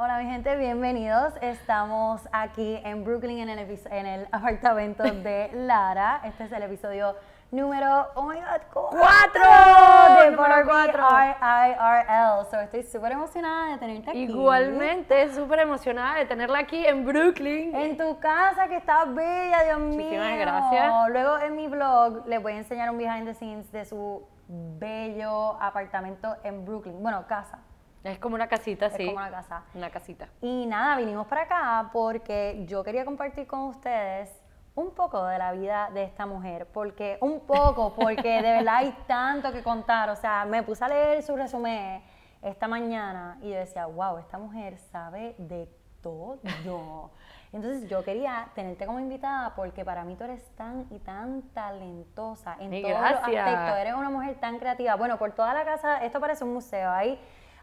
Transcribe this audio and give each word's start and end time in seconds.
Hola 0.00 0.18
mi 0.18 0.26
gente, 0.30 0.54
bienvenidos. 0.56 1.34
Estamos 1.40 2.20
aquí 2.30 2.80
en 2.84 3.02
Brooklyn 3.02 3.40
en 3.40 3.48
el, 3.48 3.80
en 3.90 4.06
el 4.06 4.28
apartamento 4.30 5.02
de 5.02 5.50
Lara. 5.52 6.20
Este 6.22 6.44
es 6.44 6.52
el 6.52 6.62
episodio 6.62 7.16
número, 7.50 8.06
oh 8.14 8.22
my 8.22 8.36
god, 8.36 8.60
¡Cuatro! 8.70 10.22
de 10.22 10.30
Número 10.30 10.54
cuatro. 10.66 11.02
IRL. 11.02 12.48
So 12.48 12.60
estoy 12.60 12.84
súper 12.84 13.10
emocionada 13.10 13.72
de 13.72 13.78
tenerte 13.78 14.10
aquí. 14.10 14.22
Igualmente, 14.22 15.34
súper 15.34 15.58
emocionada 15.58 16.14
de 16.18 16.26
tenerla 16.26 16.60
aquí 16.60 16.86
en 16.86 17.04
Brooklyn. 17.04 17.74
En 17.74 17.96
tu 17.96 18.20
casa 18.20 18.68
que 18.68 18.76
está 18.76 19.04
bella, 19.04 19.64
Dios 19.64 19.80
mío. 19.80 19.96
Muchísimas 19.96 20.38
gracias. 20.38 20.92
Luego 21.08 21.38
en 21.40 21.56
mi 21.56 21.66
blog 21.66 22.24
les 22.28 22.40
voy 22.40 22.52
a 22.52 22.58
enseñar 22.58 22.88
un 22.88 22.98
behind 22.98 23.26
the 23.26 23.34
scenes 23.34 23.72
de 23.72 23.84
su 23.84 24.22
bello 24.46 25.60
apartamento 25.60 26.36
en 26.44 26.64
Brooklyn. 26.64 27.02
Bueno, 27.02 27.26
casa. 27.26 27.58
Es 28.10 28.18
como 28.18 28.34
una 28.34 28.48
casita, 28.48 28.86
Es 28.86 28.94
sí. 28.94 29.06
como 29.06 29.18
una 29.18 29.30
casa. 29.30 29.62
Una 29.74 29.90
casita. 29.90 30.28
Y 30.40 30.66
nada, 30.66 30.96
vinimos 30.96 31.26
para 31.26 31.42
acá 31.42 31.90
porque 31.92 32.64
yo 32.66 32.82
quería 32.84 33.04
compartir 33.04 33.46
con 33.46 33.60
ustedes 33.60 34.30
un 34.74 34.92
poco 34.92 35.24
de 35.26 35.38
la 35.38 35.52
vida 35.52 35.90
de 35.92 36.04
esta 36.04 36.24
mujer, 36.24 36.66
porque 36.72 37.18
un 37.20 37.40
poco, 37.40 37.94
porque 37.94 38.42
de 38.42 38.52
verdad 38.52 38.76
hay 38.76 38.96
tanto 39.08 39.52
que 39.52 39.62
contar, 39.62 40.08
o 40.10 40.16
sea, 40.16 40.44
me 40.44 40.62
puse 40.62 40.84
a 40.84 40.88
leer 40.88 41.22
su 41.22 41.36
resumen 41.36 42.00
esta 42.42 42.68
mañana 42.68 43.38
y 43.42 43.50
yo 43.50 43.56
decía, 43.56 43.86
wow, 43.86 44.18
esta 44.18 44.38
mujer 44.38 44.78
sabe 44.78 45.34
de 45.38 45.68
todo. 46.00 46.38
Entonces 47.52 47.88
yo 47.88 48.04
quería 48.04 48.48
tenerte 48.54 48.86
como 48.86 49.00
invitada 49.00 49.54
porque 49.56 49.84
para 49.84 50.04
mí 50.04 50.14
tú 50.16 50.24
eres 50.24 50.44
tan 50.54 50.86
y 50.90 50.98
tan 50.98 51.42
talentosa 51.54 52.56
en 52.60 52.70
todos 52.70 52.82
los 52.82 53.00
gracias. 53.00 53.46
aspectos, 53.46 53.78
eres 53.78 53.94
una 53.94 54.10
mujer 54.10 54.38
tan 54.38 54.58
creativa. 54.58 54.94
Bueno, 54.96 55.18
por 55.18 55.32
toda 55.32 55.54
la 55.54 55.64
casa, 55.64 56.04
esto 56.04 56.20
parece 56.20 56.44
un 56.44 56.52
museo, 56.52 56.90
hay 56.90 57.18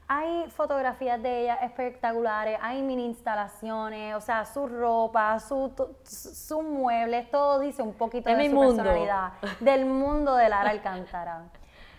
hay 0.08 0.50
fotografías 0.52 1.22
de 1.22 1.41
ella 1.44 1.55
espectaculares, 1.55 2.58
hay 2.62 2.82
mini 2.84 3.05
instalaciones, 3.05 4.16
o 4.16 4.22
sea, 4.22 4.45
su 4.45 4.68
ropa, 4.68 5.40
su, 5.40 5.70
to- 5.70 5.98
su- 6.04 6.30
sus 6.36 6.64
muebles, 6.64 7.30
todo 7.31 7.59
dice 7.59 7.81
un 7.81 7.94
poquito 7.94 8.30
De 8.30 8.36
de, 8.36 8.44
mi 8.44 8.50
su 8.50 8.56
mundo. 8.56 8.83
personalidad, 8.83 9.31
del 9.59 9.86
mundo 9.86 10.36
de 10.36 10.50
Lara 10.50 10.70
Alcántara. 10.70 11.44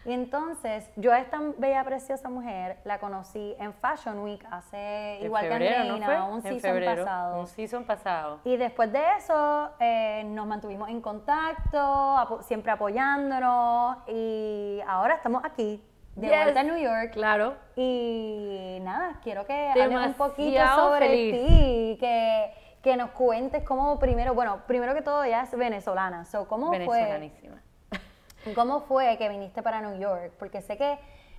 Y 0.04 0.12
entonces, 0.12 0.88
yo 0.94 1.12
a 1.12 1.18
esta 1.18 1.40
bella, 1.58 1.82
preciosa 1.82 2.28
mujer 2.28 2.78
la 2.84 3.00
conocí 3.00 3.56
en 3.58 3.74
Fashion 3.74 4.20
Week 4.20 4.46
hace, 4.52 5.18
En 5.18 5.24
igual 5.24 5.48
febrero, 5.48 5.82
que 5.82 5.88
¿no 5.88 5.94
Andreina, 5.94 6.06
fue? 6.06 6.30
un 6.30 6.36
En 6.36 6.42
season 6.42 6.60
febrero, 6.60 7.04
pasado. 7.04 7.40
Un 7.40 7.46
season 7.48 7.84
pasado. 7.84 8.38
Y 8.44 8.56
después 8.56 8.92
de 8.92 9.02
eso 9.18 9.70
eh, 9.80 10.22
nos 10.28 10.46
mantuvimos 10.46 10.88
en 10.90 11.00
contacto, 11.00 12.40
siempre 12.42 12.70
apoyándonos 12.70 13.96
y 14.06 14.80
ahora 14.86 15.16
estamos 15.16 15.42
aquí, 15.44 15.82
de 16.16 16.26
Yes. 16.28 16.36
vuelta 16.42 16.60
a 16.60 16.62
New 16.64 16.76
York. 16.78 17.12
Claro. 17.12 17.54
Y 17.76 18.78
nada, 18.82 19.20
quiero 19.22 19.46
que 19.46 19.68
hables 19.68 19.88
un 20.08 20.14
poquito 20.14 20.50
Demasiado 20.50 20.88
sobre 20.92 21.06
feliz. 21.06 21.32
ti, 21.46 21.96
que, 22.00 22.54
que 22.82 22.96
nos 22.96 23.10
cuentes 23.10 23.62
cómo 23.64 23.98
primero, 23.98 24.34
bueno, 24.34 24.62
primero 24.66 24.94
que 24.94 25.02
todo 25.02 25.22
ella 25.24 25.42
es 25.42 25.56
venezolana, 25.56 26.24
so, 26.24 26.48
¿cómo 26.48 26.68
fue, 26.68 26.78
Venezolanísima. 26.78 27.62
¿cómo 28.54 28.80
fue 28.80 29.16
que 29.18 29.28
viniste 29.28 29.62
para 29.62 29.80
New 29.82 29.98
York? 29.98 30.32
Porque 30.38 30.60
sé 30.62 30.76
que 30.76 30.98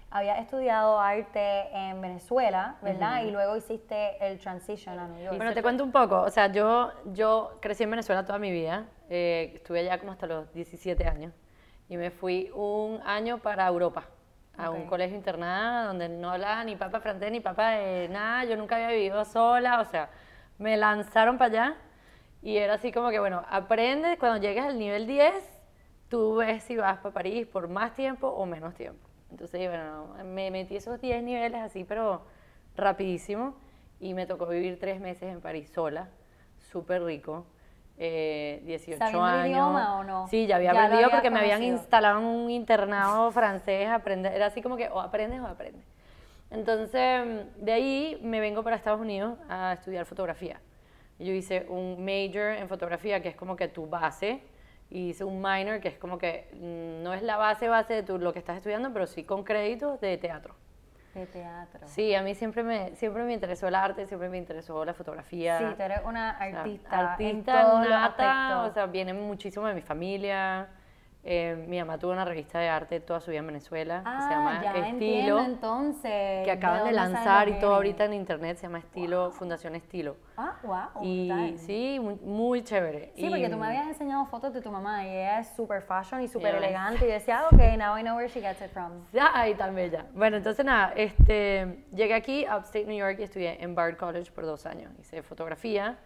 había 0.09 0.37
estudiado 0.37 0.99
arte 0.99 1.67
en 1.75 1.99
Venezuela, 1.99 2.77
¿verdad? 2.81 3.23
Y 3.23 3.31
luego 3.31 3.57
hiciste 3.57 4.15
el 4.25 4.39
transition 4.39 4.97
a 4.99 5.07
New 5.07 5.21
York. 5.21 5.35
Bueno, 5.37 5.53
te 5.53 5.61
cuento 5.61 5.83
un 5.83 5.91
poco. 5.91 6.21
O 6.21 6.29
sea, 6.29 6.47
yo, 6.47 6.91
yo 7.13 7.57
crecí 7.61 7.83
en 7.83 7.91
Venezuela 7.91 8.25
toda 8.25 8.39
mi 8.39 8.51
vida. 8.51 8.85
eh, 9.09 9.51
estuve 9.55 9.79
allá 9.81 9.99
como 9.99 10.11
hasta 10.13 10.25
los 10.27 10.51
17 10.53 11.05
años. 11.07 11.33
Y 11.89 11.97
me 11.97 12.09
fui 12.11 12.49
un 12.53 13.01
año 13.05 13.37
para 13.39 13.65
Europa, 13.67 14.05
a 14.57 14.71
un 14.71 14.83
Ok. 14.83 14.89
colegio 14.89 15.15
internado 15.15 15.87
donde 15.89 16.09
no 16.09 16.31
hablaba 16.31 16.63
ni 16.63 16.75
papá 16.75 16.99
francés 16.99 17.31
ni 17.31 17.39
papá 17.39 17.71
de 17.71 18.09
nada. 18.09 18.43
Yo 18.45 18.57
nunca 18.57 18.75
había 18.75 18.89
vivido 18.89 19.23
sola. 19.25 19.81
O 19.81 19.85
sea, 19.85 20.09
me 20.57 20.77
lanzaron 20.77 21.37
para 21.37 21.49
allá. 21.51 21.77
Y 22.41 22.57
era 22.57 22.75
así 22.75 22.91
como 22.91 23.09
que, 23.09 23.19
bueno, 23.19 23.43
aprendes 23.49 24.17
cuando 24.19 24.39
llegues 24.39 24.63
al 24.65 24.77
nivel 24.79 25.07
10, 25.07 25.33
tú 26.09 26.35
ves 26.37 26.63
si 26.63 26.77
vas 26.77 26.97
para 26.99 27.13
París 27.13 27.47
por 27.47 27.67
más 27.67 27.93
tiempo 27.93 28.27
o 28.27 28.45
menos 28.45 28.73
tiempo. 28.75 29.07
Entonces, 29.31 29.67
bueno, 29.67 30.15
me 30.23 30.51
metí 30.51 30.75
esos 30.75 31.01
10 31.01 31.23
niveles 31.23 31.61
así, 31.61 31.83
pero 31.83 32.21
rapidísimo. 32.75 33.55
Y 33.99 34.13
me 34.13 34.25
tocó 34.27 34.47
vivir 34.47 34.79
tres 34.79 35.01
meses 35.01 35.23
en 35.31 35.41
París 35.41 35.71
sola, 35.73 36.09
súper 36.71 37.03
rico. 37.03 37.45
Eh, 37.97 38.61
18 38.65 38.97
¿Sabiendo 38.99 39.27
el 39.27 39.33
años. 39.33 39.49
idioma 39.49 39.99
o 39.99 40.03
no? 40.03 40.27
Sí, 40.27 40.45
ya 40.47 40.57
había 40.57 40.73
Ya 40.73 40.83
aprendido 40.83 41.09
porque 41.09 41.29
me 41.29 41.39
habían 41.39 41.57
conocido. 41.59 41.77
instalado 41.77 42.19
en 42.19 42.25
un 42.25 42.49
internado 42.51 43.31
francés. 43.31 43.87
Aprender, 43.89 44.33
era 44.33 44.45
así 44.47 44.61
como 44.61 44.77
que 44.77 44.87
o 44.89 44.99
aprendes 44.99 45.41
o 45.41 45.47
aprendes. 45.47 45.83
Entonces, 46.51 47.45
de 47.57 47.71
ahí 47.73 48.19
me 48.23 48.39
vengo 48.39 48.63
para 48.63 48.75
Estados 48.75 49.01
Unidos 49.01 49.37
a 49.49 49.73
estudiar 49.73 50.05
fotografía. 50.05 50.61
Yo 51.19 51.33
hice 51.33 51.65
un 51.67 52.05
major 52.05 52.53
en 52.53 52.69
fotografía, 52.69 53.21
que 53.21 53.29
es 53.29 53.35
como 53.35 53.55
que 53.55 53.67
tu 53.67 53.87
base, 53.87 54.41
y 54.89 55.09
hice 55.09 55.23
un 55.25 55.41
minor, 55.41 55.81
que 55.81 55.89
es 55.89 55.97
como 55.97 56.17
que 56.17 56.47
mm, 56.53 57.03
no 57.03 57.13
es 57.13 57.21
la 57.23 57.35
base 57.37 57.67
base 57.67 57.95
de 57.95 58.03
tu, 58.03 58.17
lo 58.19 58.31
que 58.31 58.39
estás 58.39 58.57
estudiando, 58.57 58.93
pero 58.93 59.07
sí 59.07 59.23
con 59.23 59.43
créditos 59.43 59.99
de 59.99 60.17
teatro. 60.17 60.55
De 61.17 61.25
teatro. 61.25 61.87
Sí, 61.87 62.13
a 62.13 62.21
mí 62.21 62.35
siempre 62.35 62.61
me, 62.61 62.95
siempre 62.95 63.23
me 63.23 63.33
interesó 63.33 63.67
el 63.67 63.73
arte, 63.73 64.05
siempre 64.05 64.29
me 64.29 64.37
interesó 64.37 64.85
la 64.85 64.93
fotografía. 64.93 65.57
Sí, 65.57 65.65
tú 65.75 65.81
eres 65.81 66.01
una 66.05 66.33
O 66.33 66.37
sea, 66.37 66.59
artista, 66.59 66.89
en 66.89 67.05
artista 67.07 67.61
todos 67.63 67.89
nata, 67.89 68.63
o 68.63 68.71
sea, 68.71 68.85
viene 68.85 69.13
muchísimo 69.13 69.65
de 69.65 69.73
mi 69.73 69.81
familia. 69.81 70.67
Eh, 71.23 71.65
mi 71.67 71.77
mamá 71.77 71.97
tuvo 71.97 72.13
una 72.13 72.23
revista 72.23 72.57
de 72.59 72.69
arte 72.69 73.01
toda 73.01 73.19
su 73.19 73.31
vida 73.31 73.41
en 73.41 73.47
Venezuela, 73.47 73.97
que 73.97 74.21
se 74.21 74.27
ah, 74.27 74.29
llama 74.29 74.63
ya 74.63 74.69
Estilo, 74.69 74.87
entiendo 74.87 75.43
entonces. 75.43 76.45
que 76.45 76.51
acaban 76.51 76.85
de 76.85 76.93
lanzar 76.93 77.49
y 77.49 77.59
todo 77.59 77.75
ahorita 77.75 78.05
en 78.05 78.13
internet, 78.13 78.55
se 78.57 78.63
llama 78.63 78.79
Estilo, 78.79 79.31
Fundación 79.31 79.75
Estilo. 79.75 80.15
Ah, 80.37 80.55
wow, 80.63 81.03
y 81.03 81.27
brutal. 81.27 81.57
sí, 81.57 81.99
muy, 82.01 82.15
muy 82.15 82.63
chévere. 82.63 83.11
Sí, 83.15 83.25
y, 83.25 83.29
porque 83.29 83.49
tú 83.49 83.57
me 83.57 83.67
habías 83.67 83.87
enseñado 83.87 84.25
fotos 84.27 84.53
de 84.53 84.61
tu 84.61 84.71
mamá 84.71 85.05
y 85.05 85.09
ella 85.09 85.39
es 85.39 85.49
super 85.49 85.81
fashion 85.81 86.21
y 86.21 86.27
ves. 86.27 86.35
elegante 86.35 87.05
y 87.05 87.11
decía, 87.11 87.39
ah, 87.43 87.47
ok, 87.51 87.77
now 87.77 87.97
I 87.97 88.03
know 88.03 88.15
where 88.15 88.29
she 88.29 88.39
gets 88.39 88.61
it 88.61 88.71
from. 88.71 89.03
Ay, 89.33 89.53
tan 89.55 89.75
bella. 89.75 90.05
Bueno, 90.13 90.37
entonces 90.37 90.63
nada, 90.63 90.93
este, 90.95 91.83
llegué 91.93 92.13
aquí 92.13 92.45
a 92.45 92.55
Upstate 92.55 92.85
New 92.85 92.97
York 92.97 93.17
y 93.19 93.23
estudié 93.23 93.61
en 93.61 93.75
Bard 93.75 93.97
College 93.97 94.31
por 94.31 94.45
dos 94.45 94.65
años. 94.65 94.93
Hice 94.97 95.21
fotografía 95.23 95.97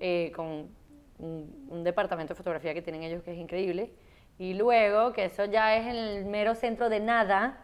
eh, 0.00 0.32
con 0.34 0.70
un, 1.18 1.66
un 1.68 1.84
departamento 1.84 2.32
de 2.32 2.38
fotografía 2.38 2.72
que 2.72 2.80
tienen 2.80 3.02
ellos 3.02 3.22
que 3.22 3.32
es 3.32 3.38
increíble. 3.38 3.92
Y 4.38 4.54
luego, 4.54 5.12
que 5.12 5.26
eso 5.26 5.44
ya 5.44 5.76
es 5.76 5.86
en 5.86 5.96
el 5.96 6.24
mero 6.24 6.54
centro 6.54 6.88
de 6.88 7.00
nada, 7.00 7.58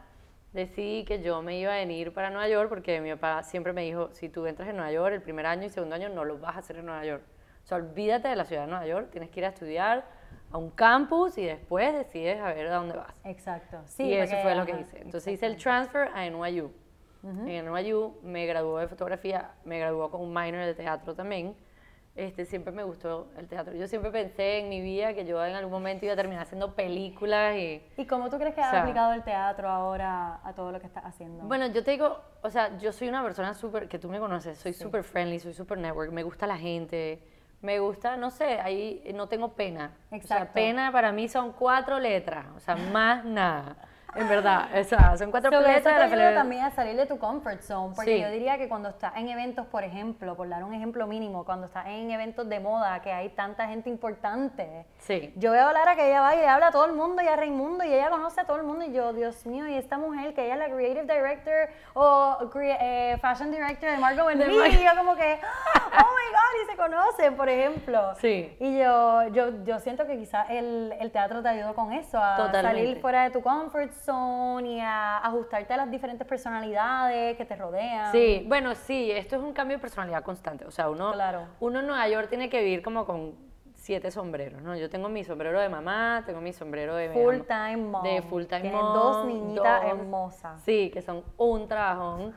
decidí 0.53 1.05
que 1.05 1.23
yo 1.23 1.43
me 1.43 1.59
iba 1.59 1.73
a 1.73 1.77
venir 1.77 2.13
para 2.13 2.31
Nueva 2.31 2.49
York 2.49 2.69
porque 2.69 3.01
mi 3.01 3.11
papá 3.13 3.43
siempre 3.43 3.73
me 3.73 3.83
dijo, 3.83 4.11
si 4.13 4.29
tú 4.29 4.47
entras 4.47 4.69
en 4.69 4.77
Nueva 4.77 4.93
York 4.93 5.15
el 5.15 5.23
primer 5.23 5.47
año 5.47 5.65
y 5.65 5.69
segundo 5.69 5.95
año 5.97 6.09
no 6.09 6.25
lo 6.25 6.39
vas 6.39 6.57
a 6.57 6.59
hacer 6.61 6.77
en 6.77 6.87
Nueva 6.87 7.05
York. 7.05 7.23
O 7.65 7.67
sea, 7.67 7.77
olvídate 7.79 8.29
de 8.29 8.37
la 8.37 8.45
ciudad 8.45 8.63
de 8.63 8.69
Nueva 8.69 8.87
York, 8.87 9.11
tienes 9.11 9.31
que 9.31 9.41
ir 9.41 9.47
a 9.47 9.49
estudiar 9.51 10.05
a 10.53 10.59
un 10.59 10.71
campus 10.71 11.39
y 11.39 11.45
después 11.45 11.93
decides 11.95 12.41
a 12.41 12.53
ver 12.53 12.67
a 12.67 12.75
dónde 12.77 12.97
vas 12.97 13.15
Exacto. 13.25 13.81
Sí, 13.87 14.05
y 14.05 14.15
eso 14.15 14.31
porque- 14.31 14.43
fue 14.43 14.55
lo 14.57 14.67
que 14.67 14.73
ajá, 14.73 14.81
hice. 14.81 14.99
Entonces 15.03 15.33
hice 15.35 15.47
el 15.47 15.57
transfer 15.57 16.09
a 16.15 16.25
NYU. 16.27 16.73
En 17.23 17.67
NYU 17.67 18.19
me 18.23 18.47
graduó 18.47 18.79
de 18.79 18.89
fotografía, 18.89 19.51
me 19.65 19.79
graduó 19.79 20.11
con 20.11 20.23
un 20.23 20.33
minor 20.33 20.65
de 20.65 20.75
teatro 20.75 21.15
también. 21.15 21.55
Este, 22.17 22.45
siempre 22.45 22.73
me 22.73 22.83
gustó 22.83 23.31
el 23.39 23.47
teatro. 23.47 23.75
Yo 23.75 23.87
siempre 23.87 24.11
pensé 24.11 24.59
en 24.59 24.69
mi 24.69 24.81
vida 24.81 25.15
que 25.15 25.25
yo 25.25 25.43
en 25.45 25.55
algún 25.55 25.73
momento 25.73 26.05
iba 26.05 26.13
a 26.15 26.17
terminar 26.17 26.43
haciendo 26.43 26.75
películas 26.75 27.57
y... 27.57 27.83
¿Y 27.97 28.05
cómo 28.05 28.29
tú 28.29 28.37
crees 28.37 28.55
que 28.55 28.61
O 28.61 28.65
sea- 28.65 28.81
aplicado 28.83 29.13
el 29.13 29.23
teatro 29.23 29.69
ahora 29.69 30.41
a 30.45 30.53
todo 30.53 30.73
lo 30.73 30.81
que 30.81 30.87
estás 30.87 31.05
haciendo? 31.05 31.45
Bueno, 31.45 31.69
yo 31.69 31.85
te 31.85 31.93
digo, 31.93 32.21
o 32.43 32.51
sea, 32.51 32.77
yo 32.79 32.93
soy 32.93 33.09
una 33.09 33.23
persona 33.23 33.55
súper, 33.55 33.89
que 33.89 33.99
tú 33.99 34.09
me 34.09 34.19
conoces, 34.19 34.59
soy 34.59 34.73
súper 34.73 35.05
friendly, 35.05 35.39
soy 35.39 35.55
súper 35.55 35.79
network, 35.79 36.11
me 36.13 36.25
gusta 36.25 36.47
la 36.49 36.59
gente, 36.59 37.23
me 37.63 37.79
gusta, 37.79 38.17
no 38.17 38.31
sé, 38.31 38.61
ahí 38.61 39.03
no 39.15 39.29
tengo 39.29 39.53
pena. 39.55 39.93
O 40.07 40.09
sea, 40.09 40.19
Exacto. 40.19 40.55
pena 40.55 40.91
para 40.93 41.13
mí 41.13 41.29
son 41.29 41.53
cuatro 41.53 41.99
letras, 42.01 42.47
o 42.57 42.61
sea, 42.61 42.75
más 42.75 43.25
nada. 43.25 43.77
En 44.17 44.29
verdad, 44.29 44.69
o 44.79 44.85
sea, 44.85 45.17
son 45.17 45.31
cuatro 45.31 45.51
So, 45.51 45.61
eso 45.61 45.83
te 45.85 45.91
de 45.93 45.99
la 45.99 46.05
ayuda 46.05 46.35
también 46.35 46.65
a 46.65 46.71
salir 46.71 46.97
de 46.97 47.07
tu 47.07 47.19
comfort 47.19 47.61
zone, 47.61 47.95
porque 47.95 48.17
Sí. 48.17 48.21
yo 48.23 48.29
diría 48.31 48.59
que 48.59 48.69
cuando 48.69 48.89
estás 48.89 49.17
en 49.17 49.29
eventos, 49.29 49.67
por 49.67 49.85
ejemplo, 49.85 50.37
por 50.37 50.49
dar 50.49 50.65
un 50.65 50.75
ejemplo 50.75 51.07
mínimo, 51.07 51.45
cuando 51.45 51.67
estás 51.67 51.87
en 51.87 52.11
eventos 52.11 52.49
de 52.49 52.59
moda, 52.61 53.01
que 53.03 53.13
hay 53.13 53.29
tanta 53.31 53.69
gente 53.69 53.89
importante, 53.89 54.85
Sí. 54.99 55.33
yo 55.37 55.53
veo 55.53 55.69
a 55.69 55.73
Lara 55.73 55.95
que 55.95 56.09
ella 56.09 56.21
va 56.21 56.35
y 56.35 56.39
le 56.39 56.49
habla 56.49 56.69
a 56.69 56.71
todo 56.73 56.87
el 56.87 56.93
mundo 56.93 57.23
y 57.23 57.29
a 57.29 57.37
Raimundo 57.37 57.85
y 57.85 57.93
ella 57.93 58.11
conoce 58.11 58.41
a 58.41 58.45
todo 58.45 58.57
el 58.57 58.65
mundo 58.65 58.85
y 58.85 58.93
yo, 58.93 59.13
Dios 59.13 59.47
mío, 59.47 59.67
y 59.69 59.75
esta 59.75 59.97
mujer 59.97 60.35
que 60.35 60.45
ella 60.45 60.55
es 60.55 60.59
la 60.59 60.75
creative 60.75 61.03
director 61.03 61.69
o 61.95 62.51
crea- 62.53 62.79
eh, 62.81 63.19
fashion 63.21 63.51
director 63.51 63.91
de 63.91 63.91
De 63.91 63.97
Me, 63.97 64.01
Mar- 64.01 64.69
y 64.69 64.83
yo 64.85 64.91
como 64.97 65.15
que, 65.15 65.35
oh 65.35 66.11
my 66.17 66.27
god, 66.33 66.63
y 66.65 66.71
se 66.71 66.77
conocen, 66.77 67.37
por 67.37 67.49
ejemplo. 67.49 68.15
Sí. 68.17 68.57
Y 68.59 68.79
yo, 68.79 69.29
yo, 69.29 69.63
yo 69.65 69.79
siento 69.79 70.07
que 70.07 70.17
quizás 70.19 70.51
el, 70.51 70.95
el 70.99 71.11
teatro 71.13 71.43
te 71.43 71.49
ayudó 71.49 71.75
con 71.75 71.93
eso, 71.93 72.19
a 72.19 72.37
Totalmente. 72.37 72.79
salir 72.79 73.01
fuera 73.01 73.23
de 73.25 73.31
tu 73.31 73.41
comfort 73.43 73.93
zone 73.93 74.00
y 74.09 74.81
a 74.81 75.19
ajustarte 75.19 75.75
a 75.75 75.77
las 75.77 75.91
diferentes 75.91 76.27
personalidades 76.27 77.37
que 77.37 77.45
te 77.45 77.55
rodean. 77.57 78.11
Sí, 78.13 78.45
bueno, 78.49 78.75
sí, 78.75 79.11
esto 79.11 79.37
es 79.37 79.43
un 79.43 79.53
cambio 79.53 79.77
de 79.77 79.81
personalidad 79.81 80.23
constante. 80.23 80.65
O 80.65 80.71
sea, 80.71 80.89
uno, 80.89 81.13
Claro. 81.13 81.47
uno 81.61 81.81
en 81.81 81.87
Nueva 81.87 82.09
York 82.09 82.29
tiene 82.29 82.49
que 82.49 82.63
vivir 82.63 82.83
como 82.83 83.05
con 83.07 83.35
siete 83.75 84.11
sombreros, 84.11 84.63
¿no? 84.63 84.77
Yo 84.77 84.91
tengo 84.91 85.09
mi 85.09 85.25
sombrero 85.25 85.61
de 85.61 85.69
mamá, 85.69 86.23
tengo 86.27 86.41
mi 86.41 86.53
sombrero 86.53 86.95
de... 86.97 87.11
Full 87.11 87.41
time 87.47 87.77
mom. 87.77 88.03
De 88.03 88.23
full 88.23 88.45
time 88.45 88.61
Tienes 88.63 88.81
mom. 88.81 88.95
dos 88.95 89.27
niñitas 89.27 89.83
dos- 89.83 89.91
hermosas. 89.91 90.63
Sí, 90.63 90.91
que 90.93 91.03
son 91.03 91.23
un 91.37 91.69
trabajón. 91.69 92.35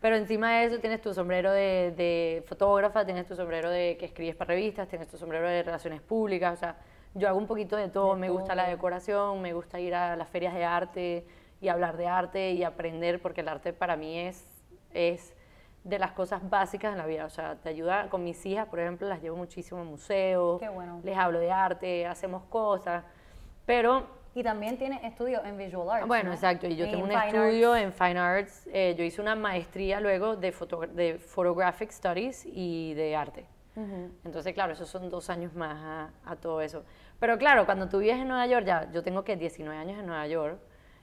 Pero 0.00 0.16
encima 0.16 0.52
de 0.52 0.64
eso 0.66 0.78
tienes 0.78 1.00
tu 1.00 1.12
sombrero 1.14 1.50
de, 1.52 1.92
de 1.96 2.44
fotógrafa, 2.46 3.04
tienes 3.04 3.26
tu 3.26 3.34
sombrero 3.34 3.70
de 3.70 3.96
que 3.98 4.06
escribes 4.06 4.36
para 4.36 4.48
revistas, 4.48 4.88
tienes 4.88 5.08
tu 5.08 5.16
sombrero 5.16 5.48
de 5.48 5.62
relaciones 5.62 6.00
públicas, 6.02 6.52
o 6.52 6.56
sea, 6.56 6.76
yo 7.16 7.28
hago 7.28 7.38
un 7.38 7.46
poquito 7.46 7.76
de 7.76 7.88
todo, 7.88 8.14
De 8.14 8.20
me 8.20 8.28
gusta 8.30 8.54
la 8.54 8.64
todo. 8.64 8.72
decoración, 8.72 9.40
me 9.42 9.52
gusta 9.52 9.80
ir 9.80 9.94
a 9.94 10.16
las 10.16 10.28
ferias 10.28 10.54
de 10.54 10.64
arte 10.64 11.26
y 11.60 11.68
hablar 11.68 11.96
de 11.96 12.06
arte 12.06 12.52
y 12.52 12.62
aprender, 12.64 13.20
porque 13.22 13.40
el 13.40 13.48
arte 13.48 13.72
para 13.72 13.96
mí 13.96 14.18
es, 14.18 14.46
es 14.92 15.34
de 15.84 15.98
las 15.98 16.12
cosas 16.12 16.48
básicas 16.50 16.92
en 16.92 16.98
la 16.98 17.06
vida, 17.06 17.24
o 17.24 17.30
sea, 17.30 17.54
te 17.56 17.68
ayuda, 17.68 18.08
con 18.10 18.24
mis 18.24 18.44
hijas, 18.44 18.66
por 18.68 18.80
ejemplo, 18.80 19.08
las 19.08 19.22
llevo 19.22 19.36
muchísimo 19.36 19.80
a 19.80 19.84
museos, 19.84 20.60
Qué 20.60 20.68
bueno. 20.68 21.00
les 21.04 21.16
hablo 21.16 21.38
de 21.38 21.50
arte, 21.52 22.06
hacemos 22.06 22.42
cosas, 22.44 23.04
pero 23.64 24.06
Y 24.34 24.42
también 24.42 24.76
tiene 24.78 25.00
estudios 25.06 25.42
en 25.46 25.56
Visual 25.56 25.88
Arts. 25.88 26.06
bueno, 26.08 26.28
¿no? 26.30 26.34
exacto. 26.34 26.66
Y 26.66 26.76
yo 26.76 26.84
En 26.84 26.90
tengo 26.90 27.04
un 27.04 27.12
estudio 27.12 27.72
Arts. 27.72 27.84
en 27.84 27.92
Fine 27.92 28.18
Arts. 28.18 28.68
eh, 28.72 28.94
yo 28.98 29.04
hice 29.04 29.22
una 29.22 29.34
maestría 29.36 29.98
luego 30.00 30.36
de, 30.36 30.52
foto- 30.52 30.86
de 30.86 31.18
Photographic 31.18 31.90
Studies 31.90 32.44
y 32.44 32.92
de 32.94 33.16
arte. 33.16 33.46
Ujú. 33.76 34.10
Entonces, 34.24 34.52
claro, 34.54 34.72
esos 34.72 34.88
son 34.88 35.08
dos 35.08 35.30
años 35.30 35.54
más 35.54 36.10
a, 36.26 36.30
a 36.30 36.36
todo 36.36 36.60
eso. 36.60 36.82
Pero 37.18 37.38
claro, 37.38 37.64
cuando 37.64 37.88
tú 37.88 37.98
vives 37.98 38.16
en 38.18 38.28
Nueva 38.28 38.46
York, 38.46 38.66
ya, 38.66 38.90
yo 38.92 39.02
tengo 39.02 39.24
que 39.24 39.36
19 39.36 39.76
años 39.78 39.98
en 39.98 40.06
Nueva 40.06 40.26
York, 40.26 40.58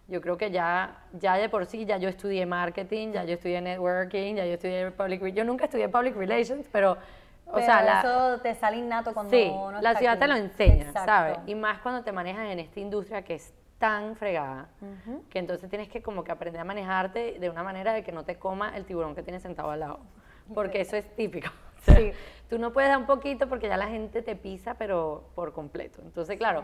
yo 0.07 0.21
creo 0.21 0.37
que 0.37 0.51
ya, 0.51 0.97
ya 1.13 1.35
de 1.37 1.49
por 1.49 1.65
sí, 1.65 1.85
ya 1.85 1.97
yo 1.97 2.09
estudié 2.09 2.45
marketing, 2.45 3.13
ya 3.13 3.23
yo 3.23 3.33
estudié 3.33 3.61
networking, 3.61 4.35
ya 4.35 4.45
yo 4.45 4.53
estudié 4.53 4.91
public 4.91 5.33
Yo 5.33 5.43
nunca 5.43 5.65
estudié 5.65 5.87
public 5.87 6.15
relations, 6.15 6.67
pero, 6.71 6.97
o 7.45 7.53
Pero 7.53 7.65
sea, 7.65 7.81
la, 7.81 7.99
eso 7.99 8.41
te 8.41 8.53
sale 8.55 8.77
innato 8.77 9.13
cuando 9.13 9.31
Sí, 9.31 9.49
uno 9.49 9.81
la 9.81 9.91
está 9.91 9.99
ciudad 9.99 10.19
te 10.19 10.27
lo 10.27 10.35
enseña, 10.35 10.83
Exacto. 10.83 11.05
¿sabes? 11.05 11.37
Y 11.47 11.55
más 11.55 11.79
cuando 11.79 12.03
te 12.03 12.11
manejas 12.11 12.49
en 12.49 12.59
esta 12.59 12.79
industria 12.79 13.23
que 13.23 13.35
es 13.35 13.53
tan 13.79 14.15
fregada, 14.15 14.69
que 15.29 15.39
entonces 15.39 15.69
tienes 15.69 15.89
que 15.89 16.01
como 16.01 16.23
que 16.23 16.31
aprender 16.31 16.61
a 16.61 16.63
manejarte 16.63 17.37
de 17.39 17.49
una 17.49 17.63
manera 17.63 17.93
de 17.93 18.03
que 18.03 18.11
no 18.11 18.23
te 18.23 18.37
coma 18.37 18.75
el 18.77 18.85
tiburón 18.85 19.15
que 19.15 19.23
tienes 19.23 19.41
sentado 19.41 19.71
al 19.71 19.79
lado, 19.79 19.99
porque 20.53 20.81
eso 20.81 20.95
es 20.95 21.15
típico. 21.15 21.49
Sea, 21.85 21.95
Sí. 21.95 22.11
Tú 22.49 22.59
no 22.59 22.71
puedes 22.71 22.89
dar 22.89 22.99
un 22.99 23.05
poquito 23.07 23.49
porque 23.49 23.67
ya 23.67 23.77
la 23.77 23.87
gente 23.87 24.21
te 24.21 24.35
pisa, 24.35 24.75
pero 24.75 25.29
por 25.33 25.53
completo. 25.53 26.01
Entonces, 26.03 26.37
claro, 26.37 26.63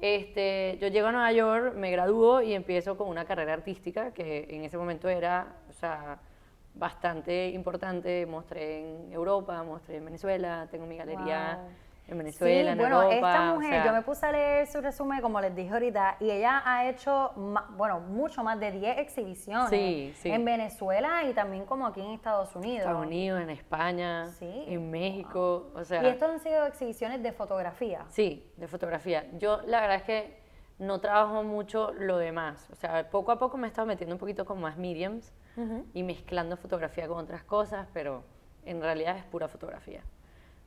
este, 0.00 0.76
yo 0.80 0.88
llego 0.88 1.08
a 1.08 1.12
Nueva 1.12 1.32
York, 1.32 1.74
me 1.74 1.90
gradúo 1.90 2.42
y 2.42 2.52
empiezo 2.52 2.96
con 2.96 3.08
una 3.08 3.24
carrera 3.24 3.54
artística 3.54 4.12
que 4.12 4.46
en 4.50 4.64
ese 4.64 4.76
momento 4.76 5.08
era, 5.08 5.56
o 5.70 5.72
sea, 5.72 6.18
bastante 6.74 7.48
importante. 7.48 8.26
Mostré 8.26 8.80
en 8.80 9.12
Europa, 9.12 9.62
mostré 9.62 9.96
en 9.96 10.04
Venezuela, 10.04 10.68
tengo 10.70 10.86
mi 10.86 10.96
galería 10.96 11.58
Wow. 11.62 11.70
En 12.08 12.16
Venezuela, 12.18 12.62
sí, 12.62 12.72
en 12.72 12.78
bueno, 12.78 13.02
Europa. 13.02 13.14
esta 13.28 13.52
o 13.52 13.54
mujer, 13.56 13.70
sea, 13.70 13.84
yo 13.84 13.92
me 13.92 14.02
puse 14.02 14.26
a 14.26 14.32
leer 14.32 14.66
su 14.66 14.80
resumen, 14.80 15.20
como 15.20 15.40
les 15.42 15.54
dije 15.54 15.70
ahorita, 15.72 16.16
y 16.20 16.30
ella 16.30 16.62
ha 16.64 16.88
hecho, 16.88 17.32
bueno, 17.76 18.00
mucho 18.00 18.42
más 18.42 18.58
de 18.58 18.72
10 18.72 18.98
exhibiciones 18.98 19.68
Sí, 19.68 20.12
sí. 20.16 20.30
en 20.30 20.42
Venezuela 20.44 21.24
y 21.24 21.34
también 21.34 21.66
como 21.66 21.86
aquí 21.86 22.00
en 22.00 22.12
Estados 22.12 22.56
Unidos. 22.56 22.80
Estados 22.86 23.06
Unidos, 23.06 23.40
en 23.42 23.50
España, 23.50 24.26
Sí, 24.28 24.64
en 24.66 24.90
México, 24.90 25.70
o 25.74 25.84
sea... 25.84 26.02
Y 26.02 26.06
estos 26.06 26.30
han 26.30 26.40
sido 26.40 26.64
exhibiciones 26.66 27.22
de 27.22 27.32
fotografía. 27.32 28.04
Sí, 28.08 28.50
de 28.56 28.66
fotografía. 28.68 29.26
Yo 29.34 29.60
la 29.66 29.80
verdad 29.80 29.96
es 29.96 30.02
que 30.04 30.38
no 30.78 31.00
trabajo 31.00 31.42
mucho 31.42 31.92
lo 31.92 32.16
demás. 32.16 32.68
O 32.72 32.74
sea, 32.76 33.10
poco 33.10 33.32
a 33.32 33.38
poco 33.38 33.58
me 33.58 33.66
he 33.66 33.70
estado 33.70 33.86
metiendo 33.86 34.14
un 34.14 34.18
poquito 34.18 34.46
con 34.46 34.60
más 34.60 34.78
mediums 34.78 35.32
Ujú. 35.56 35.84
y 35.92 36.02
mezclando 36.04 36.56
fotografía 36.56 37.06
con 37.06 37.18
otras 37.18 37.42
cosas, 37.42 37.86
pero 37.92 38.22
en 38.64 38.80
realidad 38.80 39.16
es 39.18 39.24
pura 39.24 39.46
fotografía. 39.48 40.02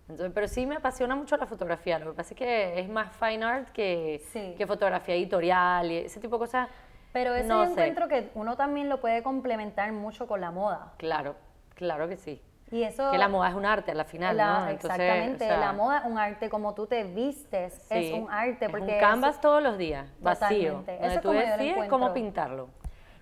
Entonces, 0.09 0.31
pero 0.33 0.47
sí 0.47 0.65
me 0.65 0.75
apasiona 0.75 1.15
mucho 1.15 1.37
la 1.37 1.45
fotografía. 1.45 1.97
Lo 1.99 2.11
que 2.11 2.17
pasa 2.17 2.33
es 2.33 2.37
que 2.37 2.79
es 2.79 2.89
más 2.89 3.15
fine 3.15 3.45
art 3.45 3.69
que, 3.69 4.21
Sí. 4.31 4.55
que 4.57 4.67
fotografía 4.67 5.15
editorial 5.15 5.89
y 5.91 5.97
ese 5.97 6.19
tipo 6.19 6.35
de 6.35 6.39
cosas. 6.39 6.69
Pero 7.13 7.33
eso 7.35 7.47
no 7.47 7.59
yo 7.63 7.65
sé. 7.65 7.71
encuentro 7.71 8.07
que 8.07 8.29
uno 8.35 8.55
también 8.55 8.87
lo 8.89 8.99
puede 9.01 9.21
complementar 9.23 9.91
mucho 9.91 10.27
con 10.27 10.39
la 10.41 10.51
moda. 10.51 10.93
Claro, 10.97 11.35
claro 11.75 12.07
que 12.07 12.17
sí. 12.17 12.41
Y 12.71 12.83
eso... 12.83 13.11
Que 13.11 13.17
la 13.17 13.27
moda 13.27 13.49
es 13.49 13.55
un 13.55 13.65
arte 13.65 13.91
a 13.91 13.95
la 13.95 14.05
final, 14.05 14.37
la- 14.37 14.45
¿no? 14.45 14.67
Entonces, 14.69 14.91
exactamente, 14.99 15.43
o 15.43 15.47
sea, 15.49 15.57
la 15.57 15.73
moda 15.73 15.97
es 15.99 16.05
un 16.05 16.17
arte, 16.17 16.49
como 16.49 16.73
tú 16.73 16.87
te 16.87 17.03
vistes 17.03 17.73
es 17.91 18.07
sí, 18.07 18.13
un 18.13 18.31
arte. 18.31 18.65
es 18.65 18.71
Porque 18.71 18.83
un 18.85 18.89
eso- 18.91 18.99
canvas 19.01 19.41
todos 19.41 19.61
los 19.61 19.77
días, 19.77 20.07
vacío. 20.21 20.81
Eso 20.87 21.05
es 21.15 21.21
tú 21.21 21.31
decides 21.31 21.89
cómo 21.89 22.13
pintarlo. 22.13 22.69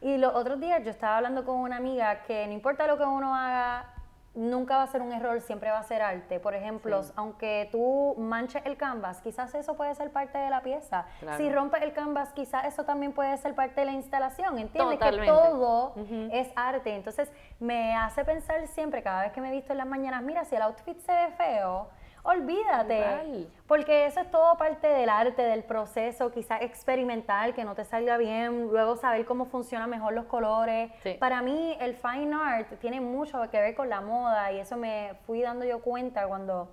Y 0.02 0.18
los 0.18 0.36
otros 0.36 0.60
días 0.60 0.84
yo 0.84 0.92
estaba 0.92 1.18
hablando 1.18 1.44
con 1.46 1.56
una 1.56 1.78
amiga 1.78 2.22
que 2.28 2.46
no 2.46 2.54
importa 2.54 2.86
lo 2.86 2.98
que 3.00 3.04
uno 3.06 3.36
haga, 3.36 3.92
nunca 4.36 4.78
va 4.78 4.84
a 4.84 4.88
ser 4.88 5.02
un 5.02 5.12
error, 5.12 5.42
siempre 5.42 5.72
va 5.72 5.80
a 5.80 5.84
ser 5.84 6.02
arte. 6.02 6.40
Por 6.40 6.54
ejemplo, 6.54 7.04
Sí. 7.04 7.12
aunque 7.16 7.68
tú 7.72 8.16
manches 8.18 8.66
el 8.66 8.78
canvas, 8.78 9.22
quizás 9.22 9.54
eso 9.56 9.76
puede 9.76 9.94
ser 9.96 10.12
parte 10.12 10.38
de 10.38 10.50
la 10.50 10.62
pieza. 10.62 11.06
Claro. 11.20 11.38
Si 11.38 11.50
rompes 11.52 11.82
el 11.82 11.94
canvas, 11.94 12.32
quizás 12.34 12.66
eso 12.66 12.84
también 12.86 13.12
puede 13.12 13.36
ser 13.38 13.56
parte 13.56 13.82
de 13.82 13.86
la 13.86 13.92
instalación. 13.94 14.58
¿Entiendes? 14.60 15.00
Totalmente. 15.00 15.26
Que 15.26 15.32
todo 15.32 15.94
es 16.32 16.50
arte. 16.56 16.96
Entonces 16.96 17.32
me 17.60 17.96
hace 17.96 18.24
pensar 18.24 18.66
siempre, 18.68 19.02
cada 19.04 19.24
vez 19.24 19.32
que 19.32 19.42
me 19.42 19.50
he 19.50 19.52
visto 19.52 19.72
en 19.74 19.78
las 19.80 19.88
mañanas, 19.88 20.22
mira, 20.24 20.46
si 20.46 20.56
el 20.56 20.62
outfit 20.62 21.00
se 21.00 21.12
ve 21.12 21.28
feo, 21.38 21.90
olvídate. 22.24 23.48
Porque 23.68 24.06
eso 24.06 24.20
es 24.20 24.32
todo 24.32 24.58
parte 24.58 24.88
del 24.88 25.10
arte, 25.10 25.42
del 25.42 25.64
proceso, 25.64 26.32
quizás 26.32 26.62
experimental, 26.62 27.54
que 27.54 27.64
no 27.64 27.76
te 27.76 27.84
salga 27.84 28.18
bien, 28.18 28.68
luego 28.70 28.96
saber 28.96 29.26
cómo 29.26 29.46
funcionan 29.46 29.90
mejor 29.90 30.14
los 30.14 30.26
colores. 30.26 30.92
Sí. 31.04 31.16
Para 31.20 31.42
mí 31.42 31.78
el 31.80 31.96
fine 31.96 32.36
art 32.36 32.80
tiene 32.80 33.00
mucho 33.02 33.42
que 33.50 33.60
ver 33.60 33.76
con 33.76 33.90
la 33.90 34.02
moda 34.02 34.52
y 34.52 34.60
eso 34.60 34.78
me 34.78 35.14
fui 35.26 35.42
dando 35.42 35.66
yo 35.66 35.82
cuenta 35.82 36.28
cuando, 36.28 36.70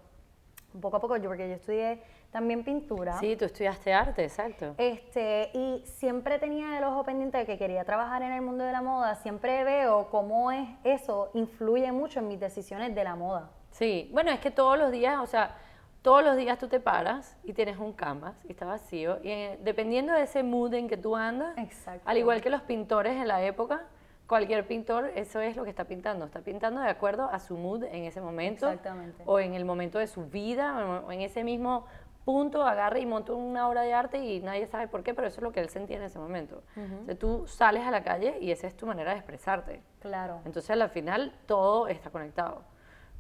poco 0.80 0.96
a 0.96 1.00
poco, 1.00 1.16
yo 1.16 1.28
porque 1.28 1.48
yo 1.48 1.54
estudié 1.54 2.02
también 2.30 2.64
pintura. 2.64 3.18
Sí, 3.18 3.34
tú 3.36 3.46
estudiaste 3.46 3.94
arte, 3.94 4.24
exacto. 4.24 4.74
Este, 4.76 5.50
y 5.54 5.82
siempre 5.86 6.38
tenía 6.38 6.76
el 6.76 6.84
ojo 6.84 7.02
pendiente 7.02 7.38
de 7.38 7.46
que 7.46 7.56
quería 7.56 7.84
trabajar 7.84 8.22
en 8.22 8.32
el 8.32 8.42
mundo 8.42 8.64
de 8.64 8.72
la 8.72 8.82
moda. 8.82 9.14
Siempre 9.14 9.64
veo 9.64 10.08
cómo 10.10 10.52
es 10.52 10.68
eso 10.84 11.30
influye 11.32 11.90
mucho 11.92 12.20
en 12.20 12.28
mis 12.28 12.38
decisiones 12.38 12.94
de 12.94 13.04
la 13.04 13.14
moda. 13.14 13.50
Sí, 13.76 14.08
bueno, 14.10 14.30
es 14.30 14.40
que 14.40 14.50
todos 14.50 14.78
los 14.78 14.90
días, 14.90 15.18
o 15.20 15.26
sea, 15.26 15.54
todos 16.00 16.24
los 16.24 16.34
días 16.36 16.58
tú 16.58 16.66
te 16.66 16.80
paras 16.80 17.36
y 17.44 17.52
tienes 17.52 17.78
un 17.78 17.92
canvas 17.92 18.34
y 18.48 18.52
está 18.52 18.64
vacío. 18.64 19.18
Y 19.22 19.28
eh, 19.28 19.58
dependiendo 19.62 20.14
de 20.14 20.22
ese 20.22 20.42
mood 20.42 20.72
en 20.72 20.88
que 20.88 20.96
tú 20.96 21.14
andas, 21.14 21.58
Exacto. 21.58 22.00
al 22.08 22.16
igual 22.16 22.40
que 22.40 22.48
los 22.48 22.62
pintores 22.62 23.16
en 23.16 23.28
la 23.28 23.42
época, 23.42 23.82
cualquier 24.26 24.66
pintor, 24.66 25.12
eso 25.14 25.40
es 25.40 25.56
lo 25.56 25.64
que 25.64 25.68
está 25.68 25.84
pintando. 25.84 26.24
Está 26.24 26.40
pintando 26.40 26.80
de 26.80 26.88
acuerdo 26.88 27.28
a 27.30 27.38
su 27.38 27.58
mood 27.58 27.84
en 27.84 28.04
ese 28.04 28.22
momento. 28.22 28.66
Exactamente. 28.66 29.22
O 29.26 29.40
en 29.40 29.52
el 29.52 29.66
momento 29.66 29.98
de 29.98 30.06
su 30.06 30.24
vida, 30.24 31.02
o 31.06 31.12
en 31.12 31.20
ese 31.20 31.44
mismo 31.44 31.84
punto, 32.24 32.64
agarra 32.64 32.98
y 32.98 33.04
monta 33.04 33.34
una 33.34 33.68
obra 33.68 33.82
de 33.82 33.92
arte 33.92 34.16
y 34.24 34.40
nadie 34.40 34.66
sabe 34.68 34.88
por 34.88 35.02
qué, 35.02 35.12
pero 35.12 35.28
eso 35.28 35.36
es 35.36 35.42
lo 35.42 35.52
que 35.52 35.60
él 35.60 35.68
sentía 35.68 35.98
en 35.98 36.04
ese 36.04 36.18
momento. 36.18 36.62
O 37.02 37.04
sea, 37.04 37.14
tú 37.14 37.46
sales 37.46 37.84
a 37.84 37.90
la 37.90 38.02
calle 38.02 38.38
y 38.40 38.52
esa 38.52 38.68
es 38.68 38.74
tu 38.74 38.86
manera 38.86 39.10
de 39.10 39.18
expresarte. 39.18 39.82
Claro. 40.00 40.40
Entonces, 40.46 40.70
al 40.70 40.88
final, 40.88 41.34
todo 41.44 41.88
está 41.88 42.08
conectado. 42.08 42.62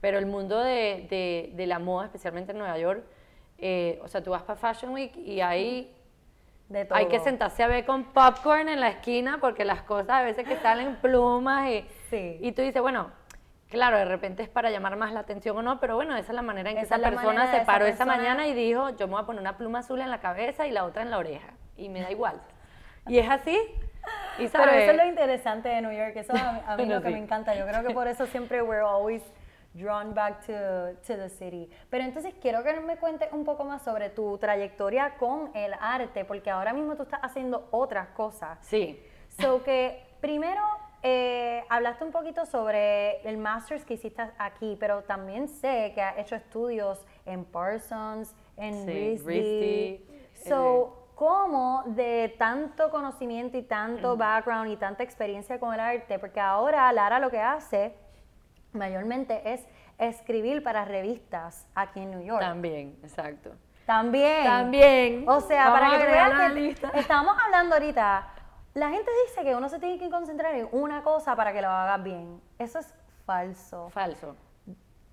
Pero 0.06 0.18
el 0.18 0.26
mundo 0.26 0.62
de, 0.62 1.08
de- 1.10 1.50
de 1.54 1.66
la 1.66 1.80
moda, 1.80 2.04
especialmente 2.04 2.52
en 2.52 2.58
Nueva 2.58 2.78
York, 2.78 3.02
eh, 3.58 3.98
o 4.04 4.06
sea, 4.06 4.22
tú 4.22 4.30
vas 4.30 4.42
para 4.44 4.56
Fashion 4.56 4.92
Week 4.92 5.16
y 5.16 5.40
ahí 5.40 5.92
De 6.68 6.84
todo. 6.84 6.96
hay 6.96 7.06
que 7.08 7.18
sentarse 7.18 7.64
a 7.64 7.66
ver 7.66 7.84
con 7.84 8.04
popcorn 8.12 8.68
en 8.68 8.78
la 8.78 8.86
esquina 8.90 9.38
porque 9.40 9.64
las 9.64 9.82
cosas 9.82 10.10
a 10.10 10.22
veces 10.22 10.46
que 10.46 10.54
salen 10.58 10.94
plumas 11.02 11.68
y, 11.70 11.84
Sí. 12.08 12.38
y 12.40 12.52
tú 12.52 12.62
dices, 12.62 12.80
bueno, 12.80 13.10
claro, 13.68 13.96
de 13.98 14.04
repente 14.04 14.44
es 14.44 14.48
para 14.48 14.70
llamar 14.70 14.94
más 14.94 15.12
la 15.12 15.18
atención 15.18 15.56
o 15.56 15.62
no, 15.62 15.80
pero 15.80 15.96
bueno, 15.96 16.14
esa 16.16 16.30
es 16.30 16.36
la 16.36 16.42
manera 16.42 16.70
en 16.70 16.76
que 16.76 16.82
Esa 16.82 16.98
esa, 16.98 17.10
persona 17.10 17.50
se 17.50 17.56
esa 17.56 17.66
paró 17.66 17.84
esa 17.86 18.04
persona- 18.04 18.16
mañana 18.16 18.46
y 18.46 18.54
dijo, 18.54 18.90
yo 18.90 19.08
me 19.08 19.14
voy 19.14 19.22
a 19.24 19.26
poner 19.26 19.40
una 19.40 19.56
pluma 19.56 19.80
azul 19.80 20.00
en 20.00 20.10
la 20.12 20.20
cabeza 20.20 20.68
y 20.68 20.70
la 20.70 20.84
otra 20.84 21.02
en 21.02 21.10
la 21.10 21.18
oreja. 21.18 21.48
Y 21.76 21.88
me 21.88 22.00
da 22.00 22.12
igual. 22.12 22.40
Y 23.08 23.18
es 23.18 23.28
así. 23.28 23.58
Y 24.38 24.46
Pero 24.46 24.70
eso 24.70 24.92
es 24.92 24.96
lo 24.98 25.04
interesante 25.04 25.68
de 25.68 25.82
New 25.82 25.90
York, 25.90 26.14
eso 26.14 26.32
a 26.32 26.36
mí, 26.36 26.40
a 26.42 26.52
mí 26.52 26.60
Bueno, 26.84 26.94
lo 26.94 27.02
que 27.02 27.08
sí. 27.08 27.14
me 27.14 27.18
encanta. 27.20 27.56
Yo 27.56 27.66
creo 27.66 27.82
que 27.82 27.92
por 27.92 28.06
eso 28.06 28.24
siempre 28.26 28.62
we're 28.62 28.86
always 28.86 29.20
drawn 29.76 30.14
back 30.14 30.44
to, 30.46 30.94
to 31.06 31.16
the 31.16 31.28
city. 31.28 31.68
Pero 31.90 32.04
entonces 32.04 32.34
quiero 32.40 32.62
que 32.62 32.78
me 32.80 32.96
cuentes 32.96 33.28
un 33.32 33.44
poco 33.44 33.64
más 33.64 33.82
sobre 33.82 34.10
tu 34.10 34.38
trayectoria 34.38 35.16
con 35.16 35.50
el 35.54 35.74
arte, 35.80 36.24
porque 36.24 36.50
ahora 36.50 36.72
mismo 36.72 36.96
tú 36.96 37.02
estás 37.04 37.20
haciendo 37.22 37.68
otras 37.70 38.08
cosas. 38.08 38.58
Sí. 38.62 39.00
So 39.40 39.62
que 39.62 40.02
primero 40.20 40.62
eh, 41.02 41.64
hablaste 41.68 42.04
un 42.04 42.12
poquito 42.12 42.46
sobre 42.46 43.20
el 43.28 43.36
master's 43.36 43.84
que 43.84 43.94
hiciste 43.94 44.22
aquí, 44.38 44.76
pero 44.80 45.02
también 45.02 45.48
sé 45.48 45.92
que 45.94 46.02
has 46.02 46.18
hecho 46.18 46.34
estudios 46.34 47.06
en 47.24 47.44
Parsons, 47.44 48.34
en 48.56 48.86
Sí, 48.86 49.18
RISD. 49.24 50.48
So, 50.48 51.10
¿cómo 51.14 51.84
de 51.86 52.34
tanto 52.38 52.90
conocimiento 52.90 53.56
y 53.56 53.62
tanto 53.62 54.16
background 54.16 54.70
y 54.70 54.76
tanta 54.76 55.02
experiencia 55.02 55.60
con 55.60 55.72
el 55.74 55.80
arte? 55.80 56.18
Porque 56.18 56.40
ahora 56.40 56.90
Lara 56.92 57.18
lo 57.18 57.30
que 57.30 57.40
hace 57.40 57.94
mayormente 58.76 59.52
es 59.52 59.66
escribir 59.98 60.62
para 60.62 60.84
revistas 60.84 61.66
aquí 61.74 62.00
en 62.00 62.10
New 62.10 62.22
York. 62.22 62.40
También, 62.40 62.98
exacto. 63.02 63.50
También. 63.86 64.44
También. 64.44 65.24
O 65.28 65.40
sea, 65.40 65.70
Vamos 65.70 65.80
para 65.80 65.98
que 65.98 66.06
veas 66.06 66.40
que 66.40 66.48
lista. 66.54 66.90
estamos 66.94 67.36
hablando 67.44 67.74
ahorita, 67.74 68.28
la 68.74 68.90
gente 68.90 69.10
dice 69.26 69.42
que 69.44 69.54
uno 69.54 69.68
se 69.68 69.78
tiene 69.78 69.98
que 69.98 70.10
concentrar 70.10 70.54
en 70.54 70.68
una 70.72 71.02
cosa 71.02 71.34
para 71.36 71.52
que 71.52 71.62
lo 71.62 71.68
hagas 71.68 72.02
bien. 72.02 72.40
Eso 72.58 72.78
es 72.78 72.92
falso. 73.24 73.88
Falso. 73.90 74.36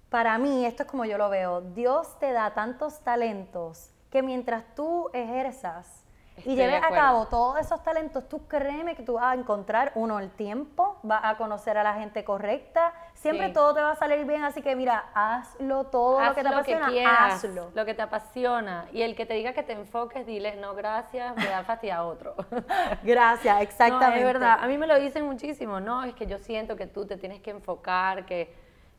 Para 0.09 0.37
mí, 0.37 0.65
esto 0.65 0.83
es 0.83 0.89
como 0.89 1.05
yo 1.05 1.17
lo 1.17 1.29
veo. 1.29 1.61
Dios 1.61 2.19
te 2.19 2.31
da 2.31 2.53
tantos 2.53 3.03
talentos 3.03 3.93
que 4.09 4.21
mientras 4.21 4.63
tú 4.75 5.09
ejerzas 5.13 6.02
Estoy 6.37 6.55
de 6.55 6.65
lleves 6.65 6.83
a 6.83 6.89
cabo 6.89 7.27
todos 7.27 7.59
esos 7.59 7.83
talentos, 7.83 8.27
tú 8.27 8.47
créeme 8.47 8.95
que 8.95 9.03
tú 9.03 9.13
vas 9.13 9.25
a 9.25 9.35
encontrar, 9.35 9.91
uno, 9.95 10.19
el 10.19 10.31
tiempo, 10.31 10.97
vas 11.03 11.21
a 11.23 11.37
conocer 11.37 11.77
a 11.77 11.83
la 11.83 11.93
gente 11.93 12.23
correcta, 12.23 12.91
siempre 13.13 13.47
Sí. 13.47 13.53
todo 13.53 13.73
te 13.75 13.81
va 13.81 13.91
a 13.91 13.95
salir 13.95 14.25
bien, 14.25 14.43
así 14.43 14.61
que 14.61 14.75
mira, 14.75 15.05
hazlo 15.13 15.85
todo 15.85 16.19
lo 16.23 16.33
que 16.33 16.41
te 16.41 16.47
apasiona, 16.47 16.87
quieras, 16.87 17.43
hazlo. 17.43 17.69
lo 17.75 17.85
que 17.85 17.93
te 17.93 18.01
apasiona. 18.01 18.87
Y 18.91 19.03
el 19.03 19.15
que 19.15 19.25
te 19.25 19.35
diga 19.35 19.53
que 19.53 19.63
te 19.63 19.73
enfoques, 19.73 20.25
dile, 20.25 20.55
no, 20.55 20.73
gracias, 20.73 21.35
me 21.35 21.45
da 21.45 21.63
fastidio 21.63 21.95
a 21.95 22.03
otro. 22.03 22.35
Gracias, 23.03 23.61
exactamente. 23.61 24.21
No, 24.21 24.27
es 24.27 24.33
verdad. 24.33 24.57
A 24.59 24.67
mí 24.67 24.77
me 24.77 24.87
lo 24.87 24.99
dicen 24.99 25.25
muchísimo. 25.25 25.79
No, 25.79 26.03
es 26.03 26.13
que 26.15 26.25
yo 26.25 26.39
siento 26.39 26.75
que 26.75 26.87
tú 26.87 27.05
te 27.05 27.17
tienes 27.17 27.41
que 27.41 27.51
enfocar, 27.51 28.25
que... 28.25 28.53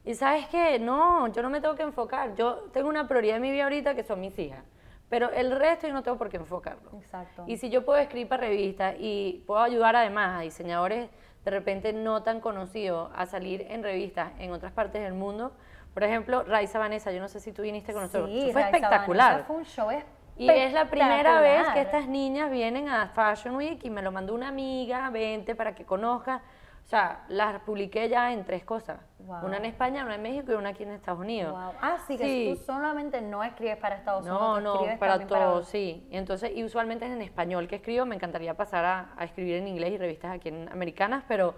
Y 0.05 0.14
sabes 0.14 0.47
qué, 0.49 0.79
no, 0.79 1.29
yo 1.29 1.43
no 1.43 1.49
me 1.50 1.61
tengo 1.61 1.75
que 1.75 1.83
enfocar. 1.83 2.35
Yo 2.35 2.57
tengo 2.73 2.88
una 2.88 3.09
prioridad 3.09 3.37
en 3.37 3.43
mi 3.43 3.50
vida 3.50 3.64
ahorita 3.64 3.95
que 3.95 4.05
son 4.05 4.21
mis 4.21 4.38
hijas. 4.38 4.62
Pero 5.08 5.30
el 5.30 5.50
resto 5.52 5.87
yo 5.87 5.92
no 5.92 6.02
tengo 6.02 6.16
por 6.18 6.28
qué 6.28 6.38
enfocarlo. 6.38 6.90
Exacto. 6.99 7.44
Y 7.46 7.56
si 7.56 7.70
yo 7.70 7.84
puedo 7.84 7.99
escribir 7.99 8.28
para 8.28 8.46
revistas 8.46 8.96
y 8.99 9.44
puedo 9.46 9.61
ayudar 9.61 9.96
además 9.96 10.38
a 10.38 10.42
diseñadores 10.42 11.08
de 11.44 11.50
repente 11.50 11.92
no 11.92 12.23
tan 12.23 12.40
conocidos 12.40 13.11
a 13.14 13.26
salir 13.26 13.66
en 13.68 13.82
revistas 13.82 14.32
en 14.38 14.52
otras 14.52 14.73
partes 14.73 15.02
del 15.02 15.14
mundo. 15.14 15.52
Por 15.92 16.02
ejemplo, 16.02 16.42
Raiza 16.42 16.78
Vanessa, 16.78 17.12
yo 17.12 17.20
no 17.20 17.28
sé 17.28 17.38
si 17.38 17.52
tú 17.52 17.62
viniste 17.62 17.92
con 17.92 18.02
nosotros. 18.02 18.30
Sí, 18.30 18.50
fue 18.50 18.62
Raiza 18.62 18.76
espectacular. 18.76 19.32
Vanessa 19.32 19.46
Fue 19.46 19.56
un 19.56 19.64
show 19.64 19.88
Y 20.37 20.50
es 20.50 20.73
la 20.73 20.87
primera 20.87 21.40
vez 21.40 21.52
que 21.52 21.61
espectacular. 21.61 21.87
estas 21.87 22.08
niñas 22.08 22.50
vienen 22.50 22.88
a 22.88 23.08
Fashion 23.08 23.54
Week 23.56 23.78
y 23.84 23.90
me 23.90 24.02
lo 24.02 24.11
mandó 24.11 24.34
una 24.34 24.49
amiga, 24.49 25.08
vente 25.11 25.54
para 25.54 25.75
que 25.75 25.84
conozcas. 25.84 26.40
O 26.85 26.87
sea, 26.87 27.25
las 27.29 27.61
publiqué 27.62 28.11
ya 28.11 28.31
en 28.33 28.45
tres 28.45 28.62
cosas. 28.62 29.00
Wow. 29.21 29.47
Una 29.47 29.57
en 29.57 29.64
España, 29.64 30.05
una 30.05 30.17
en 30.17 30.23
México 30.23 30.53
y 30.53 30.55
una 30.55 30.69
aquí 30.69 30.83
en 30.83 30.91
Estados 30.91 31.19
Unidos. 31.19 31.53
Wow. 31.53 31.73
Ah, 31.81 31.97
sí, 32.07 32.19
que 32.19 32.25
Sí. 32.25 32.55
tú 32.59 32.62
solamente 32.64 33.23
no 33.23 33.43
escribes 33.43 33.79
para 33.79 33.97
Estados 33.97 34.23
Unidos, 34.26 34.41
No, 34.41 34.61
no, 34.61 34.75
escribes 34.75 34.99
para 34.99 35.19
también 35.19 35.29
todos, 35.29 35.67
sí. 35.69 36.07
Y 36.11 36.17
entonces, 36.19 36.53
y 36.55 36.62
usualmente 36.62 37.07
es 37.07 37.12
en 37.12 37.23
español 37.23 37.67
que 37.69 37.76
escribo, 37.76 38.05
me 38.05 38.14
encantaría 38.17 38.55
pasar 38.55 38.85
a, 38.85 39.14
a 39.17 39.25
escribir 39.25 39.57
en 39.57 39.67
inglés 39.67 39.93
y 39.93 39.99
revistas 39.99 40.33
aquí 40.35 40.50
en 40.50 40.69
americanas, 40.71 41.25
pero 41.26 41.55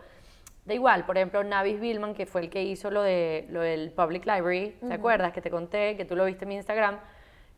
da 0.64 0.74
igual. 0.74 1.04
Por 1.06 1.16
ejemplo, 1.16 1.42
Navis 1.42 1.80
Billman, 1.80 2.14
que 2.14 2.26
fue 2.26 2.42
el 2.42 2.48
que 2.50 2.62
hizo 2.62 2.92
lo, 2.92 3.02
de, 3.02 3.46
lo 3.50 3.62
del 3.62 3.90
Public 3.90 4.24
Library, 4.26 4.76
¿te 4.86 4.94
acuerdas? 4.94 5.32
Que 5.32 5.42
te 5.42 5.50
conté, 5.50 5.96
que 5.96 6.04
tú 6.04 6.14
lo 6.14 6.24
viste 6.24 6.44
en 6.44 6.50
mi 6.50 6.54
Instagram. 6.54 7.00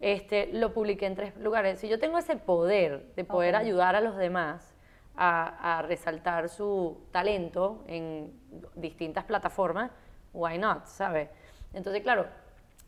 Este, 0.01 0.49
lo 0.55 0.73
publiqué 0.73 1.05
en 1.07 1.17
tres 1.17 1.37
lugares. 1.37 1.81
Si 1.81 1.89
yo 1.89 1.99
tengo 1.99 2.17
ese 2.17 2.37
poder 2.37 3.13
de 3.15 3.25
poder 3.25 3.55
Ok. 3.57 3.61
ayudar 3.61 3.95
a 3.95 4.01
los 4.01 4.17
demás 4.17 4.75
a, 5.19 5.79
a 5.79 5.83
resaltar 5.83 6.49
su 6.49 6.97
talento 7.11 7.83
en 7.89 8.33
distintas 8.77 9.25
plataformas, 9.25 9.91
why 10.33 10.57
not, 10.59 10.87
¿sabes? 10.87 11.29
Entonces, 11.75 12.03
claro, 12.03 12.27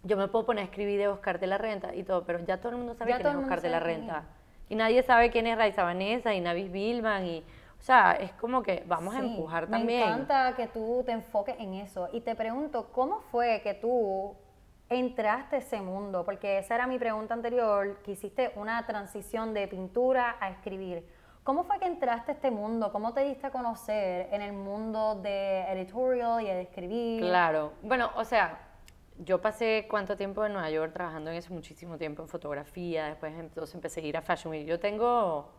yo 0.02 0.16
me 0.16 0.28
puedo 0.28 0.46
poner 0.46 0.62
a 0.62 0.64
escribir 0.66 0.98
de 0.98 1.08
Oscar 1.08 1.38
de 1.40 1.46
la 1.46 1.58
Renta 1.58 1.94
y 1.94 2.04
todo, 2.04 2.24
pero 2.24 2.38
ya 2.40 2.58
todo 2.58 2.70
el 2.70 2.78
mundo 2.78 2.94
sabe 2.94 3.10
Ya 3.10 3.16
quién 3.16 3.28
es 3.28 3.36
Oscar 3.36 3.60
de 3.60 3.68
la 3.68 3.80
Renta. 3.80 4.24
Y 4.68 4.76
nadie 4.76 5.02
sabe 5.02 5.30
quién 5.30 5.46
es 5.46 5.58
Raiza 5.58 5.82
Vanessa 5.82 6.32
y 6.34 6.40
Navis 6.40 6.70
Billman 6.72 7.26
y... 7.26 7.44
O 7.78 7.82
sea, 7.82 8.12
es 8.12 8.32
como 8.32 8.62
que 8.62 8.84
vamos 8.86 9.14
a 9.14 9.20
Sí, 9.20 9.26
empujar 9.26 9.66
me 9.68 9.78
también. 9.78 10.02
encanta 10.02 10.54
que 10.54 10.66
tú 10.68 11.02
te 11.04 11.12
enfoques 11.12 11.56
en 11.58 11.74
eso. 11.74 12.08
Y 12.12 12.20
te 12.20 12.34
pregunto, 12.34 12.90
¿cómo 12.92 13.20
fue 13.30 13.62
que 13.62 13.72
tú 13.74 14.36
entraste 14.90 15.56
a 15.56 15.58
ese 15.60 15.80
mundo? 15.80 16.24
Porque 16.24 16.58
esa 16.58 16.74
era 16.74 16.86
mi 16.86 16.98
pregunta 16.98 17.32
anterior, 17.34 17.98
que 18.04 18.12
hiciste 18.12 18.52
una 18.56 18.86
transición 18.86 19.54
de 19.54 19.66
pintura 19.66 20.36
a 20.40 20.50
escribir. 20.50 21.06
¿Cómo 21.42 21.64
fue 21.64 21.78
que 21.78 21.86
entraste 21.86 22.32
a 22.32 22.34
este 22.34 22.50
mundo? 22.50 22.92
¿Cómo 22.92 23.14
te 23.14 23.20
diste 23.24 23.46
a 23.46 23.50
conocer 23.50 24.28
en 24.30 24.42
el 24.42 24.52
mundo 24.52 25.14
de 25.22 25.62
editorial 25.72 26.42
y 26.42 26.46
de 26.46 26.60
escribir? 26.62 27.22
Claro. 27.22 27.72
Bueno, 27.82 28.10
o 28.16 28.24
sea, 28.24 28.58
yo 29.18 29.40
pasé 29.40 29.86
cuánto 29.88 30.16
tiempo 30.16 30.44
en 30.44 30.52
Nueva 30.52 30.70
York 30.70 30.92
trabajando 30.92 31.30
en 31.30 31.36
eso, 31.36 31.54
muchísimo 31.54 31.96
tiempo 31.96 32.22
en 32.22 32.28
fotografía, 32.28 33.06
después 33.06 33.32
entonces 33.38 33.74
empecé 33.74 34.00
a 34.00 34.04
ir 34.04 34.16
a 34.18 34.22
Fashion 34.22 34.50
Week. 34.50 34.66
Yo 34.66 34.78
tengo, 34.78 35.50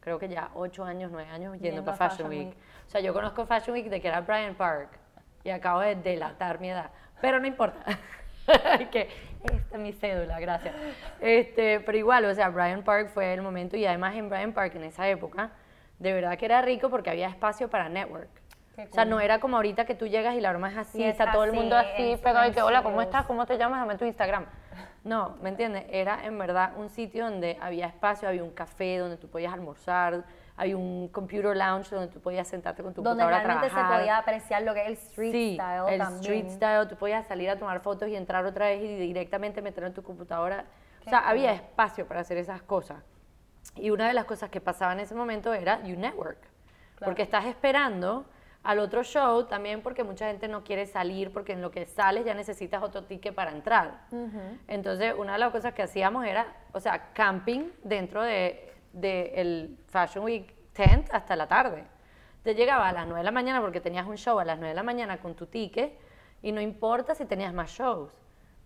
creo 0.00 0.18
que 0.18 0.28
ya 0.28 0.50
ocho 0.54 0.84
años, 0.84 1.10
nueve 1.12 1.30
años 1.30 1.52
yendo, 1.54 1.64
Yendo 1.64 1.84
para 1.84 1.96
Fashion, 1.96 2.28
Fashion 2.28 2.30
Week. 2.30 2.48
Week. 2.48 2.58
O 2.86 2.90
sea, 2.90 3.00
yo 3.00 3.14
conozco 3.14 3.46
Fashion 3.46 3.74
Week 3.74 3.88
de 3.88 4.00
que 4.00 4.08
era 4.08 4.20
Bryant 4.20 4.56
Park 4.56 4.98
y 5.44 5.50
acabo 5.50 5.80
de 5.80 5.94
delatar 5.94 6.58
mi 6.58 6.70
edad, 6.70 6.90
pero 7.20 7.38
no 7.38 7.46
importa. 7.46 7.84
que 8.90 9.08
esta 9.44 9.76
es 9.76 9.80
mi 9.80 9.92
cédula, 9.92 10.40
gracias. 10.40 10.74
Este, 11.20 11.80
pero 11.80 11.96
igual, 11.98 12.24
o 12.24 12.34
sea, 12.34 12.48
Bryant 12.48 12.84
Park 12.84 13.10
fue 13.12 13.32
el 13.32 13.42
momento 13.42 13.76
y 13.76 13.86
además 13.86 14.14
en 14.16 14.28
Bryant 14.28 14.54
Park 14.54 14.74
en 14.76 14.84
esa 14.84 15.08
época, 15.08 15.50
de 15.98 16.12
verdad 16.12 16.36
que 16.38 16.44
era 16.44 16.62
rico 16.62 16.90
porque 16.90 17.10
había 17.10 17.28
espacio 17.28 17.68
para 17.68 17.88
network. 17.88 18.28
Qué 18.76 18.82
O 18.84 18.92
sea, 18.92 19.02
cool. 19.04 19.10
no 19.10 19.20
era 19.20 19.40
como 19.40 19.56
ahorita 19.56 19.84
que 19.86 19.94
tú 19.94 20.06
llegas 20.06 20.34
y 20.36 20.40
la 20.40 20.50
broma 20.50 20.70
es 20.70 20.76
así, 20.76 21.02
es 21.02 21.10
está 21.10 21.32
todo 21.32 21.44
el 21.44 21.52
mundo 21.52 21.76
así, 21.76 22.12
es 22.12 22.20
pegado 22.20 22.48
y 22.48 22.52
que, 22.52 22.62
hola, 22.62 22.82
¿cómo 22.82 23.02
estás? 23.02 23.26
¿Cómo 23.26 23.44
te 23.46 23.58
llamas? 23.58 23.80
Dame 23.80 23.98
tu 23.98 24.04
Instagram. 24.04 24.46
No, 25.04 25.36
¿me 25.42 25.48
entiendes? 25.48 25.84
Era 25.90 26.24
en 26.24 26.38
verdad 26.38 26.72
un 26.76 26.88
sitio 26.90 27.24
donde 27.24 27.56
había 27.60 27.86
espacio, 27.86 28.28
había 28.28 28.44
un 28.44 28.50
café 28.50 28.98
donde 28.98 29.16
tú 29.16 29.28
podías 29.28 29.52
almorzar, 29.52 30.24
había 30.58 30.76
un 30.76 31.08
computer 31.08 31.56
lounge 31.56 31.94
donde 31.94 32.12
tú 32.12 32.20
podías 32.20 32.48
sentarte 32.48 32.82
con 32.82 32.92
tu 32.92 33.00
donde 33.00 33.22
computadora 33.22 33.54
a 33.54 33.60
realmente 33.60 33.74
se 33.74 33.96
podía 33.96 34.18
apreciar 34.18 34.62
lo 34.62 34.74
que 34.74 34.80
es 34.82 34.86
el 34.88 34.92
street 34.94 35.32
sí, 35.32 35.54
style 35.54 35.82
el 35.88 35.98
también. 35.98 36.20
street 36.20 36.50
style, 36.50 36.88
tú 36.88 36.96
podías 36.96 37.26
salir 37.26 37.48
a 37.48 37.56
tomar 37.56 37.80
fotos 37.80 38.08
y 38.08 38.16
entrar 38.16 38.44
otra 38.44 38.66
vez 38.66 38.82
y 38.82 38.96
directamente 38.96 39.62
meter 39.62 39.84
en 39.84 39.94
tu 39.94 40.02
computadora. 40.02 40.64
Qué 41.00 41.06
o 41.06 41.10
sea, 41.10 41.20
cool. 41.20 41.30
había 41.30 41.52
espacio 41.52 42.06
para 42.08 42.20
hacer 42.20 42.38
esas 42.38 42.60
cosas. 42.62 42.98
Y 43.76 43.90
una 43.90 44.08
de 44.08 44.14
las 44.14 44.24
cosas 44.24 44.50
que 44.50 44.60
pasaba 44.60 44.92
en 44.92 45.00
ese 45.00 45.14
momento 45.14 45.54
era 45.54 45.80
You 45.84 45.96
Network. 45.96 46.38
Porque 46.98 47.22
estás 47.22 47.44
esperando 47.44 48.26
al 48.64 48.80
otro 48.80 49.04
show 49.04 49.44
también 49.44 49.80
porque 49.80 50.02
mucha 50.02 50.26
gente 50.26 50.48
no 50.48 50.64
quiere 50.64 50.86
salir 50.86 51.32
porque 51.32 51.52
en 51.52 51.62
lo 51.62 51.70
que 51.70 51.86
sales 51.86 52.24
ya 52.24 52.34
necesitas 52.34 52.82
otro 52.82 53.04
ticket 53.04 53.32
para 53.32 53.52
entrar. 53.52 54.00
Entonces, 54.66 55.14
una 55.16 55.34
de 55.34 55.38
las 55.38 55.52
cosas 55.52 55.72
que 55.72 55.82
hacíamos 55.82 56.26
era, 56.26 56.48
o 56.72 56.80
sea, 56.80 57.12
camping 57.12 57.70
dentro 57.84 58.22
de, 58.22 58.74
de 58.92 59.32
el 59.36 59.78
Fashion 59.88 60.24
Week 60.24 60.54
tent 60.72 61.08
hasta 61.12 61.36
la 61.36 61.46
tarde. 61.46 61.84
Te 62.42 62.54
llegaba 62.54 62.88
a 62.88 62.92
las 62.92 63.04
9 63.06 63.18
de 63.20 63.24
la 63.24 63.30
mañana 63.30 63.60
porque 63.60 63.80
tenías 63.80 64.06
un 64.06 64.16
show 64.16 64.38
a 64.38 64.44
las 64.44 64.58
9 64.58 64.70
de 64.70 64.74
la 64.74 64.82
mañana 64.82 65.18
con 65.18 65.34
tu 65.34 65.46
ticket 65.46 65.92
y 66.42 66.52
no 66.52 66.60
importa 66.60 67.14
si 67.14 67.24
tenías 67.26 67.52
más 67.52 67.70
shows. 67.70 68.10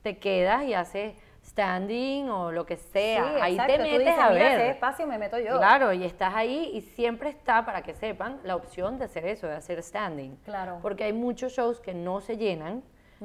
Te 0.02 0.18
quedas 0.18 0.64
y 0.64 0.74
haces 0.74 1.14
standing 1.44 2.28
o 2.30 2.52
lo 2.52 2.64
que 2.66 2.76
sea. 2.76 3.24
Sí, 3.24 3.40
ahí 3.40 3.52
exacto. 3.54 3.72
te 3.72 3.78
Tú 3.78 3.84
metes 3.84 3.98
dices, 4.00 4.18
a 4.18 4.30
"Mira, 4.30 4.44
ver. 4.44 4.60
ese 4.60 4.70
espacio 4.70 5.06
me 5.06 5.18
meto 5.18 5.38
yo. 5.38 5.58
Claro, 5.58 5.92
y 5.92 6.04
estás 6.04 6.34
ahí 6.34 6.70
y 6.74 6.80
siempre 6.82 7.30
está, 7.30 7.64
para 7.64 7.82
que 7.82 7.94
sepan, 7.94 8.38
la 8.44 8.54
opción 8.56 8.98
de 8.98 9.06
hacer 9.06 9.26
eso, 9.26 9.46
de 9.48 9.54
hacer 9.56 9.82
standing. 9.82 10.36
Claro. 10.44 10.78
Porque 10.82 11.04
hay 11.04 11.12
muchos 11.12 11.52
shows 11.52 11.80
que 11.80 11.94
no 11.94 12.20
se 12.20 12.36
llenan 12.36 12.82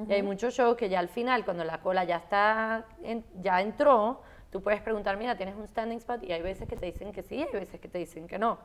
y 0.07 0.13
hay 0.13 0.21
muchos 0.23 0.53
shows 0.53 0.77
que 0.77 0.89
ya 0.89 0.99
al 0.99 1.09
final, 1.09 1.43
cuando 1.45 1.63
la 1.63 1.79
cola 1.79 2.03
ya 2.03 2.17
está, 2.17 2.85
en- 3.03 3.25
ya 3.41 3.61
entró, 3.61 4.21
tú 4.51 4.61
puedes 4.61 4.81
preguntar, 4.81 5.17
mira, 5.17 5.35
¿tienes 5.35 5.55
un 5.55 5.67
standing 5.67 5.97
spot? 5.97 6.23
Y 6.23 6.31
hay 6.31 6.41
veces 6.41 6.67
que 6.67 6.75
te 6.75 6.85
dicen 6.85 7.11
que 7.11 7.23
sí, 7.23 7.41
hay 7.41 7.59
veces 7.59 7.79
que 7.79 7.87
te 7.87 7.97
dicen 7.97 8.27
que 8.27 8.39
no. 8.39 8.59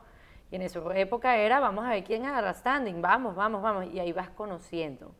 Y 0.51 0.55
en 0.55 0.61
esa 0.61 0.79
época 0.95 1.35
era, 1.37 1.59
vamos 1.59 1.85
a 1.85 1.89
ver 1.89 2.03
quién 2.03 2.25
agarra 2.25 2.53
standing, 2.53 3.01
vamos, 3.01 3.35
vamos, 3.35 3.61
vamos. 3.61 3.85
Y 3.91 3.99
ahí 3.99 4.13
vas 4.13 4.29
conociendo. 4.29 5.11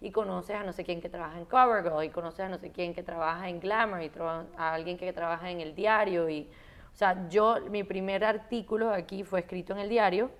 Y 0.00 0.10
conoces 0.10 0.56
a 0.56 0.64
no 0.64 0.72
sé 0.72 0.82
quién 0.84 1.00
que 1.00 1.08
trabaja 1.08 1.38
en 1.38 1.44
CoverGirl, 1.44 2.04
y 2.04 2.08
conoces 2.08 2.40
a 2.40 2.48
no 2.48 2.58
sé 2.58 2.70
quién 2.70 2.94
que 2.94 3.02
trabaja 3.02 3.48
en 3.48 3.60
Glamour, 3.60 4.02
y 4.02 4.10
a 4.56 4.74
alguien 4.74 4.96
que 4.96 5.12
trabaja 5.12 5.50
en 5.50 5.60
el 5.60 5.74
diario. 5.74 6.28
Y, 6.28 6.50
o 6.92 6.96
sea, 6.96 7.28
yo, 7.28 7.56
mi 7.70 7.84
primer 7.84 8.24
artículo 8.24 8.90
aquí 8.92 9.22
fue 9.22 9.40
escrito 9.40 9.74
en 9.74 9.80
el 9.80 9.88
diario, 9.88 10.30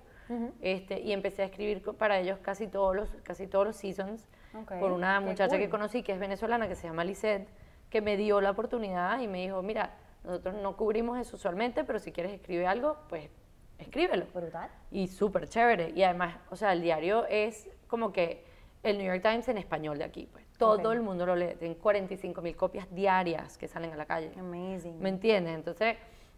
este, 0.61 1.01
y 1.01 1.11
empecé 1.11 1.41
a 1.41 1.45
escribir 1.45 1.83
para 1.97 2.17
ellos 2.17 2.39
casi 2.41 2.65
todos 2.67 2.95
los, 2.95 3.09
casi 3.23 3.47
todos 3.47 3.67
los 3.67 3.75
seasons, 3.75 4.27
Ok, 4.53 4.79
por 4.79 4.91
una 4.91 5.19
qué 5.19 5.25
muchacha 5.25 5.57
que 5.57 5.65
cool. 5.65 5.71
conocí 5.71 6.03
que 6.03 6.13
es 6.13 6.19
venezolana, 6.19 6.67
que 6.67 6.75
se 6.75 6.87
llama 6.87 7.03
Lisette, 7.03 7.47
que 7.91 8.01
me 8.01 8.17
dio 8.17 8.41
la 8.41 8.49
oportunidad 8.49 9.19
y 9.19 9.27
me 9.27 9.43
dijo, 9.43 9.61
mira, 9.61 9.93
nosotros 10.23 10.55
no 10.55 10.75
cubrimos 10.77 11.19
eso 11.19 11.35
usualmente, 11.35 11.83
pero 11.83 11.99
si 11.99 12.11
quieres 12.11 12.33
escribir 12.33 12.65
algo, 12.65 12.97
pues 13.09 13.29
escríbelo. 13.77 14.25
Brutal. 14.33 14.69
Y 14.89 15.07
súper 15.07 15.47
chévere. 15.47 15.91
Y 15.91 16.01
además, 16.03 16.37
o 16.49 16.55
sea, 16.55 16.73
el 16.73 16.81
diario 16.81 17.25
es 17.27 17.69
como 17.87 18.13
que 18.13 18.45
el 18.81 18.97
New 18.97 19.05
York 19.05 19.21
Times 19.21 19.47
en 19.49 19.57
español 19.57 19.97
de 19.97 20.05
aquí, 20.05 20.27
pues. 20.31 20.45
Todo 20.57 20.91
el 20.91 21.01
mundo 21.01 21.25
lo 21.25 21.35
lee. 21.35 21.55
Tienen 21.57 21.75
45 21.75 22.41
mil 22.41 22.55
copias 22.55 22.87
diarias 22.93 23.57
que 23.57 23.67
salen 23.67 23.91
a 23.93 23.95
la 23.95 24.05
calle. 24.05 24.31
Amazing. 24.37 24.99
¿Me 24.99 25.09
entiendes? 25.09 25.55
Entonces, 25.55 25.97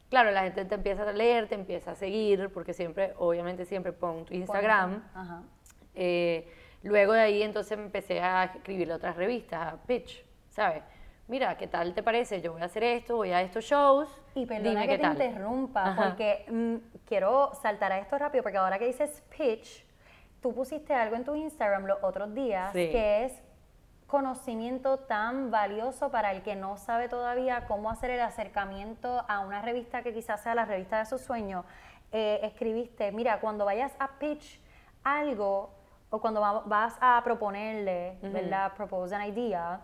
claro, 0.09 0.31
la 0.31 0.43
gente 0.43 0.63
te 0.63 0.75
empieza 0.75 1.03
a 1.03 1.11
leer, 1.11 1.49
te 1.49 1.55
empieza 1.55 1.91
a 1.91 1.95
seguir, 1.95 2.49
porque 2.53 2.73
siempre, 2.73 3.13
obviamente, 3.17 3.65
siempre 3.65 3.91
pon 3.91 4.23
tu 4.23 4.33
Instagram. 4.33 5.03
Ajá. 5.13 5.43
Eh, 5.93 6.47
luego 6.83 7.11
de 7.11 7.21
ahí, 7.21 7.43
entonces 7.43 7.77
empecé 7.77 8.21
a 8.21 8.45
escribir 8.45 8.91
otras 8.93 9.17
revistas, 9.17 9.73
a 9.73 9.77
pitch, 9.83 10.25
¿sabes? 10.49 10.83
Mira, 11.33 11.57
¿qué 11.57 11.65
tal 11.65 11.95
te 11.95 12.03
parece? 12.03 12.41
Yo 12.43 12.53
voy 12.53 12.61
a 12.61 12.65
hacer 12.65 12.83
esto, 12.83 13.15
voy 13.15 13.31
a 13.31 13.41
estos 13.41 13.65
shows. 13.65 14.07
Y 14.35 14.45
perdona 14.45 14.69
dime 14.69 14.81
que 14.83 14.87
qué 14.89 14.95
te 14.97 15.01
tal. 15.01 15.13
interrumpa, 15.13 15.83
Ajá. 15.83 16.03
porque 16.09 16.45
mm, 16.47 16.75
quiero 17.07 17.55
saltar 17.55 17.91
a 17.91 17.97
esto 17.97 18.19
rápido, 18.19 18.43
porque 18.43 18.59
ahora 18.59 18.77
que 18.77 18.85
dices 18.85 19.23
pitch, 19.35 19.83
tú 20.43 20.53
pusiste 20.53 20.93
algo 20.93 21.15
en 21.15 21.23
tu 21.25 21.33
Instagram 21.35 21.87
los 21.87 21.97
otros 22.03 22.35
días 22.35 22.71
Sí. 22.73 22.91
que 22.91 23.25
es 23.25 23.33
conocimiento 24.05 24.99
tan 24.99 25.49
valioso 25.49 26.11
para 26.11 26.31
el 26.33 26.43
que 26.43 26.55
no 26.55 26.77
sabe 26.77 27.09
todavía 27.09 27.65
cómo 27.67 27.89
hacer 27.89 28.11
el 28.11 28.21
acercamiento 28.21 29.25
a 29.27 29.39
una 29.39 29.59
revista 29.63 30.03
que 30.03 30.13
quizás 30.13 30.39
sea 30.43 30.53
la 30.53 30.65
revista 30.65 30.99
de 30.99 31.07
sus 31.07 31.21
sueños. 31.21 31.65
Eh, 32.11 32.41
escribiste, 32.43 33.11
mira, 33.11 33.39
cuando 33.39 33.65
vayas 33.65 33.91
a 33.97 34.19
pitch 34.19 34.59
algo 35.03 35.71
o 36.11 36.21
cuando 36.21 36.41
va- 36.41 36.61
vas 36.67 36.95
a 37.01 37.19
proponerle, 37.23 38.19
¿verdad? 38.21 38.73
Propose 38.75 39.15
an 39.15 39.23
idea, 39.27 39.79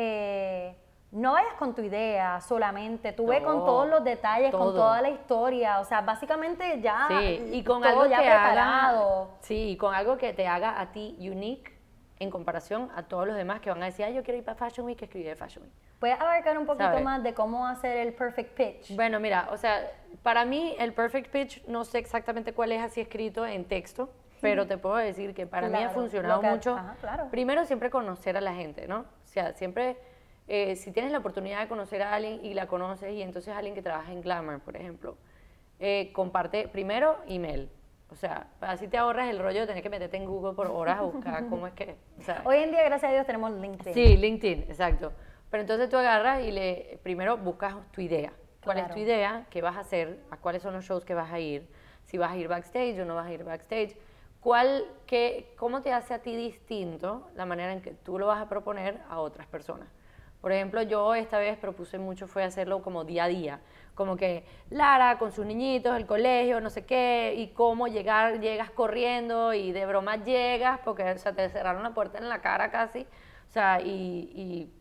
eh, 0.00 0.76
no 1.10 1.32
vayas 1.32 1.54
con 1.54 1.74
tu 1.74 1.82
idea 1.82 2.40
solamente, 2.40 3.12
tú 3.12 3.26
ve 3.26 3.42
con 3.42 3.64
todos 3.64 3.88
los 3.88 4.04
detalles, 4.04 4.52
con 4.54 4.74
toda 4.74 5.02
la 5.02 5.08
historia, 5.10 5.80
o 5.80 5.84
sea, 5.84 6.02
básicamente 6.02 6.80
ya 6.80 7.06
Sí, 7.08 7.50
y 7.52 7.64
con 7.64 7.80
todo 7.82 7.90
algo 7.90 8.06
ya 8.06 8.18
que 8.18 8.24
preparado. 8.24 9.22
haga, 9.22 9.30
sí, 9.40 9.70
y 9.70 9.76
con 9.76 9.94
algo 9.94 10.16
que 10.18 10.32
te 10.34 10.46
haga 10.46 10.80
a 10.80 10.92
ti 10.92 11.16
unique 11.20 11.76
en 12.20 12.30
comparación 12.30 12.90
a 12.94 13.04
todos 13.04 13.26
los 13.26 13.36
demás 13.36 13.60
que 13.60 13.70
van 13.70 13.82
a 13.82 13.86
decir, 13.86 14.04
ay, 14.04 14.14
yo 14.14 14.22
quiero 14.22 14.38
ir 14.38 14.44
para 14.44 14.56
Fashion 14.56 14.86
Week, 14.86 15.00
escribí 15.02 15.24
de 15.24 15.34
Fashion 15.34 15.64
Week. 15.64 15.72
Puedes 15.98 16.20
abarcar 16.20 16.56
un 16.58 16.66
poquito 16.66 17.00
más 17.00 17.22
de 17.24 17.34
cómo 17.34 17.66
hacer 17.66 17.96
el 17.96 18.12
perfect 18.12 18.54
pitch. 18.56 18.94
Bueno, 18.94 19.18
mira, 19.18 19.48
o 19.50 19.56
sea, 19.56 19.80
para 20.22 20.44
mí 20.44 20.76
el 20.78 20.92
perfect 20.92 21.30
pitch 21.32 21.64
no 21.66 21.84
sé 21.84 21.98
exactamente 21.98 22.52
cuál 22.52 22.70
es 22.70 22.82
así 22.82 23.00
escrito 23.00 23.44
en 23.46 23.64
texto, 23.64 24.10
pero 24.40 24.66
te 24.68 24.78
puedo 24.78 24.94
decir 24.96 25.34
que 25.34 25.46
para 25.46 25.68
mí 25.68 25.82
ha 25.82 25.88
funcionado 25.90 26.40
que- 26.40 26.46
mucho. 26.48 26.76
ajá, 26.76 26.94
claro. 27.00 27.26
Primero, 27.30 27.64
siempre 27.64 27.90
conocer 27.90 28.36
a 28.36 28.40
la 28.40 28.54
gente, 28.54 28.86
¿no? 28.86 29.04
O 29.28 29.30
sea, 29.30 29.52
siempre, 29.52 29.96
eh, 30.48 30.74
si 30.76 30.90
tienes 30.90 31.12
la 31.12 31.18
oportunidad 31.18 31.60
de 31.60 31.68
conocer 31.68 32.02
a 32.02 32.14
alguien 32.14 32.42
y 32.42 32.54
la 32.54 32.66
conoces, 32.66 33.12
y 33.12 33.20
entonces 33.20 33.54
alguien 33.54 33.74
que 33.74 33.82
trabaja 33.82 34.10
en 34.10 34.22
Glamour, 34.22 34.60
por 34.60 34.74
ejemplo, 34.74 35.18
eh, 35.78 36.10
comparte 36.14 36.66
primero 36.68 37.18
email. 37.28 37.68
O 38.10 38.16
sea, 38.16 38.46
así 38.62 38.88
te 38.88 38.96
ahorras 38.96 39.28
el 39.28 39.38
rollo 39.38 39.60
de 39.60 39.66
tener 39.66 39.82
que 39.82 39.90
meterte 39.90 40.16
en 40.16 40.24
Google 40.24 40.54
por 40.54 40.68
horas 40.68 40.98
a 40.98 41.02
buscar 41.02 41.46
cómo 41.50 41.66
es 41.66 41.74
que. 41.74 41.96
o 42.18 42.22
sea, 42.22 42.40
Hoy 42.46 42.56
en 42.56 42.70
día, 42.70 42.82
gracias 42.84 43.10
a 43.10 43.14
Dios, 43.14 43.26
tenemos 43.26 43.52
LinkedIn. 43.52 43.92
Sí, 43.92 44.16
LinkedIn, 44.16 44.62
exacto. 44.62 45.12
Pero 45.50 45.60
entonces 45.60 45.90
tú 45.90 45.98
agarras 45.98 46.42
y 46.42 46.50
le 46.50 46.98
primero 47.02 47.36
buscas 47.36 47.74
tu 47.92 48.00
idea. 48.00 48.32
¿Cuál 48.64 48.78
es 48.78 48.90
tu 48.90 48.98
idea? 48.98 49.46
¿Qué 49.50 49.60
vas 49.60 49.76
a 49.76 49.80
hacer? 49.80 50.20
¿A 50.30 50.38
cuáles 50.38 50.62
son 50.62 50.72
los 50.72 50.84
shows 50.84 51.04
que 51.04 51.14
vas 51.14 51.30
a 51.30 51.38
ir? 51.38 51.68
Si 52.04 52.16
vas 52.16 52.32
a 52.32 52.36
ir 52.36 52.48
backstage 52.48 52.98
o 52.98 53.04
no 53.04 53.14
vas 53.14 53.26
a 53.26 53.32
ir 53.32 53.44
backstage. 53.44 53.94
¿Cuál, 54.40 54.84
qué, 55.06 55.52
¿Cómo 55.56 55.82
te 55.82 55.92
hace 55.92 56.14
a 56.14 56.20
ti 56.20 56.36
distinto 56.36 57.28
la 57.34 57.44
manera 57.44 57.72
en 57.72 57.82
que 57.82 57.92
tú 57.92 58.18
lo 58.18 58.26
vas 58.26 58.40
a 58.40 58.48
proponer 58.48 59.00
a 59.08 59.20
otras 59.20 59.46
personas? 59.46 59.88
Por 60.40 60.52
ejemplo, 60.52 60.82
yo 60.82 61.14
esta 61.14 61.38
vez 61.38 61.58
propuse 61.58 61.98
mucho 61.98 62.28
fue 62.28 62.44
hacerlo 62.44 62.80
como 62.80 63.04
día 63.04 63.24
a 63.24 63.28
día, 63.28 63.60
como 63.96 64.16
que 64.16 64.44
Lara 64.70 65.18
con 65.18 65.32
sus 65.32 65.44
niñitos, 65.44 65.96
el 65.96 66.06
colegio, 66.06 66.60
no 66.60 66.70
sé 66.70 66.86
qué, 66.86 67.34
y 67.36 67.48
cómo 67.48 67.88
llegar, 67.88 68.40
llegas 68.40 68.70
corriendo 68.70 69.52
y 69.52 69.72
de 69.72 69.84
broma 69.86 70.22
llegas 70.22 70.78
porque 70.84 71.10
o 71.10 71.18
sea, 71.18 71.32
te 71.32 71.48
cerraron 71.48 71.82
la 71.82 71.92
puerta 71.92 72.18
en 72.18 72.28
la 72.28 72.40
cara 72.40 72.70
casi, 72.70 73.00
o 73.48 73.50
sea, 73.50 73.80
y, 73.80 74.30
y 74.34 74.72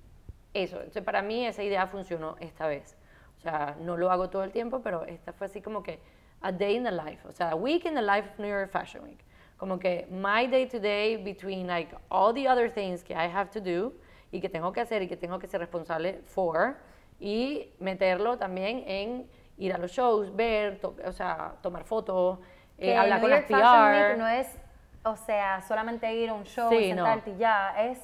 eso. 0.54 0.78
Entonces, 0.78 1.04
para 1.04 1.24
mí 1.24 1.48
esa 1.48 1.64
idea 1.64 1.88
funcionó 1.88 2.36
esta 2.40 2.68
vez. 2.68 2.96
O 3.38 3.42
sea, 3.42 3.76
no 3.80 3.98
lo 3.98 4.12
hago 4.12 4.30
todo 4.30 4.44
el 4.44 4.52
tiempo, 4.52 4.82
pero 4.82 5.06
esta 5.06 5.34
fue 5.34 5.48
así 5.48 5.62
como 5.62 5.82
que 5.82 6.00
a 6.42 6.52
day 6.52 6.76
in 6.76 6.84
the 6.84 6.92
life, 6.92 7.28
o 7.28 7.32
sea, 7.32 7.52
a 7.52 7.56
week 7.56 7.86
in 7.86 7.96
the 7.96 8.02
life 8.02 8.30
of 8.30 8.40
New 8.40 8.50
York 8.50 8.70
Fashion 8.70 9.04
Week. 9.04 9.24
Como 9.58 9.80
que 9.80 10.08
my 10.12 10.46
day 10.48 10.68
to 10.68 10.80
day 10.80 11.18
between 11.18 11.66
like 11.68 11.94
all 12.10 12.32
the 12.34 12.48
other 12.48 12.70
things 12.72 13.04
que 13.04 13.16
I 13.16 13.28
have 13.28 13.50
to 13.52 13.60
do 13.60 13.94
y 14.32 14.40
que 14.40 14.50
tengo 14.50 14.72
que 14.72 14.82
hacer 14.82 15.02
y 15.02 15.08
que 15.08 15.18
tengo 15.18 15.40
que 15.40 15.48
ser 15.48 15.60
responsable 15.60 16.22
for 16.26 16.78
y 17.20 17.72
meterlo 17.80 18.38
también 18.38 18.84
en 18.86 19.28
ir 19.58 19.74
a 19.74 19.78
los 19.80 19.92
shows, 19.92 20.36
ver, 20.36 20.80
to- 20.80 20.96
o 21.04 21.12
sea, 21.12 21.56
tomar 21.64 21.84
fotos, 21.86 22.38
eh, 22.78 22.96
hablar 22.96 23.20
New 23.20 23.22
con 23.22 23.30
las 23.32 23.50
Week 23.50 23.60
PR. 23.60 24.18
no 24.18 24.28
es, 24.28 24.48
o 25.04 25.16
sea, 25.16 25.62
solamente 25.62 26.14
ir 26.14 26.30
a 26.30 26.34
un 26.34 26.44
show 26.44 26.70
Sí, 26.70 26.76
y 26.76 26.94
no. 26.94 27.04
sentarte 27.06 27.32
y 27.32 27.38
ya. 27.38 27.74
Es, 27.90 27.98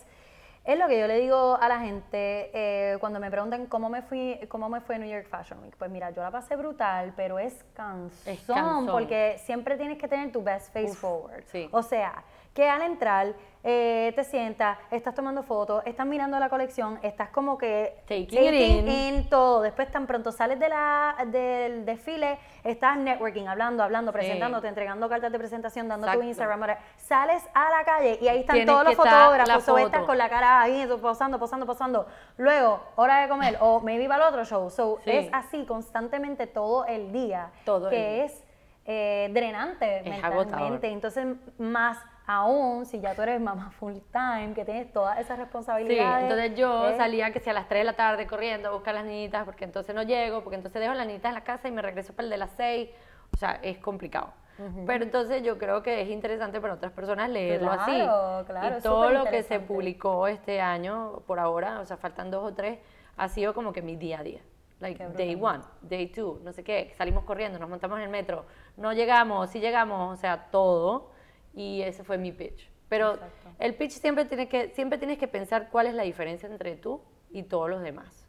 es 0.65 0.79
lo 0.79 0.87
que 0.87 0.99
yo 0.99 1.07
le 1.07 1.19
digo 1.19 1.57
a 1.59 1.67
la 1.67 1.79
gente 1.79 2.49
eh, 2.53 2.97
cuando 2.99 3.19
me 3.19 3.29
preguntan 3.29 3.65
cómo 3.65 3.89
me 3.89 4.01
fui 4.01 4.39
cómo 4.47 4.69
me 4.69 4.79
fue 4.79 4.97
New 4.97 5.09
York 5.09 5.27
Fashion 5.27 5.61
Week. 5.61 5.75
Pues 5.77 5.91
mira, 5.91 6.11
yo 6.11 6.21
la 6.21 6.31
pasé 6.31 6.55
brutal, 6.55 7.13
pero 7.15 7.37
es 7.37 7.53
cansón, 7.73 8.37
cansón. 8.47 8.87
porque 8.87 9.37
siempre 9.43 9.77
tienes 9.77 9.97
que 9.97 10.07
tener 10.07 10.31
tu 10.31 10.41
best 10.41 10.71
face 10.73 10.91
Uf, 10.91 10.99
forward. 10.99 11.43
sí. 11.47 11.67
O 11.71 11.83
sea, 11.83 12.23
que 12.53 12.69
al 12.69 12.81
entrar 12.83 13.33
eh, 13.65 14.11
te 14.15 14.25
sientas, 14.25 14.77
estás 14.91 15.15
tomando 15.15 15.41
fotos, 15.41 15.81
estás 15.85 16.05
mirando 16.05 16.37
la 16.37 16.49
colección, 16.49 16.99
estás 17.01 17.29
como 17.29 17.57
que 17.57 17.95
Taking 18.01 18.43
it 18.43 18.53
in. 18.53 18.87
in 18.89 19.29
todo. 19.29 19.61
Después 19.61 19.89
tan 19.89 20.05
pronto 20.05 20.33
sales 20.33 20.59
de 20.59 20.67
la, 20.67 21.15
del 21.27 21.85
desfile, 21.85 22.37
estás 22.65 22.97
networking, 22.97 23.47
hablando, 23.47 23.81
hablando, 23.81 24.11
Sí. 24.11 24.17
presentándote, 24.17 24.67
entregando 24.67 25.07
cartas 25.07 25.31
de 25.31 25.37
presentación, 25.39 25.87
dando 25.87 26.05
tu 26.07 26.11
Exacto. 26.11 26.27
Instagram. 26.27 26.59
whatever. 26.59 26.83
Sales 26.97 27.41
a 27.53 27.69
la 27.69 27.85
calle 27.85 28.19
y 28.21 28.27
ahí 28.27 28.39
están 28.39 28.55
Tienes 28.55 28.73
todos 28.73 28.83
los 28.85 28.95
fotógrafos, 28.95 29.69
o 29.69 29.77
estás 29.77 29.91
foto. 30.01 30.05
con 30.07 30.17
la 30.17 30.29
cara 30.29 30.61
ahí, 30.61 30.85
posando, 31.01 31.39
posando, 31.39 31.65
posando. 31.65 32.05
Luego, 32.37 32.81
hora 32.97 33.21
de 33.21 33.29
comer, 33.29 33.57
o 33.61 33.79
maybe 33.79 34.09
va 34.09 34.15
al 34.15 34.23
otro 34.23 34.43
show. 34.43 34.69
So, 34.69 34.99
Sí. 35.05 35.11
es 35.11 35.29
así 35.31 35.65
constantemente 35.65 36.47
todo 36.47 36.85
el 36.85 37.13
día. 37.13 37.49
Todo 37.63 37.87
el 37.87 37.91
que 37.95 38.23
es 38.25 38.43
eh, 38.85 39.29
drenante 39.31 39.99
Es 39.99 40.03
mentalmente. 40.03 40.53
agotador. 40.53 40.79
Entonces, 40.83 41.25
más 41.57 41.97
aún 42.25 42.85
si 42.85 42.99
ya 43.01 43.15
tú 43.15 43.21
eres 43.21 43.41
mamá 43.41 43.71
full 43.71 43.95
time, 44.11 44.53
que 44.53 44.63
tienes 44.65 44.91
todas 44.93 45.19
esas 45.19 45.37
Sí, 45.37 45.43
responsabilidades. 45.43 46.23
entonces 46.23 46.55
yo 46.55 46.95
salía 46.97 47.31
que 47.31 47.39
si 47.39 47.49
a 47.49 47.53
las 47.53 47.67
3 47.67 47.81
de 47.81 47.83
la 47.85 47.93
tarde 47.95 48.27
corriendo 48.27 48.69
a 48.69 48.71
buscar 48.71 48.95
a 48.95 48.99
las 48.99 49.05
niñitas, 49.05 49.43
porque 49.45 49.65
entonces 49.65 49.93
no 49.93 50.03
llego, 50.03 50.41
porque 50.41 50.55
entonces 50.55 50.79
dejo 50.79 50.93
a 50.93 50.95
las 50.95 51.07
niñitas 51.07 51.29
en 51.29 51.35
la 51.35 51.43
casa 51.43 51.67
y 51.67 51.71
me 51.71 51.81
regreso 51.81 52.13
para 52.13 52.25
el 52.25 52.29
de 52.29 52.37
las 52.37 52.51
6. 52.57 52.89
O 53.33 53.37
sea, 53.37 53.59
es 53.63 53.77
complicado. 53.79 54.31
Pero 54.85 55.03
entonces 55.03 55.41
yo 55.41 55.57
creo 55.57 55.81
que 55.81 56.01
es 56.01 56.09
interesante 56.09 56.61
para 56.61 56.75
otras 56.75 56.91
personas 56.91 57.27
leerlo 57.29 57.71
así. 57.71 57.91
Claro, 58.45 58.77
y 58.77 58.81
todo 58.81 59.09
lo 59.09 59.25
que 59.25 59.41
se 59.41 59.59
publicó 59.59 60.27
este 60.27 60.61
año, 60.61 61.21
por 61.25 61.39
ahora, 61.39 61.79
o 61.79 61.85
sea, 61.85 61.97
faltan 61.97 62.29
dos 62.29 62.51
o 62.51 62.53
tres, 62.53 62.77
ha 63.17 63.27
sido 63.29 63.55
como 63.55 63.73
que 63.73 63.81
mi 63.81 63.95
día 63.95 64.19
a 64.19 64.23
día. 64.23 64.41
Like 64.79 64.97
Qué 64.97 65.09
day 65.09 65.39
one, 65.41 65.63
day 65.81 66.07
two, 66.07 66.39
no 66.43 66.53
sé 66.53 66.63
qué, 66.63 66.93
salimos 66.97 67.23
corriendo, 67.23 67.57
nos 67.57 67.69
montamos 67.69 67.97
en 67.97 68.03
el 68.03 68.09
metro, 68.09 68.45
no 68.77 68.91
llegamos, 68.93 69.49
sí 69.49 69.59
llegamos, 69.59 70.13
o 70.13 70.21
sea, 70.21 70.49
todo. 70.51 71.09
Y 71.53 71.81
ese 71.81 72.03
fue 72.03 72.17
mi 72.17 72.31
pitch. 72.31 72.69
Pero 72.89 73.13
Exacto. 73.13 73.49
el 73.59 73.75
pitch 73.75 73.91
siempre, 73.91 74.25
tiene 74.25 74.47
que, 74.47 74.69
siempre 74.69 74.97
tienes 74.97 75.17
que 75.17 75.27
pensar 75.27 75.69
cuál 75.69 75.87
es 75.87 75.93
la 75.93 76.03
diferencia 76.03 76.47
entre 76.47 76.75
tú 76.75 77.01
y 77.31 77.43
todos 77.43 77.69
los 77.69 77.81
demás. 77.81 78.27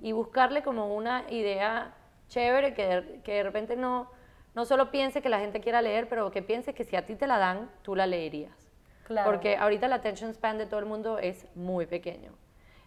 Y 0.00 0.12
buscarle 0.12 0.62
como 0.62 0.94
una 0.94 1.30
idea 1.30 1.94
chévere 2.28 2.72
que 2.72 2.86
de, 2.86 3.20
que 3.22 3.34
de 3.34 3.42
repente 3.42 3.76
no, 3.76 4.10
no 4.54 4.64
solo 4.64 4.90
piense 4.90 5.20
que 5.20 5.28
la 5.28 5.40
gente 5.40 5.60
quiera 5.60 5.82
leer, 5.82 6.08
pero 6.08 6.30
que 6.30 6.42
piense 6.42 6.74
que 6.74 6.84
si 6.84 6.96
a 6.96 7.04
ti 7.04 7.16
te 7.16 7.26
la 7.26 7.38
dan, 7.38 7.70
tú 7.82 7.94
la 7.94 8.06
leerías. 8.06 8.70
Claro. 9.04 9.30
Porque 9.30 9.56
ahorita 9.56 9.88
la 9.88 9.96
attention 9.96 10.32
span 10.32 10.58
de 10.58 10.66
todo 10.66 10.80
el 10.80 10.86
mundo 10.86 11.18
es 11.18 11.46
muy 11.54 11.86
pequeño. 11.86 12.32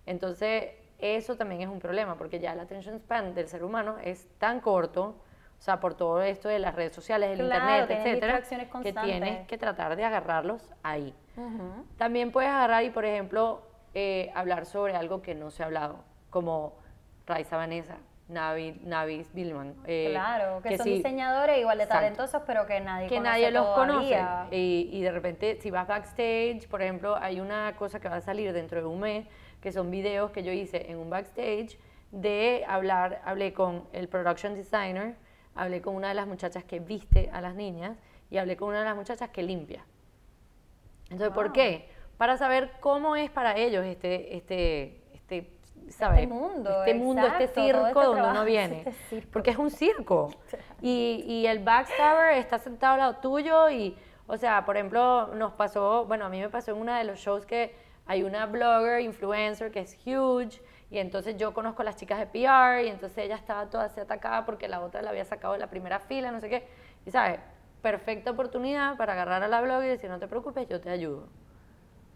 Entonces, 0.05 0.71
eso 0.99 1.35
también 1.35 1.61
es 1.61 1.67
un 1.67 1.79
problema, 1.79 2.17
porque 2.17 2.39
ya 2.39 2.53
la 2.55 2.63
attention 2.63 2.99
span 2.99 3.33
del 3.33 3.47
ser 3.47 3.63
humano 3.63 3.97
es 4.03 4.27
tan 4.37 4.59
corto, 4.59 5.15
o 5.61 5.63
sea, 5.63 5.79
por 5.79 5.93
todo 5.93 6.23
esto 6.23 6.49
de 6.49 6.57
las 6.57 6.73
redes 6.73 6.91
sociales, 6.91 7.39
el 7.39 7.45
Claro, 7.45 7.83
internet, 7.83 7.91
etcétera, 7.99 8.41
que 8.81 8.93
tienes 8.93 9.47
que 9.47 9.59
tratar 9.59 9.95
de 9.95 10.03
agarrarlos 10.03 10.67
ahí. 10.81 11.13
Ujú. 11.37 11.85
También 11.99 12.31
puedes 12.31 12.49
agarrar 12.49 12.83
y, 12.83 12.89
por 12.89 13.05
ejemplo, 13.05 13.61
eh, 13.93 14.31
hablar 14.33 14.65
sobre 14.65 14.95
algo 14.95 15.21
que 15.21 15.35
no 15.35 15.51
se 15.51 15.61
ha 15.61 15.67
hablado, 15.67 16.03
como 16.31 16.73
Raiza 17.27 17.57
Vanessa, 17.57 17.97
Navi, 18.27 18.81
Navis 18.85 19.31
Billman. 19.35 19.75
eh, 19.85 20.07
Claro, 20.09 20.63
que, 20.63 20.77
son 20.77 20.85
sí, 20.87 20.93
diseñadores 20.95 21.59
igual 21.59 21.77
de 21.77 21.83
exacto. 21.83 22.05
talentosos, 22.05 22.41
pero 22.47 22.65
que 22.65 22.79
nadie 22.79 23.07
que 23.07 23.17
conoce 23.17 23.29
nadie 23.29 23.51
los 23.51 23.65
todavía. 23.75 24.27
conoce. 24.39 24.55
Y, 24.57 24.89
y 24.93 25.01
de 25.03 25.11
repente, 25.11 25.59
si 25.61 25.69
vas 25.69 25.87
backstage, 25.87 26.67
por 26.71 26.81
ejemplo, 26.81 27.15
hay 27.17 27.39
una 27.39 27.75
cosa 27.75 27.99
que 27.99 28.09
va 28.09 28.15
a 28.15 28.21
salir 28.21 28.51
dentro 28.51 28.79
de 28.79 28.87
un 28.87 28.99
mes, 28.99 29.27
que 29.61 29.71
son 29.71 29.91
videos 29.91 30.31
que 30.31 30.41
yo 30.41 30.51
hice 30.51 30.89
en 30.89 30.97
un 30.97 31.11
backstage 31.11 31.77
de 32.09 32.65
hablar, 32.67 33.21
hablé 33.25 33.53
con 33.53 33.83
el 33.93 34.07
production 34.07 34.55
designer, 34.55 35.13
hablé 35.55 35.81
con 35.81 35.95
una 35.95 36.09
de 36.09 36.13
las 36.15 36.27
muchachas 36.27 36.63
que 36.63 36.79
viste 36.79 37.29
a 37.33 37.41
las 37.41 37.55
niñas 37.55 37.97
y 38.29 38.37
hablé 38.37 38.55
con 38.57 38.69
una 38.69 38.79
de 38.79 38.85
las 38.85 38.95
muchachas 38.95 39.29
que 39.29 39.43
limpia. 39.43 39.85
Entonces, 41.09 41.33
¿por 41.33 41.45
Wow. 41.47 41.53
qué? 41.53 41.89
Para 42.17 42.37
saber 42.37 42.71
cómo 42.79 43.15
es 43.15 43.29
para 43.29 43.57
ellos 43.57 43.83
este, 43.85 44.37
este, 44.37 45.01
este, 45.13 45.51
¿sabes? 45.89 46.27
mundo, 46.29 46.69
este 46.85 46.93
mundo, 46.93 47.25
este 47.27 47.43
exacto, 47.45 47.61
todo 47.61 47.65
circo 47.65 47.87
este 47.87 47.99
donde 47.99 48.13
trabajo, 48.21 48.31
uno 48.37 48.45
viene. 48.45 48.83
este. 48.87 49.27
Porque 49.31 49.49
es 49.51 49.57
un 49.57 49.69
circo. 49.71 50.29
Y, 50.83 51.23
y 51.27 51.45
el 51.45 51.59
backstabber 51.59 52.33
está 52.37 52.57
sentado 52.57 52.93
al 52.93 52.99
lado 53.01 53.15
tuyo 53.17 53.69
y, 53.69 53.95
o 54.25 54.35
sea, 54.37 54.65
por 54.65 54.77
ejemplo, 54.77 55.27
nos 55.35 55.51
pasó, 55.53 56.05
bueno, 56.05 56.25
a 56.25 56.29
mí 56.29 56.39
me 56.39 56.49
pasó 56.49 56.71
en 56.71 56.77
uno 56.77 56.95
de 56.95 57.03
los 57.03 57.19
shows 57.19 57.45
que 57.45 57.75
hay 58.07 58.23
una 58.23 58.47
blogger, 58.47 58.99
influencer 59.01 59.69
que 59.71 59.81
es 59.81 59.95
huge 60.07 60.59
y 60.91 60.99
entonces 60.99 61.37
yo 61.37 61.53
conozco 61.53 61.81
a 61.81 61.85
las 61.85 61.95
chicas 61.95 62.19
de 62.19 62.25
PR 62.27 62.83
y 62.85 62.89
entonces 62.89 63.17
ella 63.17 63.35
estaba 63.35 63.69
toda 63.69 63.85
así 63.85 63.99
atacada 64.01 64.45
porque 64.45 64.67
la 64.67 64.81
otra 64.81 65.01
la 65.01 65.09
había 65.09 65.23
sacado 65.23 65.53
de 65.53 65.59
la 65.59 65.67
primera 65.67 65.99
fila, 66.01 66.31
no 66.31 66.41
sé 66.41 66.49
qué. 66.49 66.67
Y, 67.05 67.11
¿sabes? 67.11 67.39
Perfecta 67.81 68.31
oportunidad 68.31 68.97
para 68.97 69.13
agarrar 69.13 69.41
a 69.41 69.47
la 69.47 69.61
blogger 69.61 69.85
y 69.85 69.89
decir, 69.89 70.09
no 70.09 70.19
te 70.19 70.27
preocupes, 70.27 70.67
yo 70.67 70.81
te 70.81 70.89
ayudo. 70.89 71.29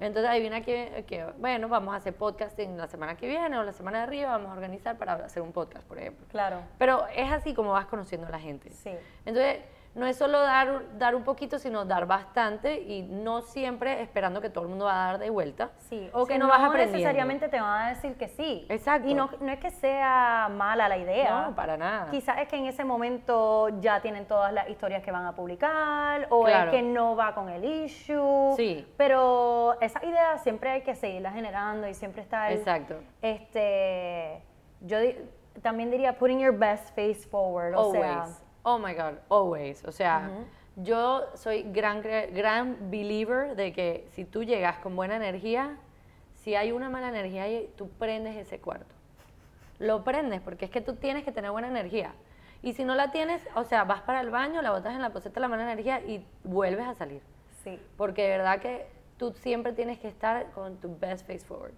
Entonces 0.01 0.29
ahí 0.29 0.41
viene 0.41 0.61
que, 0.61 1.05
que, 1.07 1.25
bueno, 1.37 1.69
vamos 1.69 1.93
a 1.93 1.97
hacer 1.97 2.13
podcasting 2.13 2.77
la 2.77 2.87
semana 2.87 3.15
que 3.15 3.27
viene 3.29 3.57
o 3.57 3.63
la 3.63 3.71
semana 3.71 3.99
de 3.99 4.03
arriba, 4.03 4.31
vamos 4.31 4.49
a 4.49 4.53
organizar 4.53 4.97
para 4.97 5.13
hacer 5.13 5.41
un 5.41 5.53
podcast, 5.53 5.87
por 5.87 5.97
ejemplo. 5.97 6.25
Claro, 6.27 6.59
Pero 6.77 7.07
es 7.15 7.31
así 7.31 7.53
como 7.53 7.71
vas 7.71 7.85
conociendo 7.85 8.27
a 8.27 8.29
la 8.29 8.39
gente. 8.39 8.71
sí. 8.71 8.91
Entonces, 9.25 9.59
no 9.95 10.05
es 10.05 10.17
solo 10.17 10.41
dar, 10.41 10.97
dar 10.97 11.15
un 11.15 11.23
poquito, 11.23 11.57
sino 11.57 11.85
dar 11.85 12.05
bastante 12.05 12.81
y 12.81 13.03
no 13.03 13.41
siempre 13.41 14.01
esperando 14.01 14.41
que 14.41 14.49
todo 14.49 14.65
el 14.65 14.69
mundo 14.69 14.85
va 14.85 14.93
a 14.93 15.11
dar 15.11 15.19
de 15.19 15.29
vuelta. 15.29 15.71
Sí, 15.89 16.09
o 16.11 16.25
que 16.25 16.37
no, 16.37 16.49
vas 16.49 16.59
aprendiendo. 16.59 16.97
necesariamente 16.97 17.47
te 17.47 17.61
van 17.61 17.85
a 17.85 17.89
decir 17.89 18.15
que 18.15 18.27
sí. 18.27 18.65
Exacto. 18.67 19.07
Y 19.07 19.13
no, 19.13 19.29
no 19.39 19.51
es 19.51 19.59
que 19.59 19.71
sea 19.71 20.49
mala 20.51 20.89
la 20.89 20.97
idea. 20.97 21.47
No, 21.47 21.55
para 21.55 21.77
nada. 21.77 22.11
Quizás 22.11 22.39
es 22.39 22.49
que 22.49 22.57
en 22.57 22.65
ese 22.65 22.83
momento 22.83 23.69
ya 23.79 24.01
tienen 24.01 24.25
todas 24.25 24.51
las 24.51 24.69
historias 24.69 25.01
que 25.01 25.11
van 25.11 25.25
a 25.25 25.33
publicar, 25.33 26.27
o 26.29 26.45
es 26.45 26.69
que 26.71 26.81
no 26.81 27.15
va 27.15 27.33
con 27.33 27.47
el 27.47 27.63
issue. 27.63 28.53
Sí. 28.57 28.85
Pero 28.97 29.79
esa 29.79 30.03
idea 30.05 30.37
siempre 30.39 30.71
hay 30.71 30.81
que 30.81 30.95
seguirla 30.95 31.31
generando 31.31 31.87
y 31.87 31.93
siempre 31.93 32.21
está 32.21 32.51
Exacto. 32.51 32.95
Este, 33.21 34.41
yo 34.81 34.97
también 35.61 35.89
diría 35.89 36.17
putting 36.17 36.39
your 36.39 36.53
best 36.53 36.89
face 36.89 37.25
forward. 37.27 37.75
O 37.75 37.91
sea, 37.91 38.25
Oh 38.67 38.79
my 38.79 38.93
God, 38.95 39.19
always. 39.29 39.85
O 39.85 39.91
sea, 39.91 40.31
yo 40.75 41.23
soy 41.35 41.61
gran, 41.71 42.01
gran 42.01 42.89
believer 42.89 43.55
de 43.55 43.71
que 43.71 44.07
si 44.13 44.25
tú 44.25 44.43
llegas 44.43 44.79
con 44.79 44.95
buena 44.95 45.15
energía, 45.15 45.77
si 46.33 46.55
hay 46.55 46.71
una 46.71 46.89
mala 46.89 47.09
energía 47.09 47.43
ahí, 47.43 47.71
tú 47.77 47.89
prendes 47.89 48.35
ese 48.35 48.59
cuarto. 48.59 48.95
Lo 49.77 50.03
prendes 50.03 50.41
porque 50.41 50.65
es 50.65 50.71
que 50.71 50.81
tú 50.81 50.95
tienes 50.95 51.23
que 51.23 51.31
tener 51.31 51.51
buena 51.51 51.67
energía. 51.67 52.15
Y 52.63 52.73
si 52.73 52.83
no 52.83 52.95
la 52.95 53.11
tienes, 53.11 53.47
o 53.53 53.65
sea, 53.65 53.83
vas 53.83 54.01
para 54.01 54.21
el 54.21 54.31
baño, 54.31 54.63
la 54.63 54.71
botas 54.71 54.95
en 54.95 55.01
la 55.03 55.11
poseta 55.11 55.39
la 55.39 55.47
mala 55.47 55.71
energía 55.71 56.01
y 56.01 56.25
vuelves 56.43 56.87
a 56.87 56.95
salir. 56.95 57.21
Sí. 57.63 57.79
Porque 57.97 58.23
de 58.23 58.29
verdad 58.29 58.59
que 58.59 58.87
tú 59.17 59.31
siempre 59.33 59.73
tienes 59.73 59.99
que 59.99 60.07
estar 60.07 60.49
con 60.53 60.77
tu 60.77 60.97
best 60.97 61.27
face 61.27 61.45
forward. 61.45 61.73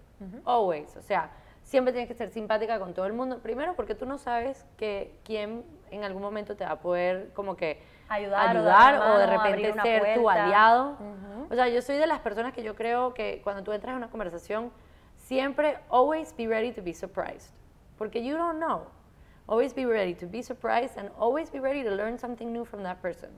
Always. 0.46 0.96
O 0.96 1.02
sea, 1.02 1.30
siempre 1.68 1.92
tienes 1.92 2.08
que 2.08 2.14
ser 2.14 2.30
simpática 2.30 2.78
con 2.78 2.94
todo 2.94 3.04
el 3.04 3.12
mundo. 3.12 3.40
Primero 3.40 3.76
porque 3.76 3.94
tú 3.94 4.06
no 4.06 4.16
sabes 4.16 4.66
que 4.78 5.14
quién 5.22 5.64
en 5.90 6.02
algún 6.02 6.22
momento 6.22 6.56
te 6.56 6.64
va 6.64 6.72
a 6.72 6.80
poder 6.80 7.30
como 7.34 7.56
que 7.56 7.82
ayudar, 8.08 8.56
o, 8.56 9.18
de 9.18 9.26
repente 9.26 9.74
ser 9.82 10.14
tu 10.14 10.30
aliado. 10.30 10.96
O 11.50 11.54
sea, 11.54 11.68
yo 11.68 11.82
soy 11.82 11.98
de 11.98 12.06
las 12.06 12.20
personas 12.20 12.54
que 12.54 12.62
yo 12.62 12.74
creo 12.74 13.12
que 13.12 13.42
cuando 13.44 13.62
tú 13.62 13.72
entras 13.72 13.92
en 13.92 13.98
una 13.98 14.08
conversación, 14.08 14.72
siempre, 15.16 15.78
always 15.90 16.34
be 16.34 16.46
ready 16.46 16.72
to 16.72 16.82
be 16.82 16.94
surprised. 16.94 17.52
Porque 17.98 18.24
you 18.24 18.38
don't 18.38 18.58
know. 18.58 18.86
Always 19.46 19.74
be 19.74 19.84
ready 19.84 20.14
to 20.14 20.26
be 20.26 20.42
surprised 20.42 20.96
and 20.96 21.10
always 21.18 21.50
be 21.50 21.60
ready 21.60 21.82
to 21.82 21.90
learn 21.90 22.18
something 22.18 22.50
new 22.50 22.64
from 22.64 22.82
that 22.82 22.98
person. 23.02 23.30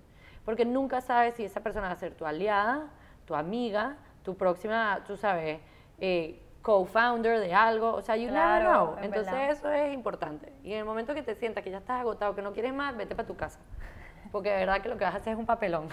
Porque 0.45 0.65
nunca 0.65 1.01
sabes 1.01 1.35
si 1.35 1.45
esa 1.45 1.61
persona 1.61 1.89
va 1.89 1.95
a 1.95 1.97
ser 1.97 2.15
tu 2.15 2.25
aliada, 2.25 2.91
tu 3.27 3.35
amiga, 3.35 3.97
tu 4.23 4.37
próxima, 4.37 5.03
tú 5.05 5.17
sabes, 5.17 5.61
eh, 5.99 6.41
co-founder 6.63 7.41
de 7.41 7.55
algo, 7.55 7.95
o 7.95 8.03
sea, 8.03 8.17
you 8.17 8.31
never 8.31 8.63
know. 8.63 8.97
Entonces 9.03 9.35
eso 9.51 9.71
es 9.73 9.95
importante. 9.95 10.53
Y 10.63 10.73
en 10.73 10.81
el 10.81 10.85
momento 10.85 11.15
que 11.15 11.23
te 11.23 11.35
sientas 11.35 11.65
que 11.65 11.71
ya 11.71 11.79
estás 11.79 12.01
agotado, 12.01 12.35
que 12.35 12.43
no 12.43 12.53
quieres 12.53 12.75
más, 12.75 12.97
vete 12.97 13.15
para 13.15 13.27
tu 13.27 13.37
casa. 13.37 13.61
Porque 14.31 14.51
de 14.51 14.57
verdad 14.57 14.81
que 14.83 14.89
lo 14.89 14.97
que 14.97 15.05
vas 15.05 15.15
a 15.15 15.19
hacer 15.19 15.33
es 15.33 15.39
un 15.39 15.47
papelón. 15.47 15.89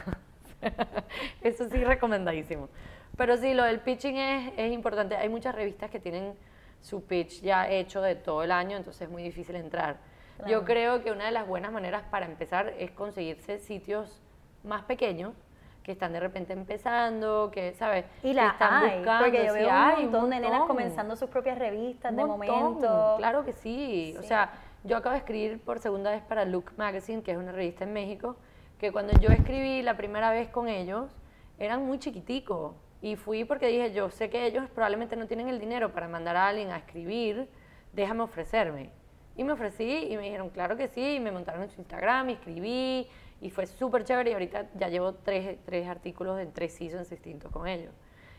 eso 1.41 1.69
sí, 1.69 1.83
recomendadísimo. 1.83 2.69
Pero 3.15 3.37
sí, 3.37 3.53
lo 3.53 3.63
del 3.63 3.79
pitching 3.79 4.17
es, 4.17 4.53
es 4.57 4.71
importante. 4.71 5.15
Hay 5.15 5.29
muchas 5.29 5.55
revistas 5.55 5.89
que 5.89 5.99
tienen 5.99 6.35
su 6.81 7.03
pitch 7.03 7.41
ya 7.41 7.69
hecho 7.69 8.01
de 8.01 8.15
todo 8.15 8.43
el 8.43 8.51
año, 8.51 8.77
entonces 8.77 9.03
es 9.03 9.09
muy 9.09 9.23
difícil 9.23 9.55
entrar. 9.55 9.97
Yo 10.45 10.65
creo 10.65 11.03
que 11.03 11.11
una 11.11 11.25
de 11.25 11.31
las 11.31 11.47
buenas 11.47 11.71
maneras 11.71 12.03
para 12.11 12.27
empezar 12.27 12.73
es 12.77 12.91
conseguirse 12.91 13.57
sitios 13.57 14.21
más 14.63 14.83
pequeños 14.83 15.33
que 15.87 15.93
están 15.93 16.11
de 16.11 16.19
repente 16.19 16.51
empezando, 16.51 17.49
que, 17.49 17.73
¿sabes? 17.75 18.03
Y 18.21 18.33
la 18.33 18.49
están 18.49 18.83
hay, 18.83 18.97
buscando. 18.97 19.23
Porque 19.23 19.45
yo 19.45 19.53
veo 19.53 19.69
un 19.69 20.01
montón 20.01 20.29
de 20.31 20.39
nenas 20.41 20.63
comenzando 20.67 21.15
sus 21.15 21.29
propias 21.29 21.57
revistas 21.57 22.13
de 22.13 22.25
momento. 22.25 23.15
Claro 23.17 23.45
que 23.45 23.53
sí. 23.53 24.13
O 24.19 24.21
sea, 24.21 24.51
yo 24.83 24.97
acabo 24.97 25.13
de 25.13 25.19
escribir 25.19 25.61
por 25.61 25.79
segunda 25.79 26.11
vez 26.11 26.21
para 26.23 26.43
Look 26.43 26.73
Magazine, 26.75 27.23
que 27.23 27.31
es 27.31 27.37
una 27.37 27.53
revista 27.53 27.85
en 27.85 27.93
México, 27.93 28.35
que 28.79 28.91
cuando 28.91 29.13
yo 29.21 29.29
escribí 29.29 29.81
la 29.81 29.95
primera 29.95 30.29
vez 30.29 30.49
con 30.49 30.67
ellos, 30.67 31.09
eran 31.57 31.85
muy 31.85 31.99
chiquiticos. 31.99 32.75
Y 33.01 33.15
fui 33.15 33.45
porque 33.45 33.67
dije, 33.67 33.93
yo 33.93 34.09
sé 34.09 34.29
que 34.29 34.45
ellos 34.45 34.69
probablemente 34.71 35.15
no 35.15 35.25
tienen 35.25 35.47
el 35.47 35.57
dinero 35.57 35.93
para 35.93 36.09
mandar 36.09 36.35
a 36.35 36.49
alguien 36.49 36.69
a 36.71 36.79
escribir, 36.79 37.47
déjame 37.93 38.23
ofrecerme. 38.23 38.89
Y 39.37 39.45
me 39.45 39.53
ofrecí 39.53 40.07
y 40.09 40.17
me 40.17 40.23
dijeron, 40.23 40.49
claro 40.49 40.75
que 40.75 40.89
sí, 40.89 41.15
y 41.15 41.19
me 41.21 41.31
montaron 41.31 41.63
en 41.63 41.69
su 41.69 41.79
Instagram 41.79 42.31
y 42.31 42.33
escribí 42.33 43.07
y 43.41 43.49
fue 43.49 43.67
súper 43.67 44.03
chévere 44.03 44.31
y 44.31 44.33
ahorita 44.33 44.69
ya 44.75 44.89
llevo 44.89 45.13
tres, 45.13 45.57
tres 45.65 45.87
artículos 45.87 46.39
en 46.39 46.51
tres 46.51 46.73
seasons 46.73 47.09
distintos 47.09 47.51
con 47.51 47.67
ellos. 47.67 47.93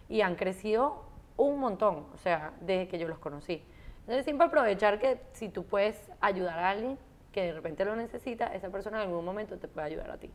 Y 0.08 0.22
han 0.22 0.34
crecido 0.34 1.04
un 1.36 1.60
montón, 1.60 2.06
o 2.14 2.18
sea, 2.18 2.52
desde 2.60 2.88
que 2.88 2.98
yo 2.98 3.08
los 3.08 3.18
conocí. 3.18 3.62
Entonces 4.00 4.24
siempre 4.24 4.46
aprovechar 4.46 4.98
que 4.98 5.20
si 5.32 5.48
tú 5.48 5.64
puedes 5.64 6.10
ayudar 6.20 6.58
a 6.58 6.70
alguien 6.70 6.98
que 7.32 7.42
de 7.42 7.52
repente 7.52 7.84
lo 7.84 7.94
necesita, 7.94 8.46
esa 8.54 8.70
persona 8.70 9.02
en 9.02 9.08
algún 9.08 9.24
momento 9.24 9.58
te 9.58 9.68
puede 9.68 9.86
ayudar 9.86 10.10
a 10.10 10.18
ti. 10.18 10.32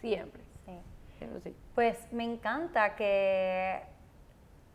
Siempre. 0.00 0.42
Sí. 0.64 1.26
sí. 1.42 1.56
Pues 1.74 2.10
me 2.10 2.24
encanta 2.24 2.96
que 2.96 3.82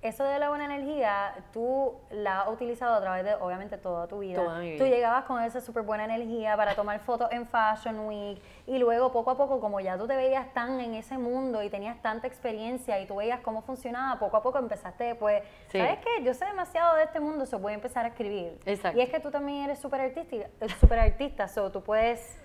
eso 0.01 0.23
de 0.23 0.37
la 0.37 0.49
buena 0.49 0.65
energía, 0.65 1.33
tú 1.51 1.95
la 2.11 2.41
has 2.41 2.49
utilizado 2.49 2.95
a 2.95 3.01
través 3.01 3.25
de, 3.25 3.33
obviamente, 3.35 3.77
toda 3.77 4.07
tu 4.07 4.19
vida. 4.19 4.35
Toda 4.35 4.59
Tú 4.59 4.85
llegabas 4.85 5.25
con 5.25 5.41
esa 5.41 5.59
súper 5.59 5.83
buena 5.83 6.05
energía 6.05 6.55
para 6.55 6.75
tomar 6.75 6.99
fotos 6.99 7.29
en 7.31 7.47
Fashion 7.47 8.07
Week 8.07 8.39
y 8.67 8.77
luego 8.77 9.11
poco 9.11 9.31
a 9.31 9.37
poco, 9.37 9.59
como 9.59 9.79
ya 9.79 9.97
tú 9.97 10.07
te 10.07 10.15
veías 10.15 10.53
tan 10.53 10.79
en 10.79 10.93
ese 10.93 11.17
mundo 11.17 11.63
y 11.63 11.69
tenías 11.69 11.99
tanta 12.01 12.27
experiencia 12.27 12.99
y 12.99 13.07
tú 13.07 13.15
veías 13.15 13.39
cómo 13.41 13.63
funcionaba, 13.63 14.19
poco 14.19 14.37
a 14.37 14.43
poco 14.43 14.59
empezaste, 14.59 15.15
pues, 15.15 15.41
¿sabes 15.71 15.97
qué? 15.99 16.23
Yo 16.23 16.33
sé 16.33 16.45
demasiado 16.45 16.95
de 16.95 17.03
este 17.03 17.19
mundo, 17.19 17.45
se 17.45 17.57
puede 17.57 17.75
empezar 17.75 18.05
a 18.05 18.09
escribir. 18.09 18.59
Exacto. 18.65 18.99
Y 18.99 19.01
es 19.01 19.09
que 19.09 19.19
tú 19.19 19.31
también 19.31 19.63
eres 19.63 19.79
súper 19.79 20.01
artística, 20.01 20.47
súper 20.79 20.99
artista, 20.99 21.47
so 21.47 21.71
tú 21.71 21.81
puedes 21.81 22.39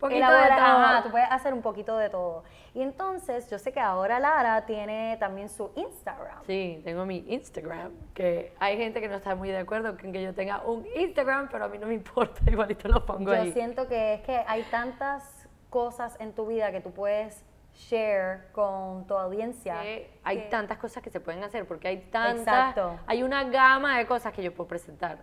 poquito 0.00 0.32
de 0.32 0.48
todo. 0.48 1.02
tú 1.02 1.10
puedes 1.10 1.30
hacer 1.30 1.54
un 1.54 1.62
poquito 1.62 1.96
de 1.96 2.10
todo. 2.10 2.42
Y 2.74 2.82
entonces, 2.82 3.48
yo 3.50 3.58
sé 3.58 3.72
que 3.72 3.80
ahora 3.80 4.18
Lara 4.18 4.64
tiene 4.66 5.16
también 5.18 5.48
su 5.48 5.70
Instagram. 5.76 6.42
Sí, 6.46 6.80
tengo 6.84 7.04
mi 7.06 7.24
Instagram, 7.28 7.92
que 8.14 8.54
hay 8.58 8.76
gente 8.76 9.00
que 9.00 9.08
no 9.08 9.16
está 9.16 9.34
muy 9.34 9.50
de 9.50 9.58
acuerdo 9.58 9.96
con 9.96 10.12
que 10.12 10.22
yo 10.22 10.34
tenga 10.34 10.62
un 10.62 10.86
Instagram, 10.96 11.48
pero 11.50 11.64
a 11.64 11.68
mí 11.68 11.78
no 11.78 11.86
me 11.86 11.94
importa, 12.02 12.40
igualito 12.50 12.88
lo 12.88 13.04
pongo 13.04 13.32
yo 13.32 13.40
ahí. 13.40 13.48
Yo 13.48 13.52
siento 13.52 13.86
que 13.86 14.14
es 14.14 14.20
que 14.22 14.42
hay 14.46 14.62
tantas 14.64 15.48
cosas 15.68 16.16
en 16.20 16.32
tu 16.32 16.46
vida 16.46 16.72
que 16.72 16.80
tú 16.80 16.92
puedes 16.92 17.44
share 17.74 18.50
con 18.52 19.06
tu 19.06 19.14
audiencia. 19.14 19.80
hay 20.24 20.48
tantas 20.50 20.78
cosas 20.78 21.02
que 21.02 21.10
se 21.10 21.20
pueden 21.20 21.44
hacer, 21.44 21.66
porque 21.66 21.88
hay 21.88 21.98
tantas, 22.10 22.74
hay 23.06 23.22
una 23.22 23.44
gama 23.44 23.98
de 23.98 24.06
cosas 24.06 24.32
que 24.32 24.42
yo 24.42 24.52
puedo 24.52 24.68
presentar. 24.68 25.18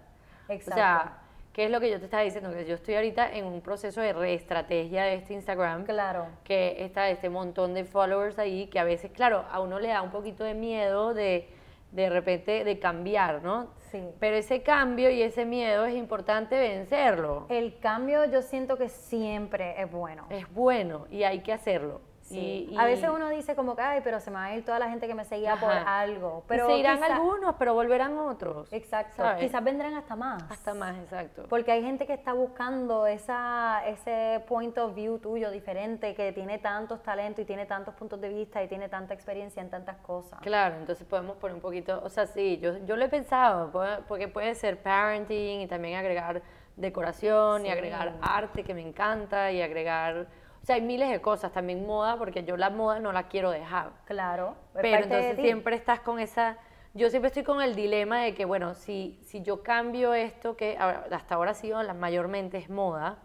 Exacto. 0.49 0.71
O 0.71 0.75
sea, 0.75 1.17
¿Qué 1.57 1.65
es 1.65 1.71
lo 1.71 1.79
que 1.79 1.89
yo 1.89 1.97
te 1.97 2.05
estaba 2.05 2.21
diciendo? 2.21 2.51
Que 2.51 2.65
yo 2.65 2.75
estoy 2.75 2.93
ahorita 2.93 3.33
en 3.33 3.45
un 3.45 3.61
proceso 3.61 3.99
de 3.99 4.13
reestrategia 4.13 5.05
de 5.05 5.15
este 5.15 5.33
Instagram. 5.33 5.85
Claro. 5.85 6.27
Que 6.43 6.85
está 6.85 7.09
este 7.09 7.31
montón 7.31 7.73
de 7.73 7.83
followers 7.83 8.37
ahí 8.37 8.67
que 8.67 8.77
a 8.77 8.83
veces, 8.83 9.09
claro, 9.09 9.43
a 9.49 9.59
uno 9.59 9.79
le 9.79 9.87
da 9.87 10.03
un 10.03 10.11
poquito 10.11 10.43
de 10.43 10.53
miedo 10.53 11.15
de 11.15 11.49
de 11.91 12.11
repente 12.11 12.63
de 12.63 12.77
cambiar, 12.77 13.41
¿no? 13.41 13.71
Sí. 13.89 14.03
Pero 14.19 14.35
ese 14.35 14.61
cambio 14.61 15.09
y 15.09 15.23
ese 15.23 15.45
miedo 15.45 15.85
es 15.85 15.95
importante 15.95 16.59
vencerlo. 16.59 17.47
El 17.49 17.79
cambio 17.79 18.25
yo 18.25 18.43
siento 18.43 18.77
que 18.77 18.89
siempre 18.89 19.81
es 19.81 19.89
bueno. 19.89 20.27
Es 20.29 20.47
bueno 20.53 21.07
y 21.09 21.23
hay 21.23 21.39
que 21.39 21.53
hacerlo. 21.53 22.01
Sí. 22.27 22.75
a 22.77 22.85
veces 22.85 23.09
uno 23.09 23.29
dice 23.29 23.55
como 23.55 23.75
que, 23.75 23.81
ay, 23.81 24.01
pero 24.03 24.19
se 24.19 24.29
me 24.29 24.35
va 24.35 24.45
a 24.45 24.55
ir 24.55 24.65
toda 24.65 24.79
la 24.79 24.89
gente 24.89 25.07
que 25.07 25.15
me 25.15 25.23
seguía 25.23 25.55
por 25.55 25.71
algo. 25.71 26.43
Pero 26.47 26.67
se 26.67 26.77
irán 26.77 27.01
algunos, 27.03 27.55
pero 27.55 27.73
volverán 27.73 28.17
otros. 28.17 28.71
Exacto. 28.71 29.23
Quizás 29.39 29.63
vendrán 29.63 29.93
hasta 29.93 30.15
más. 30.15 30.43
Hasta 30.49 30.73
más, 30.73 30.97
exacto. 30.97 31.45
Porque 31.49 31.71
hay 31.71 31.81
gente 31.81 32.05
que 32.05 32.13
está 32.13 32.33
buscando 32.33 33.07
esa, 33.07 33.81
ese 33.87 34.43
point 34.47 34.77
of 34.77 34.93
view 34.93 35.19
tuyo 35.19 35.51
diferente, 35.51 36.13
que 36.15 36.31
tiene 36.33 36.57
tantos 36.57 37.01
talentos 37.01 37.43
y 37.43 37.45
tiene 37.45 37.65
tantos 37.65 37.93
puntos 37.95 38.19
de 38.19 38.29
vista 38.29 38.61
y 38.61 38.67
tiene 38.67 38.89
tanta 38.89 39.13
experiencia 39.13 39.61
en 39.61 39.69
tantas 39.69 39.97
cosas. 39.97 40.39
Claro, 40.41 40.75
entonces 40.75 41.07
podemos 41.07 41.37
poner 41.37 41.55
un 41.55 41.61
poquito, 41.61 42.01
o 42.03 42.09
sea, 42.09 42.25
sí, 42.27 42.59
yo, 42.59 42.77
yo 42.85 42.95
lo 42.95 43.05
he 43.05 43.09
pensado, 43.09 43.71
porque 44.07 44.27
puede 44.27 44.53
ser 44.55 44.81
parenting 44.81 45.61
y 45.61 45.67
también 45.67 45.97
agregar 45.97 46.41
decoración 46.75 47.65
y 47.65 47.69
agregar 47.69 48.13
arte 48.21 48.63
que 48.63 48.73
me 48.73 48.81
encanta 48.81 49.51
y 49.51 49.61
agregar 49.61 50.27
sea, 50.67 50.75
hay 50.75 50.81
miles 50.81 51.09
de 51.09 51.21
cosas, 51.21 51.51
también 51.53 51.85
moda, 51.85 52.17
porque 52.17 52.43
yo 52.43 52.57
la 52.57 52.69
moda 52.69 52.99
no 52.99 53.13
la 53.13 53.29
quiero 53.29 53.51
dejar. 53.51 53.91
Claro. 54.05 54.55
Pero 54.73 55.03
entonces 55.03 55.37
siempre 55.37 55.75
estás 55.75 56.01
con 56.01 56.19
esa... 56.19 56.57
Yo 56.93 57.09
siempre 57.09 57.27
estoy 57.27 57.43
con 57.43 57.61
el 57.61 57.75
dilema 57.75 58.21
de 58.21 58.33
que, 58.33 58.43
bueno, 58.43 58.73
si, 58.73 59.19
si 59.23 59.41
yo 59.43 59.63
cambio 59.63 60.13
esto, 60.13 60.57
que 60.57 60.77
hasta 60.77 61.35
ahora 61.35 61.51
ha 61.51 61.53
sido 61.53 61.81
mayormente 61.93 62.57
es 62.57 62.69
moda, 62.69 63.19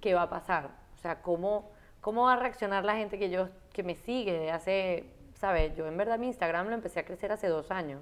¿qué 0.00 0.14
va 0.14 0.22
a 0.22 0.30
pasar? 0.30 0.70
O 0.94 0.98
sea, 0.98 1.22
¿cómo, 1.22 1.70
¿cómo 2.00 2.24
va 2.24 2.34
a 2.34 2.36
reaccionar 2.36 2.84
la 2.84 2.94
gente 2.96 3.18
que, 3.18 3.28
yo, 3.28 3.48
que 3.72 3.82
me 3.82 3.96
sigue 3.96 4.50
hace, 4.50 5.10
¿sabes? 5.34 5.76
Yo 5.76 5.86
en 5.88 5.96
verdad 5.96 6.18
mi 6.18 6.28
Instagram 6.28 6.68
lo 6.68 6.74
empecé 6.74 7.00
a 7.00 7.04
crecer 7.04 7.32
hace 7.32 7.48
dos 7.48 7.70
años 7.70 8.00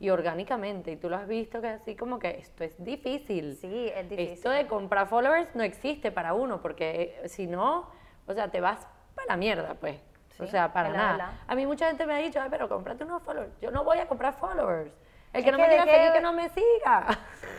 y 0.00 0.10
orgánicamente. 0.10 0.92
Y 0.92 0.96
tú 0.96 1.08
lo 1.08 1.16
has 1.16 1.26
visto 1.26 1.60
que 1.60 1.68
así 1.68 1.96
como 1.96 2.18
que 2.18 2.30
esto 2.38 2.62
es 2.62 2.82
difícil. 2.84 3.56
Sí, 3.56 3.90
es 3.94 4.08
difícil. 4.08 4.32
Esto 4.34 4.50
de 4.50 4.66
comprar 4.66 5.08
followers 5.08 5.54
no 5.54 5.62
existe 5.62 6.12
para 6.12 6.34
uno, 6.34 6.60
porque 6.60 7.18
eh, 7.22 7.28
si 7.28 7.46
no, 7.46 7.88
o 8.28 8.34
sea, 8.34 8.48
te 8.48 8.60
vas 8.60 8.86
para 9.14 9.26
la 9.28 9.36
mierda, 9.36 9.74
pues. 9.80 10.00
o 10.38 10.46
sea, 10.46 10.72
para 10.72 10.90
nada. 10.90 11.32
A 11.48 11.54
mí 11.54 11.66
mucha 11.66 11.86
gente 11.88 12.06
me 12.06 12.14
ha 12.14 12.18
dicho, 12.18 12.40
Ay, 12.40 12.48
pero 12.50 12.68
cómprate 12.68 13.02
unos 13.04 13.22
followers. 13.22 13.58
Yo 13.60 13.70
no 13.70 13.82
voy 13.84 13.98
a 13.98 14.06
comprar 14.06 14.34
followers. 14.34 14.92
El 15.32 15.44
que 15.44 15.52
no 15.52 15.58
me 15.58 15.66
quiera 15.68 15.84
seguir, 15.84 16.12
que 16.12 16.20
no 16.20 16.32
me 16.32 16.48
siga. 16.50 17.06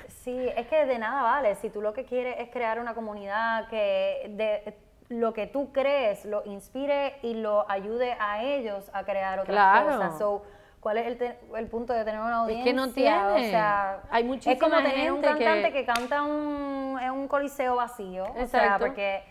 Sí, 0.08 0.49
es 0.55 0.67
que 0.67 0.86
de 0.86 0.97
nada 0.99 1.21
vale. 1.23 1.55
Si 1.55 1.69
tú 1.69 1.82
lo 1.82 1.93
que 1.93 2.05
quieres 2.05 2.36
es 2.39 2.49
crear 2.49 2.79
una 2.79 2.93
comunidad 2.93 3.67
que 3.67 4.25
de, 4.36 4.75
lo 5.10 5.34
que 5.34 5.47
tú 5.47 5.71
crees 5.71 6.23
lo 6.25 6.43
inspire 6.45 7.17
y 7.21 7.34
lo 7.36 7.69
ayude 7.69 8.15
a 8.19 8.43
ellos 8.43 8.89
a 8.93 9.03
crear 9.03 9.39
otras 9.39 9.53
Claro. 9.55 9.86
cosas. 9.97 10.17
So, 10.17 10.43
¿Cuál 10.79 10.97
es 10.99 11.08
el, 11.08 11.17
te- 11.17 11.38
el 11.58 11.67
punto 11.67 11.91
de 11.91 12.05
tener 12.05 12.21
una 12.21 12.29
Es 12.29 12.36
audiencia? 12.38 12.63
que 12.71 12.73
no 12.73 12.84
O 12.86 12.93
tiene. 12.93 13.49
sea, 13.49 14.01
Hay 14.10 14.21
es 14.23 14.27
muchísima 14.29 14.60
como 14.69 14.77
tener 14.82 15.12
un 15.12 15.21
gente 15.21 15.38
que- 15.38 15.45
cantante 15.45 15.73
que, 15.73 15.86
canta 15.86 16.21
un, 16.21 16.97
en 17.01 17.12
un 17.12 17.27
coliseo 17.27 17.75
vacío. 17.75 18.23
O 18.23 18.34
sea, 18.34 18.43
Exacto. 18.43 18.86
porque... 18.86 19.23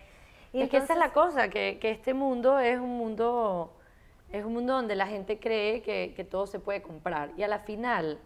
y 0.52 0.62
es 0.62 0.70
que 0.70 0.78
esa 0.78 0.92
es 0.94 0.98
la 0.98 1.12
cosa, 1.12 1.48
que, 1.48 1.78
que 1.80 1.90
este 1.90 2.14
mundo 2.14 2.58
es 2.58 2.78
un 2.78 2.96
mundo, 2.96 3.76
es 4.30 4.44
un 4.44 4.52
mundo 4.54 4.74
donde 4.74 4.94
la 4.96 5.06
gente 5.06 5.38
cree 5.38 5.82
que, 5.82 6.12
que 6.14 6.24
todo 6.24 6.46
se 6.46 6.58
puede 6.58 6.82
comprar. 6.82 7.32
Y 7.36 7.42
a 7.42 7.48
la 7.48 7.60
final, 7.60 8.18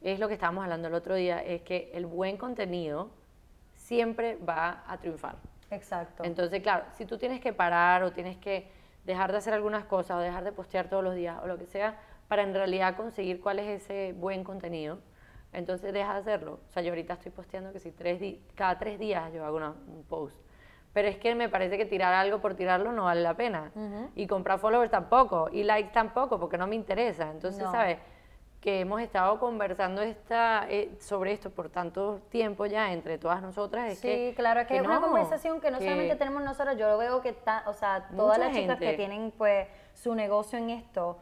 es 0.00 0.18
lo 0.18 0.28
que 0.28 0.34
estábamos 0.34 0.64
hablando 0.64 0.88
el 0.88 0.94
otro 0.94 1.14
día, 1.14 1.42
es 1.42 1.62
que 1.62 1.90
el 1.94 2.06
buen 2.06 2.36
contenido 2.36 3.10
siempre 3.74 4.36
va 4.36 4.84
a 4.86 4.98
triunfar. 4.98 5.36
Exacto. 5.70 6.24
Entonces, 6.24 6.62
claro, 6.62 6.84
si 6.96 7.06
tú 7.06 7.18
tienes 7.18 7.40
que 7.40 7.52
parar 7.52 8.02
o 8.02 8.12
tienes 8.12 8.36
que 8.36 8.70
dejar 9.04 9.32
de 9.32 9.38
hacer 9.38 9.54
algunas 9.54 9.84
cosas 9.84 10.16
o 10.16 10.20
dejar 10.20 10.44
de 10.44 10.52
postear 10.52 10.88
todos 10.88 11.02
los 11.04 11.14
días 11.14 11.38
o 11.42 11.46
lo 11.46 11.58
que 11.58 11.66
sea, 11.66 11.98
para 12.28 12.42
en 12.42 12.54
realidad 12.54 12.96
conseguir 12.96 13.40
cuál 13.40 13.58
es 13.60 13.82
ese 13.82 14.12
buen 14.12 14.42
contenido, 14.42 14.98
entonces 15.52 15.92
deja 15.92 16.12
de 16.14 16.20
hacerlo. 16.20 16.60
O 16.68 16.72
sea, 16.72 16.82
yo 16.82 16.90
ahorita 16.90 17.14
estoy 17.14 17.30
posteando 17.32 17.72
que 17.72 17.78
si 17.78 17.92
tres 17.92 18.20
cada 18.54 18.78
tres 18.78 18.98
días 18.98 19.32
yo 19.32 19.44
hago 19.44 19.56
una- 19.56 19.74
un 19.86 20.04
post. 20.08 20.36
Pero 20.96 21.08
es 21.08 21.18
que 21.18 21.34
me 21.34 21.50
parece 21.50 21.76
que 21.76 21.84
tirar 21.84 22.14
algo 22.14 22.38
por 22.38 22.54
tirarlo 22.54 22.90
no 22.90 23.04
vale 23.04 23.20
la 23.20 23.34
pena. 23.34 23.70
Y 24.14 24.26
comprar 24.26 24.58
followers 24.58 24.90
tampoco. 24.90 25.50
Y 25.52 25.62
likes 25.62 25.90
tampoco, 25.92 26.40
porque 26.40 26.56
no 26.56 26.66
me 26.66 26.74
interesa. 26.74 27.30
Entonces, 27.30 27.62
No. 27.62 27.70
¿sabes? 27.70 27.98
que 28.62 28.80
hemos 28.80 29.00
estado 29.02 29.38
conversando 29.38 30.00
esta, 30.02 30.66
eh, 30.68 30.90
sobre 30.98 31.30
esto 31.32 31.50
por 31.50 31.68
tanto 31.68 32.20
tiempo 32.30 32.64
ya 32.66 32.92
entre 32.92 33.16
todas 33.16 33.40
nosotras 33.40 33.92
es 33.92 33.98
Sí, 33.98 34.08
que 34.08 34.34
claro, 34.34 34.60
es 34.60 34.66
que, 34.66 34.78
es 34.78 34.82
una 34.82 34.94
no, 34.98 35.02
conversación 35.02 35.60
que 35.60 35.70
no 35.70 35.78
que- 35.78 35.84
solamente 35.84 36.16
tenemos 36.16 36.42
nosotros, 36.42 36.76
yo 36.76 36.88
lo 36.88 36.98
veo 36.98 37.20
que 37.20 37.28
está, 37.28 37.62
o 37.66 37.74
sea, 37.74 38.08
todas 38.16 38.38
las 38.38 38.52
chicas 38.56 38.78
que 38.78 38.94
tienen 38.94 39.32
pues 39.38 39.68
su 39.94 40.16
negocio 40.16 40.58
en 40.58 40.70
esto, 40.70 41.18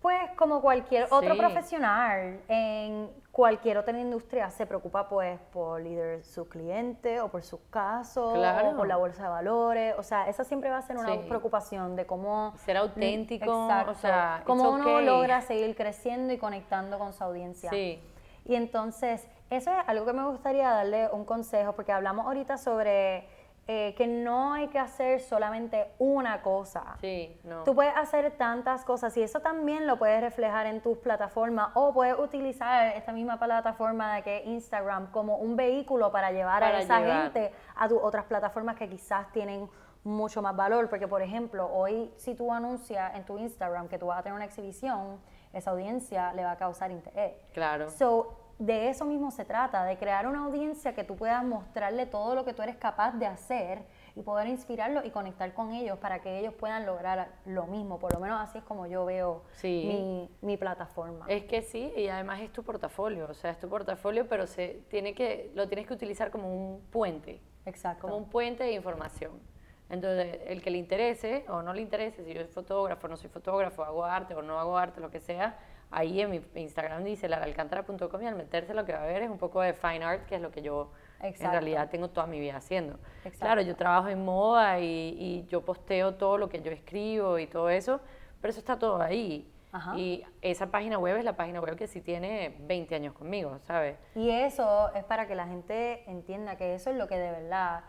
pues 0.00 0.30
como 0.36 0.60
cualquier 0.60 1.04
otro 1.10 1.32
Sí. 1.34 1.38
profesional 1.38 2.40
en 2.48 3.10
cualquier 3.32 3.78
otra 3.78 3.98
industria 3.98 4.48
se 4.50 4.64
preocupa 4.66 5.08
pues 5.08 5.38
por 5.52 5.80
líder 5.80 6.24
su 6.24 6.48
cliente 6.48 7.20
o 7.20 7.28
por 7.28 7.42
sus 7.42 7.60
casos 7.70 8.34
Claro. 8.34 8.70
o 8.70 8.76
por 8.76 8.86
la 8.86 8.96
bolsa 8.96 9.24
de 9.24 9.28
valores, 9.28 9.94
o 9.98 10.02
sea, 10.02 10.28
esa 10.28 10.44
siempre 10.44 10.70
va 10.70 10.78
a 10.78 10.82
ser 10.82 10.96
una 10.96 11.12
Sí. 11.14 11.20
preocupación 11.28 11.96
de 11.96 12.06
cómo 12.06 12.52
Ser 12.64 12.76
auténtico, 12.76 13.64
Exacto. 13.64 13.92
o 13.92 13.94
sea, 13.94 14.42
cómo 14.46 14.70
uno 14.70 14.92
okay. 14.94 15.06
logra 15.06 15.40
seguir 15.40 15.74
creciendo 15.76 16.32
y 16.32 16.38
conectando 16.38 16.98
con 16.98 17.12
su 17.12 17.22
audiencia. 17.24 17.70
Sí. 17.70 18.00
Y 18.44 18.54
entonces, 18.54 19.26
eso 19.50 19.70
es 19.70 19.76
algo 19.86 20.06
que 20.06 20.12
me 20.12 20.24
gustaría 20.26 20.70
darle 20.70 21.08
un 21.12 21.24
consejo, 21.24 21.72
porque 21.74 21.92
hablamos 21.92 22.26
ahorita 22.26 22.56
sobre 22.58 23.28
eh, 23.70 23.94
que 23.98 24.06
no 24.06 24.54
hay 24.54 24.68
que 24.68 24.78
hacer 24.78 25.20
solamente 25.20 25.92
una 25.98 26.40
cosa. 26.40 26.96
Sí, 27.02 27.38
no. 27.44 27.64
Tú 27.64 27.74
puedes 27.74 27.94
hacer 27.94 28.30
tantas 28.38 28.82
cosas 28.82 29.14
y 29.18 29.22
eso 29.22 29.40
también 29.40 29.86
lo 29.86 29.98
puedes 29.98 30.22
reflejar 30.22 30.64
en 30.64 30.80
tus 30.80 30.96
plataformas 30.96 31.68
o 31.74 31.92
puedes 31.92 32.18
utilizar 32.18 32.96
esta 32.96 33.12
misma 33.12 33.38
plataforma 33.38 34.14
de 34.14 34.22
que 34.22 34.42
Instagram 34.46 35.10
como 35.10 35.36
un 35.36 35.54
vehículo 35.54 36.10
para 36.10 36.32
llevar 36.32 36.60
Para 36.60 36.78
a 36.78 36.80
esa 36.80 37.00
llevar. 37.00 37.22
gente 37.24 37.52
a 37.76 37.86
tus 37.88 37.98
otras 38.02 38.24
plataformas 38.24 38.74
que 38.76 38.88
quizás 38.88 39.30
tienen 39.32 39.68
mucho 40.02 40.40
más 40.40 40.56
valor, 40.56 40.88
porque 40.88 41.06
por 41.06 41.20
ejemplo, 41.20 41.68
hoy 41.70 42.10
si 42.16 42.34
tú 42.34 42.50
anuncias 42.50 43.14
en 43.16 43.24
tu 43.26 43.36
Instagram 43.36 43.88
que 43.88 43.98
tú 43.98 44.06
vas 44.06 44.20
a 44.20 44.22
tener 44.22 44.34
una 44.34 44.46
exhibición, 44.46 45.20
esa 45.52 45.72
audiencia 45.72 46.32
le 46.32 46.42
va 46.42 46.52
a 46.52 46.56
causar 46.56 46.90
interés. 46.90 47.34
Claro. 47.52 47.90
So, 47.90 48.34
de 48.58 48.88
eso 48.88 49.04
mismo 49.04 49.30
se 49.30 49.44
trata, 49.44 49.84
de 49.84 49.96
crear 49.98 50.26
una 50.26 50.44
audiencia 50.44 50.94
que 50.94 51.04
tú 51.04 51.14
puedas 51.14 51.44
mostrarle 51.44 52.06
todo 52.06 52.34
lo 52.34 52.44
que 52.44 52.52
tú 52.52 52.62
eres 52.62 52.76
capaz 52.76 53.12
de 53.12 53.26
hacer 53.26 53.82
y 54.16 54.22
poder 54.22 54.48
inspirarlos 54.48 55.04
y 55.04 55.10
conectar 55.10 55.54
con 55.54 55.70
ellos 55.72 55.96
para 55.98 56.20
que 56.20 56.40
ellos 56.40 56.52
puedan 56.54 56.84
lograr 56.84 57.28
lo 57.46 57.66
mismo. 57.68 58.00
Por 58.00 58.12
lo 58.12 58.18
menos 58.18 58.40
así 58.40 58.58
es 58.58 58.64
como 58.64 58.86
yo 58.88 59.04
veo 59.04 59.44
Sí. 59.52 59.84
mi, 59.86 60.30
mi 60.48 60.56
plataforma. 60.56 61.24
Es 61.28 61.44
que 61.44 61.62
sí, 61.62 61.92
y 61.96 62.08
además 62.08 62.40
es 62.40 62.52
tu 62.52 62.64
portafolio, 62.64 63.28
o 63.30 63.34
sea, 63.34 63.52
es 63.52 63.58
tu 63.60 63.68
portafolio, 63.68 64.26
pero 64.28 64.48
se 64.48 64.82
tiene 64.88 65.14
que, 65.14 65.52
lo 65.54 65.68
tienes 65.68 65.86
que 65.86 65.94
utilizar 65.94 66.32
como 66.32 66.52
un 66.52 66.80
puente, 66.90 67.40
Exacto. 67.64 68.02
como 68.02 68.16
un 68.16 68.28
puente 68.28 68.64
de 68.64 68.72
información. 68.72 69.40
Entonces, 69.88 70.40
el 70.46 70.60
que 70.62 70.70
le 70.70 70.78
interese 70.78 71.44
o 71.48 71.62
no 71.62 71.72
le 71.72 71.80
interese, 71.80 72.24
si 72.24 72.34
yo 72.34 72.42
soy 72.42 72.52
fotógrafo, 72.52 73.06
no 73.08 73.16
soy 73.16 73.30
fotógrafo, 73.30 73.84
hago 73.84 74.04
arte 74.04 74.34
o 74.34 74.42
no 74.42 74.58
hago 74.58 74.76
arte, 74.76 75.00
lo 75.00 75.10
que 75.10 75.20
sea, 75.20 75.56
ahí 75.90 76.20
en 76.20 76.30
mi 76.30 76.42
Instagram 76.54 77.04
dice 77.04 77.28
laralcantara.com 77.28 78.22
y 78.22 78.26
al 78.26 78.36
meterse 78.36 78.74
lo 78.74 78.84
que 78.84 78.92
va 78.92 79.02
a 79.02 79.06
ver 79.06 79.22
es 79.22 79.30
un 79.30 79.38
poco 79.38 79.60
de 79.60 79.72
fine 79.72 80.04
art, 80.04 80.26
que 80.26 80.36
es 80.36 80.40
lo 80.40 80.50
que 80.50 80.62
yo 80.62 80.92
en 81.20 81.34
realidad 81.50 81.88
tengo 81.90 82.08
toda 82.10 82.26
mi 82.26 82.38
vida 82.38 82.56
haciendo. 82.56 82.94
Exacto. 83.24 83.38
Claro, 83.40 83.60
yo 83.62 83.74
trabajo 83.76 84.08
en 84.08 84.24
moda 84.24 84.78
y, 84.80 84.84
y 85.18 85.46
yo 85.48 85.64
posteo 85.64 86.14
todo 86.14 86.38
lo 86.38 86.48
que 86.48 86.60
yo 86.60 86.70
escribo 86.70 87.38
y 87.38 87.46
todo 87.46 87.70
eso, 87.70 88.00
pero 88.40 88.50
eso 88.50 88.60
está 88.60 88.78
todo 88.78 89.00
ahí. 89.02 89.50
Ajá. 89.72 89.98
Y 89.98 90.24
esa 90.40 90.68
página 90.68 90.98
web 90.98 91.16
es 91.16 91.24
la 91.24 91.34
página 91.36 91.60
web 91.60 91.76
que 91.76 91.86
sí 91.88 92.00
tiene 92.00 92.56
20 92.60 92.94
años 92.94 93.12
conmigo, 93.14 93.58
¿sabes? 93.60 93.98
Y 94.14 94.30
eso 94.30 94.92
es 94.94 95.04
para 95.04 95.26
que 95.26 95.34
la 95.34 95.46
gente 95.46 96.08
entienda 96.10 96.56
que 96.56 96.74
eso 96.74 96.90
es 96.90 96.96
lo 96.96 97.06
que 97.06 97.18
de 97.18 97.30
verdad 97.32 97.82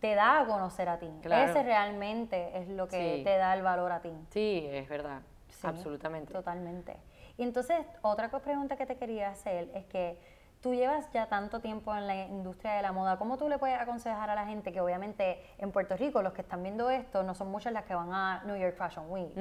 te 0.00 0.14
da 0.14 0.40
a 0.40 0.46
conocer 0.46 0.88
a 0.88 0.98
ti. 0.98 1.10
Claro. 1.22 1.50
Ese 1.50 1.62
realmente 1.62 2.56
es 2.58 2.68
lo 2.68 2.86
que 2.88 3.16
Sí. 3.18 3.24
te 3.24 3.36
da 3.36 3.54
el 3.54 3.62
valor 3.62 3.90
a 3.92 4.00
ti. 4.00 4.12
Sí, 4.30 4.66
es 4.70 4.88
verdad, 4.88 5.22
Sí, 5.48 5.66
absolutamente. 5.66 6.32
Totalmente. 6.32 6.96
Y 7.38 7.42
entonces, 7.44 7.86
otra 8.02 8.28
pregunta 8.30 8.76
que 8.76 8.86
te 8.86 8.96
quería 8.96 9.30
hacer 9.30 9.70
es 9.74 9.84
que 9.86 10.18
tú 10.60 10.74
llevas 10.74 11.10
ya 11.10 11.26
tanto 11.26 11.60
tiempo 11.60 11.94
en 11.94 12.06
la 12.06 12.14
industria 12.26 12.74
de 12.74 12.82
la 12.82 12.92
moda, 12.92 13.18
¿cómo 13.18 13.36
tú 13.36 13.48
le 13.48 13.58
puedes 13.58 13.80
aconsejar 13.80 14.30
a 14.30 14.34
la 14.36 14.46
gente 14.46 14.72
que 14.72 14.80
obviamente 14.80 15.42
en 15.58 15.72
Puerto 15.72 15.96
Rico, 15.96 16.22
los 16.22 16.32
que 16.34 16.42
están 16.42 16.62
viendo 16.62 16.88
esto, 16.88 17.22
no 17.24 17.34
son 17.34 17.50
muchas 17.50 17.72
las 17.72 17.84
que 17.84 17.94
van 17.96 18.12
a 18.12 18.42
New 18.44 18.56
York 18.56 18.76
Fashion 18.76 19.10
Week? 19.10 19.32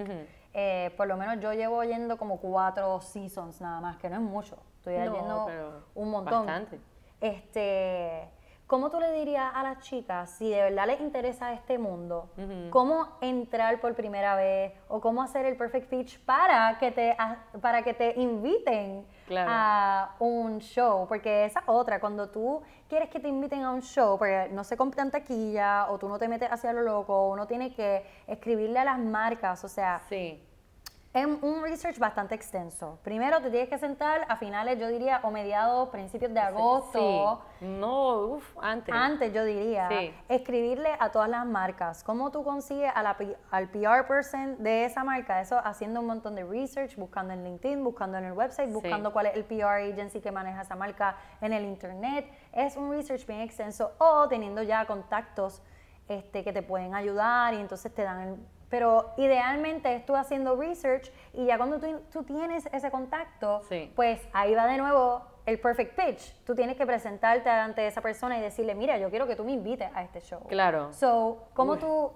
Eh, 0.53 0.91
por 0.97 1.07
lo 1.07 1.17
menos 1.17 1.39
yo 1.39 1.53
llevo 1.53 1.83
yendo 1.83 2.17
como 2.17 2.37
cuatro 2.39 2.99
seasons 3.01 3.61
nada 3.61 3.79
más, 3.81 3.97
que 3.97 4.09
no 4.09 4.15
es 4.15 4.21
mucho. 4.21 4.57
Estoy 4.77 4.97
No, 4.97 5.15
yendo 5.15 5.83
un 5.93 6.09
montón. 6.09 6.45
bastante. 6.47 6.79
Este, 7.21 8.27
¿Cómo 8.71 8.89
tú 8.89 9.01
le 9.01 9.11
dirías 9.11 9.51
a 9.53 9.63
las 9.63 9.79
chicas, 9.79 10.29
si 10.29 10.49
de 10.49 10.61
verdad 10.61 10.87
les 10.87 11.01
interesa 11.01 11.51
este 11.51 11.77
mundo, 11.77 12.29
cómo 12.69 13.05
entrar 13.19 13.81
por 13.81 13.95
primera 13.95 14.33
vez 14.37 14.71
o 14.87 15.01
cómo 15.01 15.21
hacer 15.21 15.45
el 15.45 15.57
perfect 15.57 15.89
pitch 15.89 16.21
para 16.23 16.77
que 16.79 16.89
te, 16.89 17.17
para 17.59 17.81
que 17.83 17.93
te 17.93 18.17
inviten 18.17 19.05
Claro. 19.27 19.51
a 19.53 20.15
un 20.19 20.59
show? 20.59 21.05
Porque 21.09 21.43
esa 21.43 21.59
es 21.59 21.65
otra, 21.67 21.99
cuando 21.99 22.29
tú 22.29 22.61
quieres 22.87 23.09
que 23.09 23.19
te 23.19 23.27
inviten 23.27 23.61
a 23.63 23.71
un 23.71 23.81
show, 23.81 24.17
porque 24.17 24.47
no 24.53 24.63
se 24.63 24.77
compran 24.77 25.11
taquilla 25.11 25.87
o 25.89 25.97
tú 25.97 26.07
no 26.07 26.17
te 26.17 26.29
metes 26.29 26.49
hacia 26.49 26.71
lo 26.71 26.81
loco, 26.81 27.27
uno 27.29 27.47
tiene 27.47 27.73
que 27.73 28.05
escribirle 28.25 28.79
a 28.79 28.85
las 28.85 28.99
marcas, 28.99 29.65
o 29.65 29.67
sea, 29.67 30.01
Sí, 30.07 30.41
es 31.13 31.25
un 31.25 31.61
research 31.61 31.99
bastante 31.99 32.35
extenso. 32.35 32.97
Primero 33.03 33.41
te 33.41 33.49
tienes 33.49 33.67
que 33.67 33.77
sentar 33.77 34.25
a 34.29 34.37
finales, 34.37 34.79
yo 34.79 34.87
diría, 34.87 35.19
o 35.23 35.31
mediados, 35.31 35.89
principios 35.89 36.33
de 36.33 36.39
agosto. 36.39 37.43
sí. 37.59 37.65
No, 37.65 38.17
uff, 38.27 38.57
antes. 38.61 38.95
Antes, 38.95 39.33
yo 39.33 39.43
diría, 39.43 39.89
Sí. 39.89 40.13
escribirle 40.29 40.89
a 40.99 41.09
todas 41.11 41.29
las 41.29 41.45
marcas. 41.45 42.03
¿Cómo 42.03 42.31
tú 42.31 42.43
consigues 42.43 42.91
a 42.95 43.03
la 43.03 43.17
al 43.51 43.67
PR 43.69 44.07
person 44.07 44.63
de 44.63 44.85
esa 44.85 45.03
marca? 45.03 45.41
Eso 45.41 45.59
haciendo 45.63 45.99
un 45.99 46.07
montón 46.07 46.33
de 46.35 46.43
research, 46.45 46.95
buscando 46.95 47.33
en 47.33 47.43
LinkedIn, 47.43 47.83
buscando 47.83 48.17
en 48.17 48.25
el 48.25 48.33
website, 48.33 48.69
Sí. 48.69 48.73
buscando 48.73 49.11
cuál 49.11 49.25
es 49.27 49.35
el 49.35 49.43
PR 49.43 49.91
agency 49.91 50.21
que 50.21 50.31
maneja 50.31 50.61
esa 50.61 50.75
marca 50.75 51.17
en 51.41 51.51
el 51.51 51.65
internet. 51.65 52.31
Es 52.53 52.77
un 52.77 52.89
research 52.89 53.25
bien 53.27 53.41
extenso 53.41 53.91
o 53.99 54.27
teniendo 54.29 54.63
ya 54.63 54.85
contactos 54.85 55.61
este, 56.07 56.43
que 56.43 56.51
te 56.51 56.61
pueden 56.63 56.93
ayudar 56.95 57.53
y 57.53 57.57
entonces 57.57 57.93
te 57.93 58.01
dan 58.03 58.19
el... 58.21 58.35
Pero 58.71 59.13
idealmente 59.17 59.93
es 59.93 60.03
tú 60.05 60.15
haciendo 60.15 60.55
research 60.55 61.11
y 61.33 61.45
ya 61.45 61.57
cuando 61.57 61.77
tú, 61.79 62.01
tú 62.11 62.23
tienes 62.23 62.67
ese 62.71 62.89
contacto, 62.89 63.61
Sí. 63.69 63.91
pues 63.95 64.19
ahí 64.33 64.55
va 64.55 64.65
de 64.65 64.77
nuevo 64.79 65.21
el 65.45 65.59
perfect 65.59 65.95
pitch. 65.99 66.33
Tú 66.45 66.55
tienes 66.55 66.77
que 66.77 66.85
presentarte 66.85 67.49
ante 67.49 67.85
esa 67.85 68.01
persona 68.01 68.37
y 68.37 68.41
decirle, 68.41 68.73
mira, 68.73 68.97
yo 68.97 69.09
quiero 69.09 69.27
que 69.27 69.35
tú 69.35 69.43
me 69.43 69.51
invites 69.51 69.89
a 69.93 70.01
este 70.03 70.21
show. 70.21 70.39
Claro. 70.47 70.91
So, 70.93 71.49
¿cómo 71.53 71.77
tú...? 71.77 72.11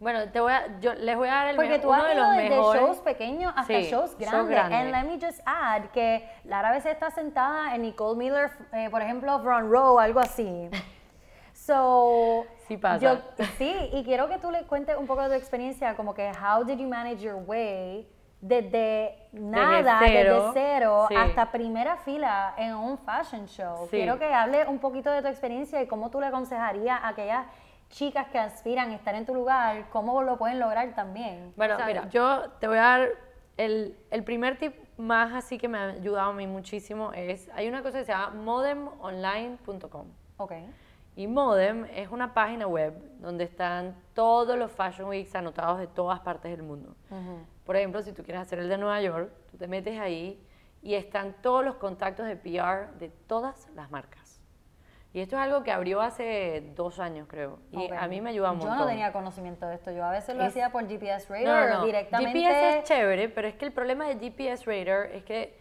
Bueno, 0.00 0.28
te 0.32 0.40
voy 0.40 0.50
a, 0.52 0.80
yo 0.80 0.94
les 0.94 1.16
voy 1.16 1.28
a 1.28 1.34
dar 1.34 1.48
el 1.50 1.54
Porque 1.54 1.68
me- 1.70 1.78
tú 1.78 1.88
uno 1.88 2.02
has 2.02 2.08
de 2.08 2.14
los 2.16 2.30
desde 2.32 2.50
mejores. 2.50 2.82
shows 2.82 2.96
pequeños 3.02 3.52
hasta 3.56 3.72
Sí, 3.74 3.82
shows 3.88 4.18
grandes. 4.18 4.48
grandes. 4.48 4.78
And 4.80 4.90
let 4.90 5.04
me 5.04 5.20
just 5.24 5.40
add 5.46 5.90
que 5.92 6.28
Lara 6.42 6.70
a 6.70 6.72
veces 6.72 6.92
está 6.94 7.12
sentada 7.12 7.72
en 7.76 7.82
Nicole 7.82 8.18
Miller, 8.18 8.50
eh, 8.72 8.90
por 8.90 9.00
ejemplo, 9.00 9.38
front 9.44 9.70
row, 9.70 10.00
algo 10.00 10.18
así. 10.18 10.68
So, 11.66 12.44
Sí 12.66 12.76
pasa. 12.76 12.98
yo- 12.98 13.44
sí, 13.56 13.72
y 13.92 14.02
quiero 14.02 14.28
que 14.28 14.38
tú 14.38 14.50
le 14.50 14.64
cuentes 14.64 14.96
un 14.96 15.06
poco 15.06 15.22
de 15.22 15.28
tu 15.28 15.34
experiencia, 15.34 15.94
como 15.94 16.12
que 16.12 16.30
how 16.32 16.64
did 16.64 16.78
you 16.78 16.88
manage 16.88 17.22
your 17.22 17.36
way 17.46 18.08
desde 18.40 19.28
nada, 19.30 20.00
cero, 20.04 20.34
desde 20.46 20.50
cero, 20.54 21.06
sí. 21.08 21.14
hasta 21.14 21.52
primera 21.52 21.96
fila 21.98 22.54
en 22.56 22.74
un 22.74 22.98
fashion 22.98 23.46
show. 23.46 23.86
Sí. 23.90 23.98
Quiero 23.98 24.18
que 24.18 24.24
hable 24.24 24.66
un 24.66 24.80
poquito 24.80 25.12
de 25.12 25.22
tu 25.22 25.28
experiencia 25.28 25.80
y 25.80 25.86
cómo 25.86 26.10
tú 26.10 26.18
le 26.20 26.26
aconsejarías 26.26 26.98
a 27.00 27.08
aquellas 27.08 27.46
chicas 27.90 28.26
que 28.28 28.40
aspiran 28.40 28.90
a 28.90 28.94
estar 28.96 29.14
en 29.14 29.24
tu 29.24 29.32
lugar, 29.34 29.88
cómo 29.90 30.22
lo 30.22 30.38
pueden 30.38 30.58
lograr 30.58 30.92
también. 30.96 31.52
Bueno, 31.56 31.74
O 31.74 31.76
sea, 31.76 31.86
mira, 31.86 32.08
yo 32.08 32.50
te 32.58 32.66
voy 32.66 32.78
a 32.78 32.82
dar 32.82 33.08
el, 33.56 33.96
el 34.10 34.24
primer 34.24 34.58
tip 34.58 34.74
más 34.96 35.32
así 35.32 35.58
que 35.58 35.68
me 35.68 35.78
ha 35.78 35.90
ayudado 35.90 36.30
a 36.30 36.34
mí 36.34 36.46
muchísimo 36.48 37.12
es, 37.12 37.48
hay 37.54 37.68
una 37.68 37.82
cosa 37.82 37.98
que 37.98 38.04
se 38.06 38.12
llama 38.12 38.30
modemonline.com. 38.34 40.06
Ok. 40.38 40.52
Y 41.14 41.26
Modem 41.26 41.84
es 41.94 42.10
una 42.10 42.32
página 42.32 42.66
web 42.66 42.94
donde 43.18 43.44
están 43.44 43.96
todos 44.14 44.56
los 44.56 44.72
Fashion 44.72 45.08
Weeks 45.08 45.34
anotados 45.34 45.78
de 45.78 45.86
todas 45.86 46.20
partes 46.20 46.50
del 46.50 46.62
mundo. 46.62 46.94
Por 47.64 47.76
ejemplo, 47.76 48.02
si 48.02 48.12
tú 48.12 48.22
quieres 48.22 48.42
hacer 48.42 48.58
el 48.58 48.68
de 48.68 48.78
Nueva 48.78 49.00
York, 49.02 49.30
tú 49.50 49.58
te 49.58 49.68
metes 49.68 49.98
ahí 50.00 50.42
y 50.80 50.94
están 50.94 51.34
todos 51.42 51.64
los 51.64 51.76
contactos 51.76 52.26
de 52.26 52.36
PR 52.36 52.92
de 52.98 53.10
todas 53.26 53.68
las 53.74 53.90
marcas. 53.90 54.40
Y 55.14 55.20
esto 55.20 55.36
es 55.36 55.42
algo 55.42 55.62
que 55.62 55.70
abrió 55.70 56.00
hace 56.00 56.72
dos 56.74 56.98
años, 56.98 57.28
creo. 57.28 57.58
Y 57.70 57.92
a 57.92 58.08
mí 58.08 58.22
me 58.22 58.30
ayuda 58.30 58.50
un 58.52 58.60
Yo 58.60 58.64
montón. 58.66 58.78
no 58.78 58.86
tenía 58.90 59.12
conocimiento 59.12 59.66
de 59.66 59.74
esto. 59.74 59.90
Yo 59.92 60.02
a 60.04 60.10
veces 60.10 60.34
lo 60.34 60.42
Es- 60.42 60.48
hacía 60.48 60.72
por 60.72 60.88
GPS 60.88 61.28
No, 61.28 61.52
Radar 61.52 61.68
no, 61.74 61.78
no. 61.80 61.84
directamente. 61.84 62.32
GPS 62.40 62.78
es 62.78 62.84
chévere, 62.84 63.28
pero 63.28 63.46
es 63.46 63.54
que 63.56 63.66
el 63.66 63.72
problema 63.72 64.06
de 64.08 64.14
GPS 64.18 64.64
Radar 64.64 65.10
es 65.12 65.22
que 65.24 65.54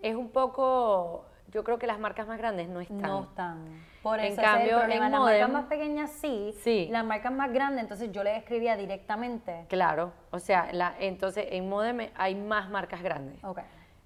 es 0.00 0.14
un 0.14 0.28
poco... 0.28 1.24
Yo 1.50 1.64
creo 1.64 1.78
que 1.78 1.86
las 1.86 1.98
marcas 1.98 2.28
más 2.28 2.36
grandes 2.36 2.68
no 2.68 2.80
están. 2.82 3.00
No 3.00 3.22
están. 3.22 3.64
Por 4.02 4.18
En 4.20 4.26
eso 4.26 4.34
ese 4.34 4.42
cambio, 4.42 4.78
es 4.78 4.84
el 4.84 4.92
en 4.92 5.00
las 5.00 5.10
Modem- 5.10 5.24
marcas 5.24 5.50
más 5.50 5.64
pequeñas 5.66 6.10
sí, 6.12 6.54
Sí. 6.62 6.88
Las 6.90 7.04
marcas 7.04 7.32
más 7.32 7.52
grandes, 7.52 7.82
entonces 7.82 8.12
yo 8.12 8.22
les 8.22 8.38
escribía 8.38 8.76
directamente. 8.76 9.64
Claro, 9.68 10.12
o 10.30 10.38
sea, 10.38 10.68
la, 10.72 10.94
entonces 11.00 11.46
en 11.50 11.68
Modem 11.68 12.08
hay 12.16 12.34
más 12.36 12.70
marcas 12.70 13.02
grandes. 13.02 13.42
Ok. 13.42 13.58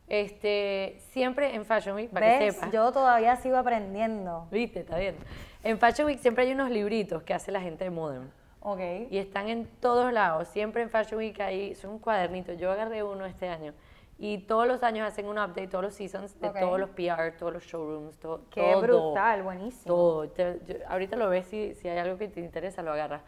Este, 0.08 0.96
siempre 1.10 1.54
en 1.54 1.64
Fashion 1.64 1.94
Week, 1.96 2.10
para 2.10 2.38
que 2.38 2.44
¿Ves? 2.46 2.54
sepas. 2.54 2.72
Yo 2.72 2.90
todavía 2.92 3.36
sigo 3.36 3.56
aprendiendo. 3.56 4.46
Viste, 4.50 4.80
está 4.80 4.98
bien. 4.98 5.16
En 5.62 5.78
Fashion 5.78 6.06
Week 6.06 6.18
siempre 6.18 6.44
hay 6.44 6.52
unos 6.52 6.70
libritos 6.70 7.22
que 7.22 7.32
hace 7.34 7.50
la 7.52 7.60
gente 7.60 7.84
de 7.84 7.90
Modern. 7.90 8.30
Ok. 8.60 8.80
Y 9.10 9.18
están 9.18 9.48
en 9.48 9.66
todos 9.80 10.12
lados. 10.12 10.48
Siempre 10.48 10.82
en 10.82 10.90
Fashion 10.90 11.18
Week 11.18 11.38
hay, 11.40 11.74
son 11.74 11.98
cuadernitos. 11.98 12.58
Yo 12.58 12.70
agarré 12.70 13.02
uno 13.02 13.24
este 13.24 13.48
año. 13.48 13.72
Y 14.24 14.38
todos 14.38 14.68
los 14.68 14.84
años 14.84 15.04
hacen 15.08 15.26
un 15.26 15.36
update, 15.36 15.66
todos 15.66 15.82
los 15.82 15.94
seasons, 15.94 16.38
de 16.40 16.48
Ok. 16.48 16.60
todos 16.60 16.78
los 16.78 16.90
PR, 16.90 17.32
todos 17.36 17.52
los 17.52 17.64
showrooms, 17.64 18.16
to- 18.20 18.42
Qué 18.52 18.60
todo. 18.60 18.80
brutal, 18.80 19.42
buenísimo. 19.42 19.92
Todo. 19.92 20.28
Te- 20.28 20.60
yo- 20.64 20.76
ahorita 20.88 21.16
lo 21.16 21.28
ves, 21.28 21.46
si, 21.46 21.74
si 21.74 21.88
hay 21.88 21.98
algo 21.98 22.16
que 22.16 22.28
te 22.28 22.38
interesa, 22.38 22.82
lo 22.82 22.92
agarras. 22.92 23.22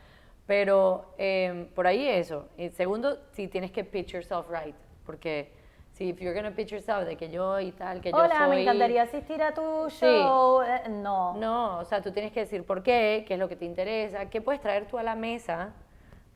Pero 0.46 1.06
em, 1.18 1.66
por 1.66 1.88
ahí 1.88 2.06
eso. 2.06 2.46
Y 2.56 2.68
segundo, 2.70 3.18
si 3.32 3.48
tienes 3.48 3.72
que 3.72 3.82
pitch 3.82 4.12
yourself 4.12 4.46
right. 4.48 4.76
Porque 5.04 5.50
si 5.90 6.10
if 6.10 6.20
you're 6.20 6.32
gonna 6.32 6.54
pitch 6.54 6.68
yourself 6.70 7.04
de 7.06 7.16
que 7.16 7.28
yo 7.28 7.58
y 7.58 7.72
tal, 7.72 8.00
que 8.00 8.12
yo 8.12 8.16
Hola, 8.16 8.38
soy... 8.46 8.50
me 8.50 8.62
encantaría 8.62 9.02
asistir 9.02 9.42
a 9.42 9.52
tu 9.52 9.90
Sí. 9.90 10.06
show. 10.06 10.62
Eh, 10.62 10.88
no. 10.90 11.34
No, 11.36 11.78
o 11.80 11.84
sea, 11.84 12.02
tú 12.02 12.12
tienes 12.12 12.30
que 12.30 12.38
decir 12.40 12.64
por 12.64 12.84
qué, 12.84 13.24
qué 13.26 13.34
es 13.34 13.40
lo 13.40 13.48
que 13.48 13.56
te 13.56 13.64
interesa, 13.64 14.30
qué 14.30 14.40
puedes 14.40 14.60
traer 14.60 14.86
tú 14.86 14.96
a 14.98 15.02
la 15.02 15.16
mesa. 15.16 15.72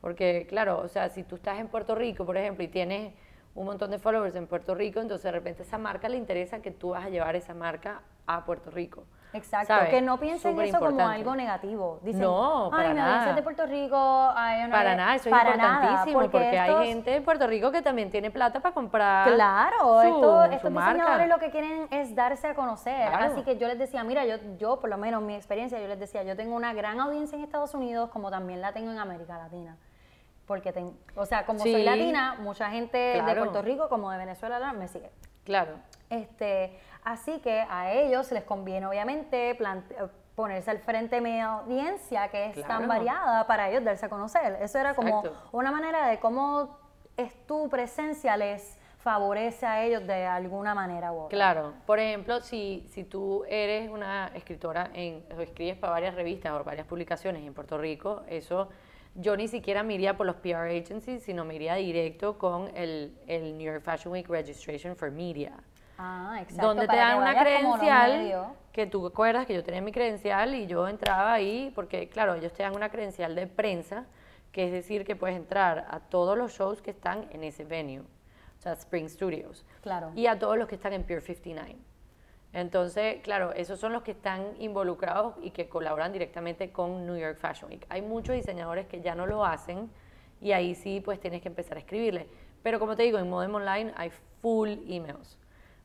Porque, 0.01 0.45
claro, 0.49 0.79
o 0.79 0.89
sea, 0.89 1.07
si 1.07 1.23
tú 1.23 1.35
estás 1.35 1.59
en 1.59 1.69
Puerto 1.69 1.95
Rico, 1.95 2.25
por 2.25 2.35
ejemplo, 2.35 2.61
y 2.63 2.67
tienes 2.67 3.13
un 3.59 3.65
montón 3.65 3.91
de 3.91 3.99
followers 3.99 4.35
en 4.35 4.47
Puerto 4.47 4.73
Rico, 4.73 5.01
entonces 5.01 5.23
de 5.25 5.31
repente 5.33 5.63
a 5.63 5.65
esa 5.65 5.77
marca 5.77 6.07
le 6.07 6.15
interesa 6.15 6.61
que 6.61 6.71
tú 6.71 6.91
vas 6.91 7.05
a 7.05 7.09
llevar 7.09 7.35
esa 7.35 7.53
marca 7.53 8.01
a 8.25 8.45
Puerto 8.45 8.71
Rico. 8.71 9.03
Exacto, 9.33 9.67
¿sabes? 9.67 9.89
que 9.89 10.01
no 10.01 10.17
piensen 10.17 10.53
Súper 10.53 10.69
eso 10.69 10.79
como 10.79 11.05
algo 11.07 11.35
negativo. 11.35 11.99
Dicen, 12.01 12.21
No, 12.21 12.69
para 12.71 12.87
Ay, 12.89 12.93
nada. 12.95 13.33
de 13.33 13.43
Puerto 13.43 13.65
Rico. 13.67 13.97
ay, 14.33 14.63
no 14.63 14.71
Para 14.71 14.91
es-". 14.91 14.97
nada, 14.97 15.15
eso 15.15 15.29
es 15.29 15.31
nada, 15.35 15.53
importantísimo, 15.55 16.19
porque, 16.21 16.55
estos- 16.55 16.79
hay 16.79 16.87
gente 16.87 17.15
en 17.17 17.23
Puerto 17.25 17.47
Rico 17.47 17.71
que 17.71 17.81
también 17.81 18.09
tiene 18.09 18.31
plata 18.31 18.61
para 18.61 18.73
comprar 18.73 19.33
Claro, 19.33 19.77
su, 19.77 20.07
estos, 20.07 20.47
su 20.47 20.51
estos 20.53 20.71
marca. 20.71 20.93
diseñadores 20.93 21.27
lo 21.29 21.37
que 21.39 21.51
quieren 21.51 21.87
es 21.91 22.15
darse 22.15 22.47
a 22.47 22.55
conocer. 22.55 23.09
Claro. 23.09 23.25
Así 23.33 23.43
que 23.43 23.57
yo 23.57 23.67
les 23.67 23.77
decía, 23.77 24.03
mira, 24.05 24.25
yo, 24.25 24.37
yo 24.57 24.79
por 24.79 24.89
lo 24.89 24.97
menos 24.97 25.21
mi 25.21 25.35
experiencia, 25.35 25.79
yo 25.81 25.87
les 25.87 25.99
decía, 25.99 26.23
yo 26.23 26.35
tengo 26.37 26.55
una 26.55 26.73
gran 26.73 26.99
audiencia 27.01 27.35
en 27.37 27.43
Estados 27.43 27.73
Unidos 27.75 28.09
como 28.11 28.31
también 28.31 28.61
la 28.61 28.71
tengo 28.71 28.89
en 28.89 28.97
América 28.99 29.37
Latina. 29.37 29.75
Porque, 30.49 30.73
ten- 30.73 30.97
o 31.15 31.27
sea, 31.27 31.45
como 31.45 31.59
Sí. 31.59 31.71
soy 31.71 31.83
latina, 31.83 32.35
mucha 32.39 32.71
gente 32.71 32.97
de. 32.97 33.21
Puerto 33.35 33.61
Rico 33.61 33.87
como 33.87 34.09
de 34.09 34.17
Venezuela 34.17 34.57
la- 34.57 34.73
me 34.73 34.87
sigue. 34.87 35.11
Claro. 35.43 35.75
Este, 36.09 36.79
así 37.03 37.37
que 37.39 37.63
a 37.69 37.91
ellos 37.93 38.31
les 38.31 38.43
conviene 38.45 38.87
obviamente 38.87 39.55
ponerse 40.33 40.71
al 40.71 40.79
frente 40.79 41.17
de 41.17 41.21
mi 41.21 41.39
audiencia 41.39 42.29
que 42.29 42.47
es 42.47 42.55
tan 42.55 42.65
Claro. 42.65 42.87
variada 42.87 43.45
para 43.45 43.69
ellos 43.69 43.83
darse 43.83 44.07
a 44.07 44.09
conocer. 44.09 44.57
Eso 44.59 44.79
era 44.79 44.95
como 44.95 45.19
Exacto. 45.19 45.49
una 45.51 45.69
manera 45.71 46.07
de 46.07 46.19
cómo 46.19 46.79
es 47.15 47.45
tu 47.45 47.69
presencia 47.69 48.35
les 48.35 48.79
favorece 48.97 49.67
a 49.67 49.83
ellos 49.83 50.07
de 50.07 50.25
alguna 50.25 50.73
manera 50.73 51.11
u 51.11 51.19
otra. 51.25 51.35
Claro, 51.37 51.73
por 51.85 51.99
ejemplo, 51.99 52.41
si, 52.41 52.87
si 52.89 53.03
tú 53.03 53.45
eres 53.47 53.87
una 53.91 54.31
escritora 54.33 54.89
en, 54.93 55.23
o 55.37 55.41
escribes 55.41 55.77
para 55.77 55.91
varias 55.93 56.15
revistas 56.15 56.53
o 56.53 56.63
varias 56.63 56.87
publicaciones 56.87 57.45
en 57.45 57.53
Puerto 57.53 57.77
Rico, 57.77 58.23
eso 58.27 58.69
yo 59.15 59.35
ni 59.35 59.47
siquiera 59.47 59.83
me 59.83 59.95
iría 59.95 60.15
por 60.17 60.25
los 60.25 60.35
PR 60.37 60.69
agencies, 60.69 61.23
sino 61.23 61.43
me 61.45 61.55
iría 61.55 61.75
directo 61.75 62.37
con 62.37 62.69
el, 62.75 63.17
el 63.27 63.57
New 63.57 63.71
York 63.71 63.83
Fashion 63.83 64.11
Week 64.13 64.27
Registration 64.29 64.95
for 64.95 65.11
Media, 65.11 65.53
Ah, 65.97 66.37
exacto. 66.41 66.65
donde 66.67 66.87
te 66.87 66.95
dan 66.95 67.17
una 67.17 67.37
credencial, 67.41 68.53
que 68.71 68.85
tú 68.85 69.05
acuerdas 69.05 69.45
que 69.45 69.53
yo 69.53 69.63
tenía 69.63 69.81
mi 69.81 69.91
credencial 69.91 70.55
y 70.55 70.65
yo 70.67 70.87
entraba 70.87 71.33
ahí, 71.33 71.71
porque 71.75 72.07
claro, 72.07 72.35
ellos 72.35 72.53
te 72.53 72.63
dan 72.63 72.73
una 72.75 72.89
credencial 72.89 73.35
de 73.35 73.47
prensa, 73.47 74.05
que 74.53 74.65
es 74.65 74.71
decir 74.71 75.03
que 75.05 75.15
puedes 75.17 75.35
entrar 75.35 75.87
a 75.89 75.99
todos 75.99 76.37
los 76.37 76.53
shows 76.53 76.81
que 76.81 76.91
están 76.91 77.27
en 77.31 77.43
ese 77.43 77.65
venue, 77.65 77.99
o 77.99 78.61
sea, 78.61 78.73
Spring 78.73 79.09
Studios 79.09 79.65
Claro. 79.81 80.11
y 80.15 80.27
a 80.27 80.39
todos 80.39 80.57
los 80.57 80.67
que 80.69 80.75
están 80.75 80.93
en 80.93 81.03
Pier 81.03 81.21
59. 81.21 81.75
Entonces, 82.51 83.21
claro, 83.21 83.51
esos 83.53 83.79
son 83.79 83.93
los 83.93 84.01
que 84.01 84.11
están 84.11 84.53
involucrados 84.59 85.35
y 85.41 85.51
que 85.51 85.69
colaboran 85.69 86.11
directamente 86.11 86.71
con 86.71 87.05
New 87.05 87.17
York 87.17 87.37
Fashion 87.37 87.69
Week. 87.69 87.85
Hay 87.89 88.01
muchos 88.01 88.35
diseñadores 88.35 88.87
que 88.87 89.01
ya 89.01 89.13
no 89.13 89.27
lo 89.27 89.45
hacen 89.45 89.89
y 90.41 90.51
ahí 90.53 90.73
sí 90.73 91.01
pues 91.03 91.19
tienes 91.19 91.41
que 91.41 91.49
empezar 91.49 91.77
a 91.77 91.81
escribirle. 91.81 92.27
Pero 92.63 92.79
como 92.79 92.95
te 92.95 93.03
digo, 93.03 93.19
en 93.19 93.29
Modem 93.29 93.53
Online 93.53 93.93
hay 93.95 94.11
full 94.41 94.69
emails. 94.87 95.37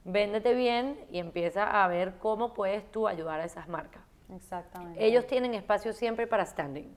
Véndete 0.05 0.55
bien 0.55 0.99
y 1.11 1.19
empieza 1.19 1.83
a 1.83 1.89
ver 1.89 2.15
cómo 2.19 2.55
puedes 2.55 2.91
tú 2.91 3.09
ayudar 3.09 3.41
a 3.41 3.45
esas 3.45 3.69
marcas. 3.69 4.03
Exactamente. 4.35 5.05
Ellos 5.05 5.27
tienen 5.27 5.55
espacio 5.55 5.93
siempre 5.93 6.27
para 6.27 6.45
standing. 6.47 6.97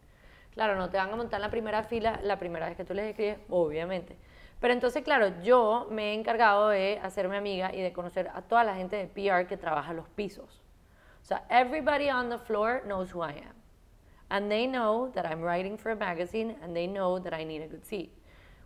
Claro, 0.54 0.76
no 0.76 0.90
te 0.90 0.98
van 0.98 1.12
a 1.12 1.16
montar 1.16 1.38
en 1.38 1.44
la 1.44 1.52
primera 1.52 1.84
fila 1.84 2.20
la 2.24 2.40
primera 2.40 2.68
vez 2.68 2.76
que 2.76 2.84
tú 2.84 2.94
les 2.94 3.06
escribes, 3.06 3.38
obviamente. 3.50 4.18
Pero 4.60 4.74
entonces, 4.74 5.04
claro, 5.04 5.42
yo 5.44 5.88
me 5.92 6.12
he 6.12 6.14
encargado 6.14 6.70
de 6.70 7.00
hacerme 7.04 7.38
amiga 7.38 7.74
y 7.74 7.82
de 7.82 7.94
conocer 7.94 8.30
a 8.34 8.42
toda 8.42 8.64
la 8.64 8.76
gente 8.76 8.96
de 8.96 9.08
PR 9.08 9.48
que 9.48 9.58
trabaja 9.58 9.94
los 9.94 10.10
pisos. 10.10 10.64
O 11.22 11.26
sea, 11.26 11.46
everybody 11.50 12.10
on 12.10 12.30
the 12.30 12.38
floor 12.38 12.82
knows 12.86 13.14
who 13.14 13.24
I 13.24 13.38
am. 13.40 13.56
And 14.30 14.50
they 14.50 14.68
know 14.68 15.12
that 15.14 15.26
I'm 15.26 15.42
writing 15.42 15.78
for 15.78 15.92
a 15.92 15.96
magazine 15.96 16.58
and 16.62 16.74
they 16.74 16.88
know 16.88 17.20
that 17.20 17.34
I 17.34 17.46
need 17.46 17.62
a 17.62 17.68
good 17.68 17.84
seat. 17.84 18.12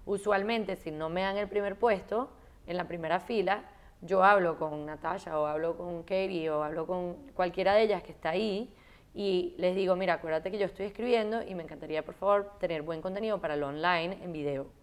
Usualmente, 0.06 0.75
si 0.75 0.91
no 0.91 1.10
me 1.10 1.21
dan 1.21 1.38
el 1.38 1.47
primer 1.47 1.77
puesto, 1.77 2.30
en 2.67 2.77
la 2.77 2.86
primera 2.86 3.19
fila, 3.19 3.63
yo 4.01 4.23
hablo 4.23 4.58
con 4.58 4.86
Natasha 4.86 5.39
o 5.39 5.45
hablo 5.45 5.77
con 5.77 6.04
Katie 6.04 6.49
o 6.49 6.63
hablo 6.63 6.88
con 6.88 7.15
cualquiera 7.34 7.73
de 7.73 7.84
ellas 7.84 8.01
que 8.01 8.12
está 8.12 8.30
ahí 8.30 8.73
y 9.13 9.56
les 9.58 9.75
digo, 9.75 9.95
mira, 9.95 10.15
acuérdate 10.15 10.49
que 10.51 10.58
yo 10.58 10.65
estoy 10.65 10.86
escribiendo 10.86 11.43
y 11.43 11.54
me 11.54 11.63
encantaría, 11.63 12.04
por 12.04 12.15
favor, 12.15 12.54
tener 12.60 12.82
buen 12.82 13.01
contenido 13.01 13.39
para 13.39 13.56
lo 13.56 13.67
online 13.67 14.17
en 14.23 14.32
video. 14.32 14.81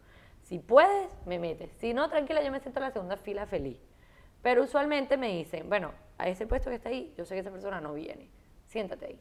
Si 0.48 0.58
puedes, 0.58 1.10
me 1.26 1.38
metes. 1.38 1.70
Si 1.72 1.92
no, 1.92 2.08
tranquila, 2.08 2.42
yo 2.42 2.50
me 2.50 2.58
siento 2.60 2.80
en 2.80 2.84
la 2.84 2.90
segunda 2.90 3.18
fila 3.18 3.44
feliz. 3.44 3.76
Pero 4.40 4.62
usualmente 4.62 5.18
me 5.18 5.28
dicen, 5.28 5.68
bueno, 5.68 5.92
a 6.16 6.26
ese 6.26 6.46
puesto 6.46 6.70
que 6.70 6.76
está 6.76 6.88
ahí, 6.88 7.12
yo 7.18 7.26
sé 7.26 7.34
que 7.34 7.40
esa 7.40 7.50
persona 7.50 7.82
no 7.82 7.92
viene. 7.92 8.30
Siéntate 8.64 9.04
ahí. 9.04 9.20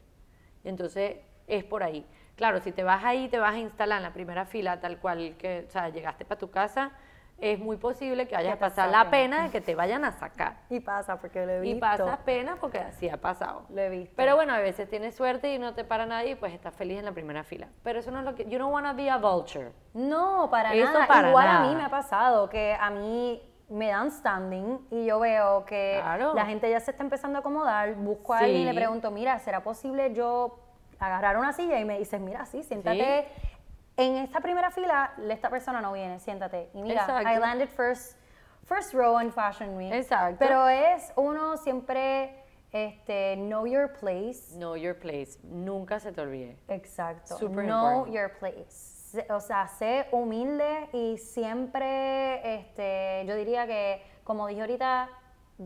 Y 0.64 0.68
entonces 0.70 1.18
es 1.46 1.64
por 1.64 1.82
ahí. 1.82 2.06
Claro, 2.34 2.62
si 2.62 2.72
te 2.72 2.82
vas 2.82 3.04
ahí, 3.04 3.28
te 3.28 3.38
vas 3.38 3.52
a 3.56 3.58
instalar 3.58 3.98
en 3.98 4.04
la 4.04 4.14
primera 4.14 4.46
fila, 4.46 4.80
tal 4.80 5.00
cual 5.00 5.36
que, 5.36 5.66
o 5.68 5.70
sea, 5.70 5.90
llegaste 5.90 6.24
para 6.24 6.38
tu 6.38 6.50
casa, 6.50 6.92
es 7.40 7.58
muy 7.60 7.76
posible 7.76 8.26
que 8.26 8.34
vayas 8.34 8.54
a 8.54 8.58
pasar 8.58 8.88
la 8.88 9.10
pena 9.10 9.44
de 9.44 9.50
que 9.50 9.60
te 9.60 9.74
vayan 9.74 10.04
a 10.04 10.12
sacar. 10.12 10.56
Y 10.70 10.80
pasa, 10.80 11.16
porque 11.20 11.46
lo 11.46 11.52
he 11.52 11.56
Y 11.58 11.60
visto. 11.74 11.80
pasas 11.80 12.18
pena 12.24 12.56
porque 12.60 12.78
así 12.78 13.08
ha 13.08 13.16
pasado. 13.16 13.62
Lo 13.70 13.80
he 13.80 13.88
visto. 13.88 14.14
Pero 14.16 14.34
bueno, 14.36 14.52
a 14.54 14.58
veces 14.58 14.88
tienes 14.90 15.14
suerte 15.14 15.54
y 15.54 15.58
no 15.58 15.74
te 15.74 15.84
para 15.84 16.04
nadie 16.06 16.30
y 16.32 16.34
pues 16.34 16.52
estás 16.52 16.74
feliz 16.74 16.98
en 16.98 17.04
la 17.04 17.12
primera 17.12 17.44
fila. 17.44 17.68
Pero 17.84 18.00
eso 18.00 18.10
no 18.10 18.18
es 18.18 18.24
lo 18.24 18.34
que... 18.34 18.44
You 18.46 18.58
don't 18.58 18.72
want 18.72 18.86
to 18.86 18.94
be 18.94 19.08
a 19.08 19.16
vulture. 19.18 19.70
No, 19.94 20.48
para 20.50 20.74
Eso 20.74 20.92
nada. 20.92 21.06
para 21.06 21.28
Igual 21.28 21.48
a 21.48 21.60
mí 21.60 21.74
me 21.76 21.84
ha 21.84 21.90
pasado 21.90 22.48
que 22.48 22.74
a 22.78 22.90
mí 22.90 23.40
me 23.68 23.88
dan 23.88 24.10
standing 24.10 24.86
y 24.90 25.04
yo 25.06 25.20
veo 25.20 25.64
que 25.64 25.98
Claro. 26.02 26.32
la 26.34 26.46
gente 26.46 26.68
ya 26.70 26.80
se 26.80 26.90
está 26.90 27.02
empezando 27.02 27.38
a 27.38 27.40
acomodar. 27.40 27.94
Busco 27.94 28.34
a 28.34 28.38
Sí. 28.38 28.44
alguien 28.46 28.62
y 28.62 28.64
le 28.64 28.74
pregunto, 28.74 29.10
mira, 29.10 29.38
¿será 29.40 29.62
posible 29.62 30.12
yo 30.14 30.58
agarrar 30.98 31.36
una 31.36 31.52
silla? 31.52 31.78
Y 31.78 31.84
me 31.84 31.98
dices, 31.98 32.20
mira, 32.20 32.46
sí, 32.46 32.62
siéntate. 32.64 33.28
En 33.98 34.16
esta 34.16 34.38
primera 34.40 34.70
fila, 34.70 35.12
esta 35.28 35.50
persona 35.50 35.80
no 35.80 35.92
viene, 35.92 36.20
siéntate. 36.20 36.70
Y 36.72 36.82
mira, 36.82 37.00
Exacto. 37.02 37.28
I 37.28 37.36
landed 37.38 37.68
first, 37.68 38.16
first 38.64 38.94
row 38.94 39.18
in 39.20 39.32
Fashion 39.32 39.76
Week. 39.76 39.92
Exacto. 39.92 40.36
Pero 40.38 40.68
es 40.68 41.12
uno 41.16 41.56
siempre, 41.56 42.44
este, 42.72 43.34
know 43.36 43.66
your 43.66 43.92
place. 43.92 44.54
Know 44.56 44.76
your 44.76 44.94
place. 44.94 45.36
Nunca 45.42 45.98
se 45.98 46.12
te 46.12 46.20
olvide. 46.20 46.56
Exacto. 46.68 47.36
Super 47.36 47.64
know 47.66 48.04
important. 48.04 48.14
your 48.14 48.28
place. 48.38 48.94
O 49.30 49.40
sea, 49.40 49.66
sé 49.66 50.06
humilde 50.12 50.88
y 50.92 51.18
siempre, 51.18 52.54
este, 52.54 53.24
yo 53.26 53.34
diría 53.34 53.66
que, 53.66 54.00
como 54.22 54.46
dije 54.46 54.60
ahorita, 54.60 55.08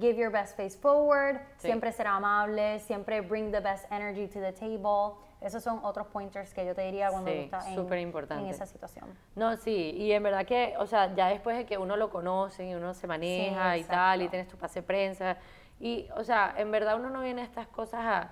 give 0.01 0.17
your 0.17 0.31
best 0.31 0.57
face 0.57 0.79
forward, 0.79 1.39
Sí. 1.59 1.67
siempre 1.67 1.93
ser 1.93 2.07
amable, 2.07 2.79
siempre 2.81 3.21
bring 3.21 3.51
the 3.53 3.61
best 3.61 3.85
energy 3.93 4.27
to 4.27 4.41
the 4.41 4.53
table. 4.53 5.19
Esos 5.45 5.63
son 5.63 5.81
otros 5.85 6.07
pointers 6.09 6.53
que 6.55 6.65
yo 6.65 6.75
te 6.75 6.83
diría 6.83 7.11
cuando 7.11 7.31
Sí, 7.31 7.39
estás 7.39 7.67
en, 7.67 8.13
en 8.39 8.47
esa 8.47 8.67
situación. 8.67 9.07
No, 9.35 9.57
sí, 9.57 9.93
y 9.97 10.13
en 10.13 10.23
verdad 10.23 10.45
que, 10.47 10.75
o 10.79 10.87
sea, 10.87 11.15
ya 11.15 11.29
después 11.29 11.57
de 11.57 11.67
que 11.67 11.79
uno 11.79 11.97
lo 11.97 12.11
conoce 12.11 12.67
y 12.69 12.75
uno 12.75 12.95
se 12.95 13.07
maneja 13.07 13.77
y 13.77 13.85
tal, 13.85 14.23
y 14.23 14.29
tienes 14.29 14.49
tu 14.49 14.57
pase 14.57 14.81
de 14.81 14.87
prensa, 14.87 15.37
y, 15.81 16.09
o 16.17 16.23
sea, 16.25 16.55
en 16.57 16.71
verdad 16.71 16.97
uno 16.97 17.11
no 17.11 17.21
viene 17.23 17.43
a 17.43 17.45
estas 17.45 17.67
cosas 17.67 18.01
a, 18.05 18.31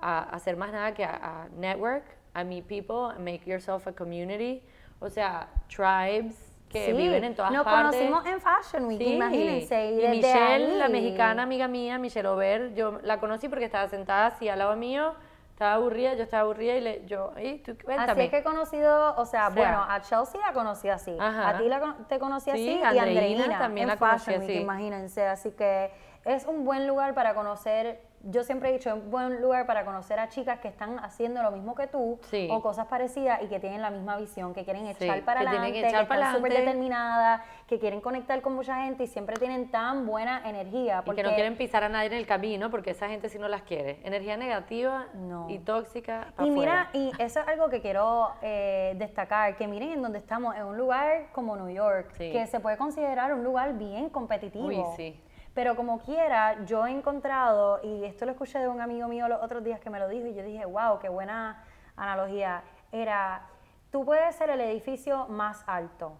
a, 0.00 0.22
hacer 0.34 0.56
más 0.56 0.70
nada 0.72 0.94
que 0.94 1.04
a, 1.04 1.14
a 1.44 1.48
network, 1.56 2.04
a 2.34 2.44
meet 2.44 2.64
people, 2.66 3.18
make 3.18 3.42
yourself 3.44 3.86
a 3.86 3.92
community. 3.92 4.62
O 5.00 5.10
sea, 5.10 5.48
tribes 5.68 6.48
que 6.68 6.86
Sí, 6.86 6.92
viven 6.92 7.24
en 7.24 7.34
todas 7.34 7.50
nos 7.52 7.64
partes. 7.64 8.00
conocimos 8.00 8.24
en 8.26 8.40
Fashion 8.40 8.84
Week, 8.86 8.98
Sí, 8.98 9.14
imagínense. 9.14 9.90
Y, 9.90 10.04
Y, 10.04 10.08
Michelle, 10.08 10.78
la 10.78 10.86
ahí- 10.86 10.92
mexicana 10.92 11.42
amiga 11.42 11.68
mía, 11.68 11.98
Michelle 11.98 12.28
Over, 12.28 12.72
yo 12.74 12.98
la 13.02 13.18
conocí 13.20 13.48
porque 13.48 13.64
estaba 13.66 13.88
sentada 13.88 14.26
así 14.26 14.48
al 14.48 14.60
lado 14.60 14.76
mío, 14.76 15.14
estaba 15.62 15.74
aburrida, 15.74 16.14
yo 16.14 16.24
estaba 16.24 16.42
aburrida 16.42 16.74
y 16.76 16.80
le, 16.80 17.06
yo, 17.06 17.32
"Ey, 17.36 17.58
tú 17.60 17.76
cuéntame. 17.84 18.10
Así 18.12 18.20
es 18.22 18.30
que 18.30 18.38
he 18.38 18.42
conocido, 18.42 19.14
o 19.16 19.24
sea, 19.24 19.46
O 19.48 19.50
sea, 19.52 19.62
bueno, 19.62 19.86
a 19.88 20.00
Chelsea 20.02 20.40
la 20.40 20.52
conocí 20.52 20.88
así, 20.88 21.16
Ajá. 21.20 21.50
a 21.50 21.58
ti 21.58 21.68
la 21.68 21.96
te 22.08 22.18
conocí 22.18 22.50
Sí, 22.50 22.80
así 22.82 22.96
y 22.96 22.98
a 22.98 23.02
Andreina 23.04 23.58
también 23.58 23.84
en 23.84 23.88
la 23.90 23.96
conocí 23.96 24.24
Fashion 24.24 24.42
así. 24.42 24.52
imagínense. 24.54 25.26
Así 25.26 25.52
que 25.52 25.92
es 26.24 26.46
un 26.46 26.64
buen 26.64 26.86
lugar 26.88 27.14
para 27.14 27.34
conocer, 27.34 28.00
yo 28.24 28.44
siempre 28.44 28.68
he 28.68 28.72
dicho, 28.72 28.88
es 28.90 28.94
un 28.94 29.10
buen 29.10 29.40
lugar 29.40 29.66
para 29.66 29.84
conocer 29.84 30.18
a 30.18 30.28
chicas 30.28 30.60
que 30.60 30.68
están 30.68 30.98
haciendo 31.00 31.42
lo 31.42 31.50
mismo 31.50 31.74
que 31.74 31.86
tú 31.86 32.18
Sí. 32.30 32.48
o 32.50 32.60
cosas 32.62 32.86
parecidas 32.86 33.42
y 33.42 33.48
que 33.48 33.58
tienen 33.58 33.82
la 33.82 33.90
misma 33.90 34.16
visión, 34.16 34.54
que 34.54 34.64
quieren 34.64 34.84
Sí, 34.94 35.04
echar 35.04 35.22
para 35.24 35.40
que 35.40 35.46
adelante, 35.48 35.72
que 35.72 35.80
que, 35.82 35.88
echar 35.88 36.06
para 36.08 36.20
están 36.22 36.36
súper 36.36 36.52
determinadas, 36.52 37.42
que 37.66 37.78
quieren 37.78 38.00
conectar 38.00 38.40
con 38.42 38.54
mucha 38.54 38.82
gente 38.84 39.04
y 39.04 39.06
siempre 39.06 39.36
tienen 39.36 39.70
tan 39.70 40.06
buena 40.06 40.48
energía. 40.48 41.00
Y 41.02 41.04
Porque 41.06 41.22
que 41.22 41.28
no 41.28 41.34
quieren 41.34 41.56
pisar 41.56 41.84
a 41.84 41.88
nadie 41.88 42.06
en 42.08 42.12
el 42.14 42.26
camino 42.26 42.70
porque 42.70 42.90
esa 42.90 43.08
gente 43.08 43.28
sí 43.28 43.38
no 43.38 43.48
las 43.48 43.62
quiere. 43.62 44.00
Energía 44.04 44.36
negativa 44.36 45.06
No. 45.14 45.48
y 45.50 45.58
tóxica. 45.58 46.28
Y 46.40 46.50
mira, 46.50 46.90
y 46.92 47.10
eso 47.18 47.40
es 47.40 47.48
algo 47.48 47.68
que 47.70 47.80
quiero 47.80 48.30
eh, 48.42 48.94
destacar, 48.98 49.56
que 49.56 49.66
miren 49.66 49.92
en 49.92 50.02
donde 50.02 50.18
estamos, 50.18 50.54
en 50.56 50.64
un 50.64 50.76
lugar 50.76 51.26
como 51.32 51.56
New 51.56 51.68
York, 51.74 52.10
Sí. 52.12 52.30
que 52.30 52.46
se 52.46 52.60
puede 52.60 52.76
considerar 52.76 53.32
un 53.34 53.42
lugar 53.44 53.74
bien 53.78 54.08
competitivo. 54.10 54.66
Uy, 54.66 54.82
sí. 54.96 55.20
Pero 55.54 55.76
como 55.76 55.98
quiera, 56.00 56.64
yo 56.64 56.86
he 56.86 56.90
encontrado, 56.90 57.80
y 57.82 58.04
esto 58.04 58.24
lo 58.24 58.32
escuché 58.32 58.58
de 58.58 58.68
un 58.68 58.80
amigo 58.80 59.06
mío 59.08 59.28
los 59.28 59.42
otros 59.42 59.62
días 59.62 59.80
que 59.80 59.90
me 59.90 59.98
lo 59.98 60.08
dijo, 60.08 60.26
y 60.26 60.34
yo 60.34 60.42
dije, 60.42 60.64
wow, 60.64 60.98
qué 60.98 61.08
buena 61.10 61.64
analogía, 61.96 62.62
era, 62.90 63.46
tú 63.90 64.04
puedes 64.04 64.34
ser 64.34 64.48
el 64.50 64.60
edificio 64.62 65.26
más 65.28 65.62
alto 65.66 66.14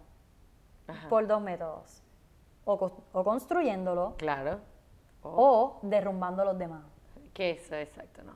Ajá. 0.87 1.09
por 1.09 1.25
dos 1.25 1.41
métodos, 1.41 2.03
o, 2.65 3.23
construyéndolo, 3.23 4.15
Claro. 4.17 4.59
Oh, 5.23 5.31
o 5.35 5.79
derrumbando 5.81 6.45
los 6.45 6.57
demás. 6.57 6.83
que 7.33 7.51
eso, 7.51 7.75
exacto, 7.75 8.21
no. 8.23 8.33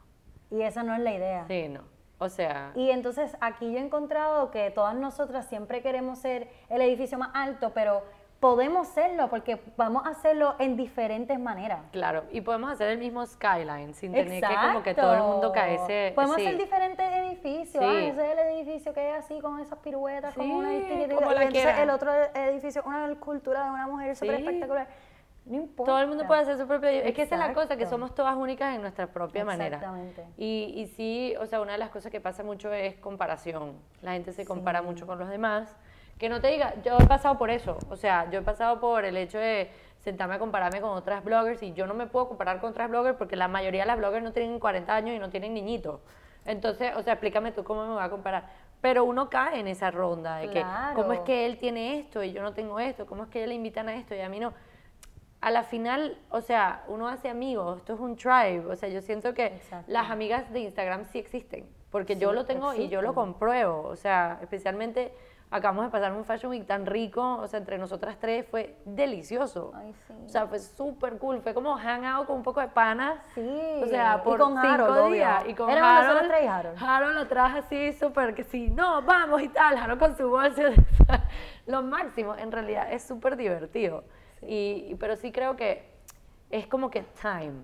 Y 0.49 0.61
esa 0.63 0.81
no 0.81 0.93
es 0.95 0.99
la 1.01 1.13
idea. 1.13 1.45
Sí, 1.47 1.67
no. 1.67 1.81
O 2.19 2.29
sea, 2.29 2.71
Y 2.73 2.89
entonces 2.89 3.37
aquí 3.41 3.71
yo 3.71 3.77
he 3.77 3.81
encontrado 3.81 4.49
que 4.49 4.71
todas 4.71 4.95
nosotras 4.95 5.45
siempre 5.47 5.83
queremos 5.83 6.17
ser 6.17 6.49
el 6.69 6.81
edificio 6.81 7.19
más 7.19 7.29
alto, 7.35 7.73
pero 7.75 8.01
podemos 8.39 8.87
serlo 8.89 9.29
porque 9.29 9.59
vamos 9.77 10.05
a 10.05 10.09
hacerlo 10.09 10.55
en 10.59 10.77
diferentes 10.77 11.39
maneras. 11.39 11.79
claro. 11.91 12.23
Y 12.31 12.41
podemos 12.41 12.71
hacer 12.71 12.89
el 12.89 12.99
mismo 12.99 13.25
skyline 13.25 13.93
sin 13.93 14.13
tener 14.13 14.41
que 14.41 14.55
como 14.55 14.83
que 14.83 14.93
todo 14.93 15.13
el 15.13 15.21
mundo 15.21 15.51
caerse. 15.51 16.11
Podemos 16.15 16.35
sí. 16.35 16.45
hacer 16.45 16.57
diferentes 16.57 17.05
edificios. 17.11 17.83
Sí. 17.83 17.89
Ah, 17.89 17.99
ese 17.99 18.25
es 18.25 18.37
el 18.37 18.39
edificio 18.39 18.93
que 18.93 19.09
es 19.09 19.15
así 19.17 19.39
con 19.39 19.59
esas 19.59 19.79
piruetas, 19.79 20.33
Sí, 20.33 20.39
como 20.39 20.57
una 20.57 20.69
como 21.15 21.31
la 21.31 21.43
entonces 21.43 21.77
el 21.79 21.89
otro 21.89 22.11
edificio, 22.35 22.83
una 22.85 23.11
escultura 23.11 23.65
de 23.65 23.69
una 23.71 23.87
mujer 23.87 24.15
súper 24.15 24.35
espectacular. 24.35 24.87
No 25.45 25.55
importa. 25.55 25.91
Todo 25.91 26.01
el 26.01 26.07
mundo 26.07 26.27
puede 26.27 26.41
hacer 26.41 26.57
su 26.57 26.67
propio... 26.67 26.89
Es 26.89 27.13
que 27.13 27.21
esa 27.21 27.35
es 27.35 27.39
la 27.39 27.53
cosa, 27.53 27.77
que 27.77 27.85
somos 27.85 28.13
todas 28.13 28.35
únicas 28.35 28.75
en 28.75 28.81
nuestra 28.81 29.07
propia 29.07 29.45
manera. 29.45 29.77
Exactamente. 29.77 30.25
Y, 30.35 30.73
y 30.75 30.87
sí, 30.87 31.35
o 31.39 31.45
sea, 31.45 31.61
una 31.61 31.71
de 31.71 31.77
las 31.77 31.89
cosas 31.89 32.11
que 32.11 32.19
pasa 32.19 32.43
mucho 32.43 32.73
es 32.73 32.95
comparación. 32.97 33.77
La 34.01 34.11
gente 34.11 34.33
se 34.33 34.45
compara 34.45 34.81
mucho 34.81 35.07
con 35.07 35.17
los 35.17 35.29
demás. 35.29 35.73
Que 36.17 36.29
no 36.29 36.41
te 36.41 36.47
diga, 36.47 36.73
yo 36.83 36.97
he 36.99 37.05
pasado 37.05 37.37
por 37.37 37.49
eso. 37.49 37.77
O 37.89 37.95
sea, 37.95 38.29
yo 38.31 38.39
he 38.39 38.41
pasado 38.41 38.79
por 38.79 39.05
el 39.05 39.17
hecho 39.17 39.37
de 39.37 39.69
sentarme 39.99 40.35
a 40.35 40.39
compararme 40.39 40.81
con 40.81 40.91
otras 40.91 41.23
bloggers 41.23 41.61
y 41.63 41.73
yo 41.73 41.85
no 41.85 41.93
me 41.93 42.07
puedo 42.07 42.27
comparar 42.27 42.59
con 42.59 42.71
otras 42.71 42.89
bloggers 42.89 43.17
porque 43.17 43.35
la 43.35 43.47
mayoría 43.47 43.81
de 43.81 43.87
las 43.87 43.97
bloggers 43.97 44.23
no 44.23 44.31
tienen 44.31 44.59
40 44.59 44.95
años 44.95 45.15
y 45.15 45.19
no 45.19 45.29
tienen 45.29 45.53
niñitos. 45.53 45.99
Entonces, 46.45 46.93
o 46.95 47.03
sea, 47.03 47.13
explícame 47.13 47.51
tú 47.51 47.63
cómo 47.63 47.85
me 47.85 47.93
voy 47.93 48.03
a 48.03 48.09
comparar. 48.09 48.49
Pero 48.81 49.03
uno 49.03 49.29
cae 49.29 49.59
en 49.59 49.67
esa 49.67 49.91
ronda 49.91 50.37
de 50.37 50.49
que, 50.49 50.65
¿cómo 50.95 51.11
es 51.11 51.19
que 51.21 51.45
él 51.45 51.57
tiene 51.57 51.99
esto 51.99 52.23
y 52.23 52.31
yo 52.31 52.41
no 52.41 52.53
tengo 52.53 52.79
esto? 52.79 53.05
¿Cómo 53.05 53.23
es 53.23 53.29
que 53.29 53.43
él 53.43 53.49
le 53.49 53.55
invitan 53.55 53.89
a 53.89 53.95
esto 53.95 54.15
y 54.15 54.21
a 54.21 54.29
mí 54.29 54.39
no? 54.39 54.53
a 55.41 55.51
la 55.51 55.63
final, 55.63 56.17
o 56.29 56.41
sea, 56.41 56.83
uno 56.87 57.07
hace 57.07 57.29
amigos, 57.29 57.77
esto 57.77 57.93
es 57.93 57.99
un 57.99 58.15
tribe, 58.15 58.65
o 58.65 58.75
sea, 58.75 58.89
yo 58.89 59.01
siento 59.01 59.33
que 59.33 59.47
Exacto. 59.47 59.91
las 59.91 60.09
amigas 60.09 60.51
de 60.51 60.61
Instagram 60.61 61.05
sí 61.05 61.19
existen, 61.19 61.69
porque 61.91 62.17
yo 62.17 62.33
lo 62.33 62.45
tengo 62.45 62.73
y 62.73 62.89
yo 62.89 63.01
lo 63.01 63.13
compruebo, 63.13 63.83
o 63.83 63.95
sea, 63.95 64.39
especialmente 64.41 65.13
acabamos 65.49 65.85
de 65.85 65.91
pasar 65.91 66.11
un 66.13 66.25
Fashion 66.25 66.49
Week 66.51 66.65
tan 66.65 66.85
rico, 66.85 67.37
o 67.37 67.47
sea, 67.47 67.59
entre 67.59 67.77
nosotras 67.77 68.17
tres 68.19 68.45
fue 68.49 68.75
delicioso. 68.85 69.71
Ay, 69.75 69.93
sí. 70.07 70.13
O 70.25 70.29
sea, 70.29 70.45
fue 70.47 70.59
súper 70.59 71.17
cool, 71.17 71.41
fue 71.41 71.53
como 71.53 71.75
hangout 71.77 72.27
con 72.27 72.37
un 72.37 72.43
poco 72.43 72.59
de 72.59 72.67
panas. 72.67 73.17
Sí, 73.33 73.41
O 73.81 73.85
sea, 73.87 74.17
y 74.21 74.25
por 74.25 74.39
con 74.39 74.49
cinco 74.55 74.67
Harold, 74.67 74.97
obvio. 74.97 75.13
días. 75.13 75.43
Y 75.47 75.53
con 75.53 75.69
Éramos 75.69 75.89
Harold. 75.91 76.07
nosotras 76.07 76.29
tres 76.37 76.43
y 76.43 76.47
Harold. 76.47 76.77
Harold 76.83 77.17
atrás 77.17 77.55
así, 77.65 77.93
súper 77.93 78.35
que 78.35 78.43
sí, 78.43 78.69
no, 78.69 79.01
vamos 79.03 79.41
y 79.41 79.47
tal. 79.49 79.77
Harold 79.77 79.99
con 79.99 80.17
su 80.17 80.29
bolsa. 80.29 80.63
Lo 81.65 81.81
máximo, 81.81 82.35
en 82.35 82.51
realidad, 82.51 82.91
es 82.91 83.03
súper 83.03 83.37
divertido. 83.37 84.03
Y, 84.41 84.85
y- 84.89 84.95
pero 84.95 85.15
sí 85.15 85.31
creo 85.31 85.55
que 85.55 85.89
es 86.49 86.67
como 86.67 86.89
que 86.89 87.03
time. 87.21 87.63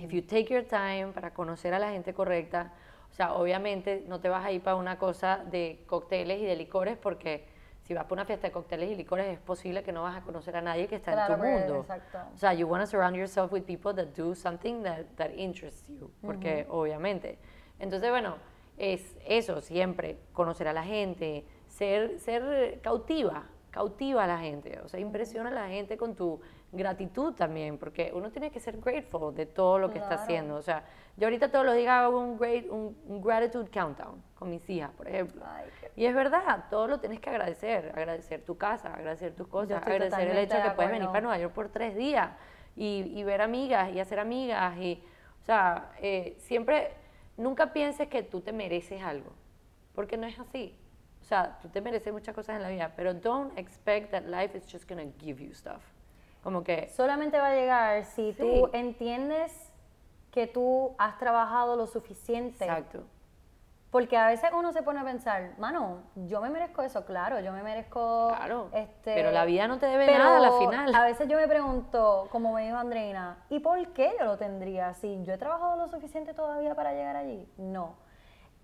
If 0.00 0.12
you 0.12 0.22
take 0.22 0.44
your 0.46 0.64
time 0.64 1.08
para 1.12 1.34
conocer 1.34 1.74
a 1.74 1.78
la 1.78 1.90
gente 1.90 2.14
correcta, 2.14 2.72
o 3.12 3.14
sea, 3.14 3.34
obviamente 3.34 4.04
no 4.08 4.20
te 4.20 4.28
vas 4.30 4.44
a 4.44 4.50
ir 4.50 4.62
para 4.62 4.76
una 4.76 4.98
cosa 4.98 5.44
de 5.50 5.84
cócteles 5.86 6.40
y 6.40 6.46
de 6.46 6.56
licores 6.56 6.96
porque 6.96 7.44
si 7.82 7.92
vas 7.92 8.04
para 8.04 8.14
una 8.14 8.24
fiesta 8.24 8.46
de 8.46 8.52
cócteles 8.52 8.90
y 8.90 8.94
licores 8.94 9.26
es 9.26 9.38
posible 9.38 9.82
que 9.82 9.92
no 9.92 10.02
vas 10.02 10.16
a 10.16 10.22
conocer 10.22 10.56
a 10.56 10.62
nadie 10.62 10.88
que 10.88 10.96
está 10.96 11.12
Claro, 11.12 11.34
en 11.34 11.40
tu 11.40 11.46
mundo. 11.46 11.80
exacto. 11.80 12.18
O 12.34 12.38
sea, 12.38 12.54
you 12.54 12.66
want 12.66 12.82
to 12.82 12.86
surround 12.86 13.14
yourself 13.14 13.52
with 13.52 13.64
people 13.64 13.92
that 13.94 14.14
do 14.16 14.34
something 14.34 14.82
that, 14.82 15.04
that 15.16 15.30
interests 15.36 15.86
you, 15.88 16.10
porque 16.22 16.66
obviamente. 16.70 17.38
Entonces, 17.78 18.08
bueno, 18.10 18.36
es 18.78 19.16
eso 19.26 19.60
siempre, 19.60 20.16
conocer 20.32 20.66
a 20.68 20.72
la 20.72 20.84
gente, 20.84 21.44
ser, 21.66 22.18
ser 22.18 22.80
cautiva, 22.82 23.44
cautiva 23.70 24.24
a 24.24 24.26
la 24.26 24.38
gente, 24.38 24.80
o 24.80 24.88
sea, 24.88 25.00
impresiona 25.00 25.50
a 25.50 25.52
la 25.52 25.68
gente 25.68 25.98
con 25.98 26.14
tu 26.14 26.40
gratitud 26.72 27.34
también, 27.34 27.76
porque 27.76 28.10
uno 28.14 28.30
tiene 28.30 28.50
que 28.50 28.58
ser 28.58 28.78
grateful 28.78 29.34
de 29.34 29.46
todo 29.46 29.78
lo 29.78 29.90
que 29.90 29.98
está 29.98 30.14
haciendo. 30.14 30.56
O 30.56 30.62
sea, 30.62 30.84
yo 31.16 31.26
ahorita 31.26 31.50
todos 31.50 31.66
los 31.66 31.76
días 31.76 31.90
hago 31.90 32.18
un, 32.18 32.38
great, 32.38 32.64
un, 32.70 32.96
un 33.06 33.20
gratitude 33.20 33.70
countdown 33.70 34.22
con 34.34 34.48
mis 34.48 34.68
hijas, 34.70 34.90
por 34.92 35.06
ejemplo. 35.06 35.44
Ay, 35.46 35.66
Y 35.94 36.06
es 36.06 36.14
verdad, 36.14 36.64
todo 36.70 36.88
lo 36.88 36.98
tienes 36.98 37.20
que 37.20 37.28
agradecer, 37.28 37.92
agradecer 37.94 38.42
tu 38.42 38.56
casa, 38.56 38.94
agradecer 38.94 39.34
tus 39.34 39.46
cosas, 39.46 39.82
agradecer 39.82 40.28
el 40.28 40.38
hecho 40.38 40.56
de 40.56 40.62
que 40.62 40.70
puedes 40.70 40.90
venir 40.90 41.08
para 41.08 41.20
Nueva 41.20 41.38
York 41.38 41.52
por 41.52 41.68
tres 41.68 41.94
días 41.94 42.30
y, 42.74 43.12
y 43.14 43.22
ver 43.22 43.42
amigas 43.42 43.92
y 43.92 44.00
hacer 44.00 44.18
amigas 44.18 44.76
y, 44.78 45.02
o 45.42 45.44
sea, 45.44 45.92
eh, 46.00 46.36
siempre, 46.38 46.92
nunca 47.36 47.74
pienses 47.74 48.08
que 48.08 48.22
tú 48.22 48.40
te 48.40 48.52
mereces 48.52 49.02
algo, 49.02 49.32
porque 49.94 50.16
no 50.16 50.26
es 50.26 50.38
así. 50.38 50.78
O 51.20 51.24
sea, 51.24 51.58
tú 51.60 51.68
te 51.68 51.80
mereces 51.80 52.12
muchas 52.12 52.34
cosas 52.34 52.56
en 52.56 52.62
la 52.62 52.70
vida, 52.70 52.92
pero 52.96 53.14
don't 53.14 53.56
expect 53.58 54.10
that 54.10 54.24
life 54.24 54.56
is 54.56 54.66
just 54.70 54.88
gonna 54.88 55.06
give 55.20 55.42
you 55.42 55.52
stuff. 55.52 55.82
Como 56.42 56.64
que, 56.64 56.88
Solamente 56.88 57.38
va 57.38 57.48
a 57.48 57.54
llegar 57.54 58.04
si 58.04 58.32
Sí. 58.32 58.38
tú 58.38 58.70
entiendes 58.72 59.70
que 60.30 60.46
tú 60.46 60.94
has 60.98 61.18
trabajado 61.18 61.76
lo 61.76 61.86
suficiente. 61.86 62.64
exacto. 62.64 63.00
Porque 63.90 64.16
a 64.16 64.26
veces 64.28 64.48
uno 64.56 64.72
se 64.72 64.82
pone 64.82 65.00
a 65.00 65.04
pensar, 65.04 65.50
mano, 65.58 65.98
yo 66.16 66.40
me 66.40 66.48
merezco 66.48 66.80
eso, 66.80 67.04
claro, 67.04 67.38
yo 67.40 67.52
me 67.52 67.62
merezco. 67.62 68.32
Claro, 68.34 68.70
este, 68.72 69.14
pero 69.14 69.30
la 69.32 69.44
vida 69.44 69.68
no 69.68 69.78
te 69.78 69.84
debe 69.84 70.06
nada 70.06 70.38
a 70.38 70.40
la 70.40 70.52
final. 70.52 70.94
A 70.94 71.04
veces 71.04 71.28
yo 71.28 71.36
me 71.36 71.46
pregunto, 71.46 72.26
como 72.32 72.54
me 72.54 72.64
dijo 72.64 72.78
Andreina, 72.78 73.36
¿y 73.50 73.60
por 73.60 73.86
qué 73.88 74.14
yo 74.18 74.24
lo 74.24 74.38
tendría? 74.38 74.94
Si 74.94 75.22
yo 75.24 75.34
he 75.34 75.38
trabajado 75.38 75.76
lo 75.76 75.88
suficiente 75.88 76.32
todavía 76.32 76.74
para 76.74 76.92
llegar 76.94 77.16
allí. 77.16 77.46
No. 77.58 77.96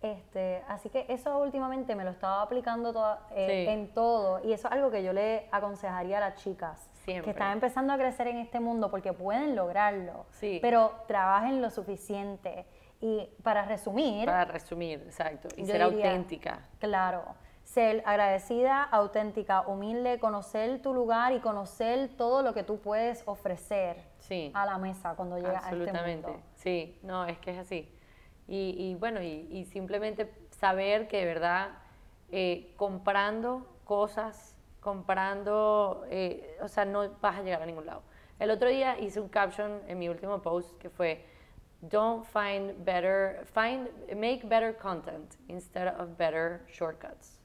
Este, 0.00 0.62
así 0.66 0.88
que 0.88 1.04
eso 1.10 1.36
últimamente 1.38 1.94
me 1.94 2.04
lo 2.04 2.10
estaba 2.10 2.40
aplicando 2.40 2.94
toda- 2.94 3.20
eh, 3.32 3.64
Sí. 3.66 3.72
en 3.72 3.92
todo 3.92 4.40
y 4.42 4.52
eso 4.54 4.68
es 4.68 4.72
algo 4.72 4.90
que 4.90 5.02
yo 5.02 5.12
le 5.12 5.46
aconsejaría 5.52 6.16
a 6.16 6.20
las 6.20 6.36
chicas 6.36 6.88
Siempre. 7.12 7.24
que 7.24 7.30
están 7.30 7.52
empezando 7.52 7.92
a 7.92 7.96
crecer 7.98 8.26
en 8.28 8.38
este 8.38 8.60
mundo 8.60 8.90
porque 8.90 9.12
pueden 9.12 9.54
lograrlo, 9.56 10.26
Sí. 10.30 10.58
pero 10.62 10.92
trabajen 11.06 11.60
lo 11.62 11.70
suficiente. 11.70 12.66
Y 13.00 13.28
para 13.42 13.64
resumir, 13.64 14.26
Para 14.26 14.44
resumir, 14.44 15.00
exacto, 15.06 15.48
y 15.56 15.64
ser 15.66 15.88
diría, 15.88 16.06
auténtica. 16.10 16.60
Claro. 16.80 17.24
Ser 17.62 18.02
agradecida, 18.06 18.82
auténtica, 18.82 19.60
humilde, 19.68 20.18
conocer 20.18 20.80
tu 20.82 20.94
lugar 20.94 21.32
y 21.32 21.40
conocer 21.40 22.08
todo 22.16 22.42
lo 22.42 22.54
que 22.54 22.62
tú 22.64 22.80
puedes 22.80 23.22
ofrecer 23.26 24.02
Sí. 24.18 24.50
a 24.54 24.64
la 24.66 24.78
mesa 24.78 25.14
cuando 25.16 25.36
llegas 25.36 25.64
a 25.64 25.70
este 25.70 25.76
Absolutamente, 25.76 26.26
mundo. 26.30 26.42
sí, 26.54 26.98
no, 27.02 27.24
es 27.26 27.38
que 27.38 27.50
es 27.52 27.58
así. 27.58 27.94
Y, 28.48 28.74
y 28.78 28.94
bueno, 28.94 29.20
y, 29.22 29.46
y 29.50 29.64
simplemente 29.66 30.32
saber 30.50 31.06
que 31.08 31.18
de 31.18 31.26
verdad 31.26 31.68
eh, 32.32 32.72
comprando 32.76 33.66
cosas, 33.84 34.56
comprando, 34.88 36.06
eh, 36.10 36.56
o 36.62 36.68
sea, 36.68 36.86
no 36.86 37.10
vas 37.20 37.38
a 37.38 37.42
llegar 37.42 37.60
a 37.60 37.66
ningún 37.66 37.84
lado. 37.84 38.02
El 38.38 38.50
otro 38.50 38.70
día 38.70 38.98
hice 38.98 39.20
un 39.20 39.28
caption 39.28 39.82
en 39.86 39.98
mi 39.98 40.08
último 40.08 40.40
post 40.40 40.78
que 40.78 40.88
fue, 40.88 41.26
don't 41.82 42.24
find 42.24 42.72
better, 42.86 43.44
find, 43.52 43.88
make 44.16 44.48
better 44.48 44.72
content 44.74 45.36
instead 45.48 45.88
of 46.00 46.16
better 46.16 46.62
shortcuts. 46.72 47.38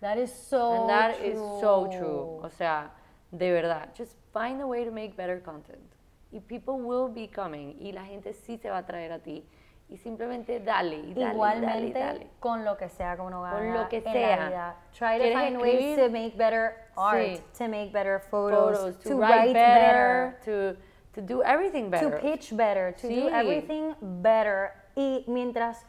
That 0.00 0.18
is 0.18 0.30
so 0.32 0.72
And 0.72 0.88
that 0.88 1.16
true. 1.16 1.26
is 1.26 1.38
so 1.60 1.88
true. 1.90 2.40
O 2.44 2.48
sea, 2.48 2.92
de 3.32 3.50
verdad, 3.50 3.88
just 3.96 4.16
find 4.32 4.60
a 4.62 4.66
way 4.66 4.84
to 4.84 4.92
make 4.92 5.16
better 5.16 5.40
content. 5.42 5.96
Y 6.30 6.38
people 6.38 6.78
will 6.78 7.08
be 7.08 7.26
coming. 7.26 7.76
Y 7.80 7.90
la 7.90 8.04
gente 8.04 8.32
sí 8.32 8.56
se 8.56 8.70
va 8.70 8.78
a 8.78 8.86
traer 8.86 9.10
a 9.10 9.18
ti. 9.18 9.44
Y 9.90 9.96
simplemente 9.96 10.60
dale 10.60 10.96
y 10.96 11.14
dale, 11.14 11.32
Igualmente 11.34 11.98
dale, 11.98 12.18
dale. 12.18 12.30
con 12.40 12.64
lo 12.64 12.76
que 12.76 12.88
sea 12.88 13.16
que 13.16 13.22
uno 13.22 13.44
haga 13.44 13.56
Con 13.56 13.72
lo 13.74 13.88
que 13.88 13.96
en 13.98 14.04
la 14.04 14.12
sea. 14.12 14.48
vida. 14.48 14.76
Try 14.92 15.16
to 15.18 15.22
¿Quieres 15.22 15.38
find 15.38 15.60
ways 15.60 15.96
to 15.96 16.10
make 16.10 16.36
better 16.36 16.72
art, 16.96 17.18
Sí. 17.20 17.42
to 17.58 17.68
make 17.68 17.90
better 17.92 18.20
photos, 18.20 18.78
Photos, 18.78 18.98
to, 19.00 19.18
write, 19.18 19.52
better, 19.54 20.38
to, 20.44 20.78
to 21.14 21.22
do 21.22 21.42
everything 21.42 21.90
better. 21.90 22.10
to 22.10 22.18
pitch 22.18 22.54
better, 22.54 22.94
to 22.94 23.08
do 23.08 23.14
Sí. 23.14 23.28
everything 23.32 23.94
better. 24.22 24.72
Y 24.94 25.24
mientras 25.26 25.86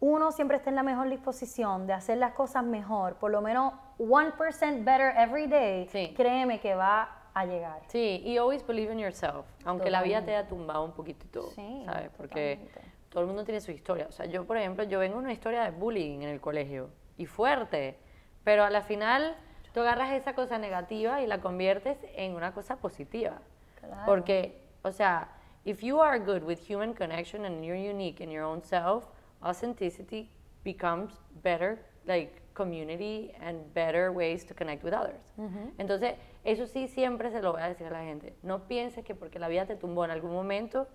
uno 0.00 0.32
siempre 0.32 0.56
esté 0.56 0.70
en 0.70 0.76
la 0.76 0.82
mejor 0.82 1.08
disposición 1.08 1.86
de 1.86 1.92
hacer 1.92 2.18
las 2.18 2.32
cosas 2.32 2.64
mejor, 2.64 3.14
por 3.16 3.30
lo 3.30 3.40
menos 3.40 3.72
1% 3.98 4.84
better 4.84 5.14
every 5.16 5.46
day, 5.46 5.86
Sí. 5.92 6.12
créeme 6.16 6.58
que 6.58 6.74
va 6.74 7.18
a 7.34 7.46
llegar. 7.46 7.82
Sí, 7.86 8.20
y 8.24 8.36
always 8.36 8.66
believe 8.66 8.92
in 8.92 8.98
yourself, 8.98 9.46
aunque 9.64 9.90
la 9.90 10.02
vida 10.02 10.22
te 10.24 10.34
haya 10.36 10.48
tumbado 10.48 10.84
un 10.84 10.92
poquito 10.92 11.24
y 11.24 11.28
todo, 11.28 11.50
Sí, 11.50 11.82
¿sabes? 11.86 12.10
Porque 12.16 12.56
totalmente. 12.56 12.92
Todo 13.12 13.22
el 13.22 13.28
mundo 13.28 13.44
tiene 13.44 13.60
su 13.60 13.70
historia. 13.70 14.06
O 14.08 14.12
sea, 14.12 14.24
yo, 14.26 14.46
por 14.46 14.56
ejemplo, 14.56 14.84
yo 14.84 14.98
vengo 14.98 15.18
de 15.18 15.24
una 15.24 15.32
historia 15.32 15.64
de 15.64 15.70
bullying 15.70 16.22
en 16.22 16.30
el 16.30 16.40
colegio, 16.40 16.88
y 17.18 17.26
fuerte, 17.26 17.98
pero 18.42 18.64
a 18.64 18.70
la 18.70 18.80
final 18.80 19.36
tú 19.72 19.80
agarras 19.80 20.12
esa 20.12 20.34
cosa 20.34 20.58
negativa 20.58 21.22
y 21.22 21.26
la 21.26 21.40
conviertes 21.40 21.98
en 22.16 22.34
una 22.34 22.52
cosa 22.52 22.76
positiva. 22.76 23.40
Claro. 23.78 24.02
Porque, 24.06 24.60
o 24.82 24.90
sea, 24.90 25.28
if 25.64 25.82
you 25.82 26.00
are 26.00 26.18
good 26.18 26.42
with 26.42 26.58
human 26.68 26.94
connection 26.94 27.44
and 27.44 27.62
you're 27.62 27.78
unique 27.78 28.22
in 28.22 28.30
your 28.30 28.44
own 28.44 28.62
self, 28.62 29.04
authenticity 29.42 30.30
becomes 30.64 31.12
better, 31.42 31.78
like 32.06 32.42
community 32.54 33.32
and 33.40 33.72
better 33.74 34.10
ways 34.10 34.44
to 34.46 34.54
connect 34.54 34.82
with 34.84 34.94
others. 34.94 35.20
Entonces, 35.78 36.14
eso 36.44 36.66
sí 36.66 36.88
siempre 36.88 37.30
se 37.30 37.40
lo 37.40 37.52
voy 37.52 37.62
a 37.62 37.68
decir 37.68 37.86
a 37.86 37.90
la 37.90 38.02
gente. 38.02 38.34
No 38.42 38.66
pienses 38.66 39.04
que 39.04 39.14
porque 39.14 39.38
la 39.38 39.48
vida 39.48 39.66
te 39.66 39.76
tumbó 39.76 40.04
en 40.04 40.10
algún 40.10 40.32
momento, 40.32 40.86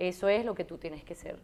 eso 0.00 0.28
es 0.28 0.44
lo 0.44 0.54
que 0.54 0.64
tú 0.64 0.78
tienes 0.78 1.04
que 1.04 1.14
ser. 1.14 1.38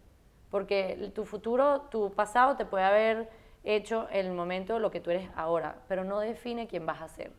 Porque 0.50 1.12
tu 1.14 1.24
futuro, 1.26 1.82
tu 1.82 2.12
pasado 2.12 2.56
te 2.56 2.64
puede 2.64 2.84
haber 2.84 3.28
hecho 3.64 4.08
en 4.10 4.26
el 4.26 4.32
momento 4.32 4.78
lo 4.78 4.90
que 4.90 5.00
tú 5.00 5.10
eres 5.10 5.28
ahora, 5.36 5.82
pero 5.88 6.04
no 6.04 6.20
define 6.20 6.66
quién 6.66 6.86
vas 6.86 7.02
a 7.02 7.08
ser. 7.08 7.32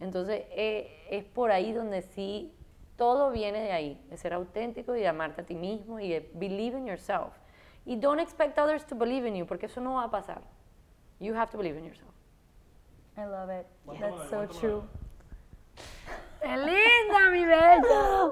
Entonces, 0.00 0.44
eh, 0.50 1.06
es 1.10 1.24
por 1.24 1.52
ahí 1.52 1.72
donde 1.72 2.02
sí 2.02 2.52
todo 2.96 3.30
viene 3.30 3.60
de 3.62 3.72
ahí, 3.72 4.04
de 4.10 4.16
ser 4.16 4.32
auténtico 4.32 4.96
y 4.96 5.00
de 5.00 5.08
amarte 5.08 5.42
a 5.42 5.46
ti 5.46 5.54
mismo 5.54 6.00
y 6.00 6.08
de 6.08 6.30
believe 6.34 6.78
in 6.78 6.86
yourself. 6.86 7.32
Y 7.86 7.96
don't 7.96 8.20
expect 8.20 8.58
others 8.58 8.84
to 8.86 8.96
believe 8.96 9.28
in 9.28 9.36
you, 9.36 9.46
porque 9.46 9.66
eso 9.66 9.80
no 9.80 9.94
va 9.94 10.04
a 10.04 10.10
pasar. 10.10 10.42
You 11.20 11.34
have 11.34 11.50
to 11.52 11.58
believe 11.58 11.78
in 11.78 11.84
yourself. 11.84 12.12
I 13.16 13.24
love 13.26 13.50
it. 13.50 13.66
That's 14.00 14.30
so 14.30 14.46
true. 14.46 14.82
¡Qué 16.44 16.56
linda, 16.58 17.20
mi 17.30 17.44
bella! 17.44 17.80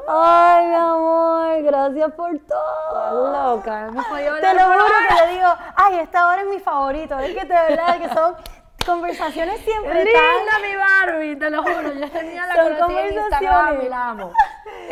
Ay, 0.07 0.67
mi 0.67 0.75
amor, 0.75 1.63
gracias 1.63 2.13
por 2.13 2.31
todo. 2.41 3.33
Loca, 3.55 3.87
hemos 3.87 4.05
podido 4.07 4.37
Te 4.39 4.55
lo 4.55 4.61
juro 4.65 4.85
que 5.09 5.15
le 5.27 5.33
digo, 5.33 5.49
ay, 5.77 5.99
esta 6.01 6.27
hora 6.27 6.43
es 6.43 6.49
mi 6.49 6.59
favorito. 6.61 7.19
Es 7.19 7.35
que 7.35 7.45
de 7.47 7.55
verdad 7.55 7.99
que 7.99 8.09
son 8.13 8.37
conversaciones 8.85 9.61
¡Qué 9.61 9.71
siempre 9.71 10.05
linda, 10.05 10.21
tan... 10.51 10.63
mi 10.63 10.77
Barbie! 10.77 11.37
Te 11.37 11.51
lo 11.51 11.63
juro, 11.63 11.93
yo 11.95 12.11
tenía 12.11 12.47
la 12.47 12.55
Son 12.55 12.75
conocí 12.75 12.97
en 12.99 13.15
Instagram 13.15 13.31
conversaciones. 13.55 13.85
y 13.85 13.89
la 13.89 14.09
amo. 14.11 14.33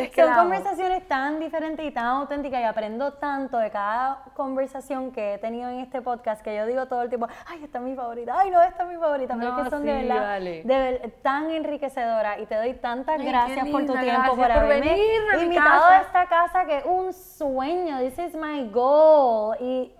Es 0.05 0.11
que 0.11 0.23
Son 0.25 0.35
conversaciones 0.35 1.07
tan 1.09 1.39
diferentes 1.41 1.85
y 1.85 1.91
tan 1.91 2.07
auténticas 2.07 2.61
y 2.61 2.65
aprendo 2.65 3.13
tanto 3.15 3.59
de 3.59 3.71
cada 3.71 4.23
conversación 4.35 5.13
que 5.13 5.35
he 5.35 5.39
tenido 5.39 5.69
en 5.71 5.81
este 5.81 6.01
podcast 6.03 6.43
que 6.43 6.57
yo 6.57 6.67
digo 6.67 6.87
todo 6.87 7.03
el 7.03 7.09
tiempo, 7.09 7.29
ay, 7.47 7.65
esta 7.65 7.79
es 7.79 7.85
mi 7.85 7.95
favorita, 7.95 8.35
ay, 8.39 8.51
no, 8.51 8.61
esta 8.63 8.83
es 8.85 8.89
mi 8.89 8.97
favorita, 8.97 9.35
pero 9.39 9.51
No, 9.53 9.59
es 9.59 9.65
que 9.65 9.71
son 9.71 9.85
de 9.85 9.93
verdad 9.93 10.23
vale. 10.23 10.63
de 10.65 10.79
ver- 10.79 11.11
tan 11.23 11.51
enriquecedoras 11.51 12.39
y 12.41 12.47
te 12.47 12.55
doy 12.57 12.75
tantas 12.75 13.21
Ay, 13.21 13.27
gracias 13.27 13.69
por 13.69 13.87
tu 13.87 13.93
tiempo, 13.93 14.07
gracias 14.07 14.31
por 14.37 14.51
haberme 14.51 14.81
venir 14.81 15.21
invitado 15.43 15.81
casa. 15.83 15.99
a 15.99 16.01
esta 16.03 16.27
casa 16.27 16.65
que 16.67 16.79
es 16.79 16.85
un 16.85 17.13
sueño, 17.13 17.99
this 18.01 18.19
is 18.19 18.35
my 18.35 18.69
goal 18.71 19.57
y, 19.61 19.93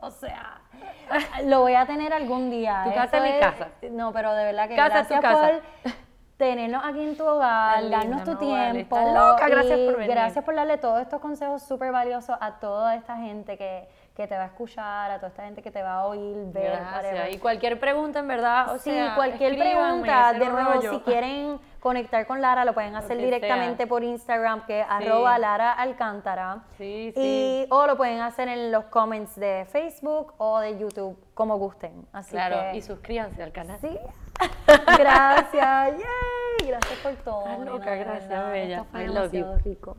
o 0.00 0.10
sea... 0.10 0.60
Lo 1.44 1.60
voy 1.60 1.74
a 1.74 1.86
tener 1.86 2.12
algún 2.12 2.50
día. 2.50 2.82
Tu 2.84 2.94
casa 2.94 3.18
es 3.18 3.34
mi 3.34 3.40
casa. 3.40 3.68
No, 3.90 4.12
pero 4.12 4.34
de 4.34 4.44
verdad 4.44 4.68
que 4.68 4.76
Casa 4.76 5.00
es 5.00 5.08
tu 5.08 5.14
gracias 5.14 5.32
casa. 5.32 5.60
por 5.82 5.92
tenernos 6.36 6.82
aquí 6.84 7.00
en 7.00 7.16
tu 7.16 7.24
hogar, 7.24 7.80
linda, 7.82 7.98
darnos 7.98 8.24
tu 8.24 8.32
no, 8.32 8.38
tiempo. 8.38 8.96
loca, 8.96 9.48
gracias 9.48 9.78
por 9.80 9.96
venir. 9.96 10.10
Gracias 10.10 10.44
por 10.44 10.54
darle 10.54 10.78
todos 10.78 11.00
estos 11.00 11.20
consejos 11.20 11.62
súper 11.62 11.92
valiosos 11.92 12.36
a 12.40 12.52
toda 12.58 12.96
esta 12.96 13.16
gente 13.16 13.56
que, 13.56 13.88
que 14.16 14.26
te 14.26 14.36
va 14.36 14.42
a 14.42 14.46
escuchar, 14.46 15.10
a 15.12 15.16
toda 15.18 15.28
esta 15.28 15.44
gente 15.44 15.62
que 15.62 15.70
te 15.70 15.82
va 15.82 15.94
a 16.00 16.06
oír, 16.06 16.36
ver, 16.52 16.72
Gracias. 16.72 17.34
Y 17.34 17.38
cualquier 17.38 17.78
pregunta, 17.78 18.18
en 18.18 18.26
verdad, 18.28 18.74
o 18.74 18.78
sí, 18.78 18.90
sea, 18.90 19.14
cualquier 19.14 19.56
pregunta, 19.56 20.32
de 20.32 20.48
nuevo, 20.48 20.72
rollo. 20.72 20.90
si 20.94 21.00
quieren 21.00 21.60
conectar 21.78 22.26
con 22.26 22.40
Lara, 22.40 22.64
lo 22.64 22.72
pueden 22.74 22.96
hacer 22.96 23.16
directamente 23.18 23.84
sea. 23.84 23.86
por 23.86 24.02
Instagram, 24.02 24.66
que 24.66 24.80
es 24.80 24.86
arroba 24.88 25.38
Lara 25.38 25.72
Alcántara. 25.72 26.64
Sí, 26.78 27.12
Y, 27.14 27.66
o 27.70 27.86
lo 27.86 27.96
pueden 27.96 28.20
hacer 28.20 28.48
en 28.48 28.72
los 28.72 28.86
comments 28.86 29.36
de 29.36 29.66
Facebook 29.70 30.34
o 30.38 30.58
de 30.58 30.78
YouTube, 30.78 31.16
como 31.34 31.58
gusten. 31.58 32.06
Así 32.12 32.32
Claro, 32.32 32.56
que, 32.72 32.78
y 32.78 32.82
suscríbanse 32.82 33.42
al 33.42 33.52
canal. 33.52 33.78
Sí. 33.80 33.98
Gracias. 34.98 35.92
Yay. 35.98 36.68
Gracias 36.68 36.98
por 37.02 37.12
todo. 37.16 37.40
Estás 37.46 37.66
loca, 37.66 37.94
gracias, 37.96 38.28
verdad. 38.28 38.50
bella. 38.52 38.76
Esto 38.76 38.88
fue 38.90 39.02
I 39.02 39.06
love 39.06 39.14
you. 39.16 39.30
demasiado 39.30 39.58
rico. 39.64 39.96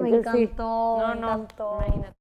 Me 0.00 0.10
Sí. 0.10 0.14
encantó, 0.16 0.98
No, 1.00 1.08
me 1.08 1.14
encantó. 1.14 1.78
imagínate. 1.86 2.15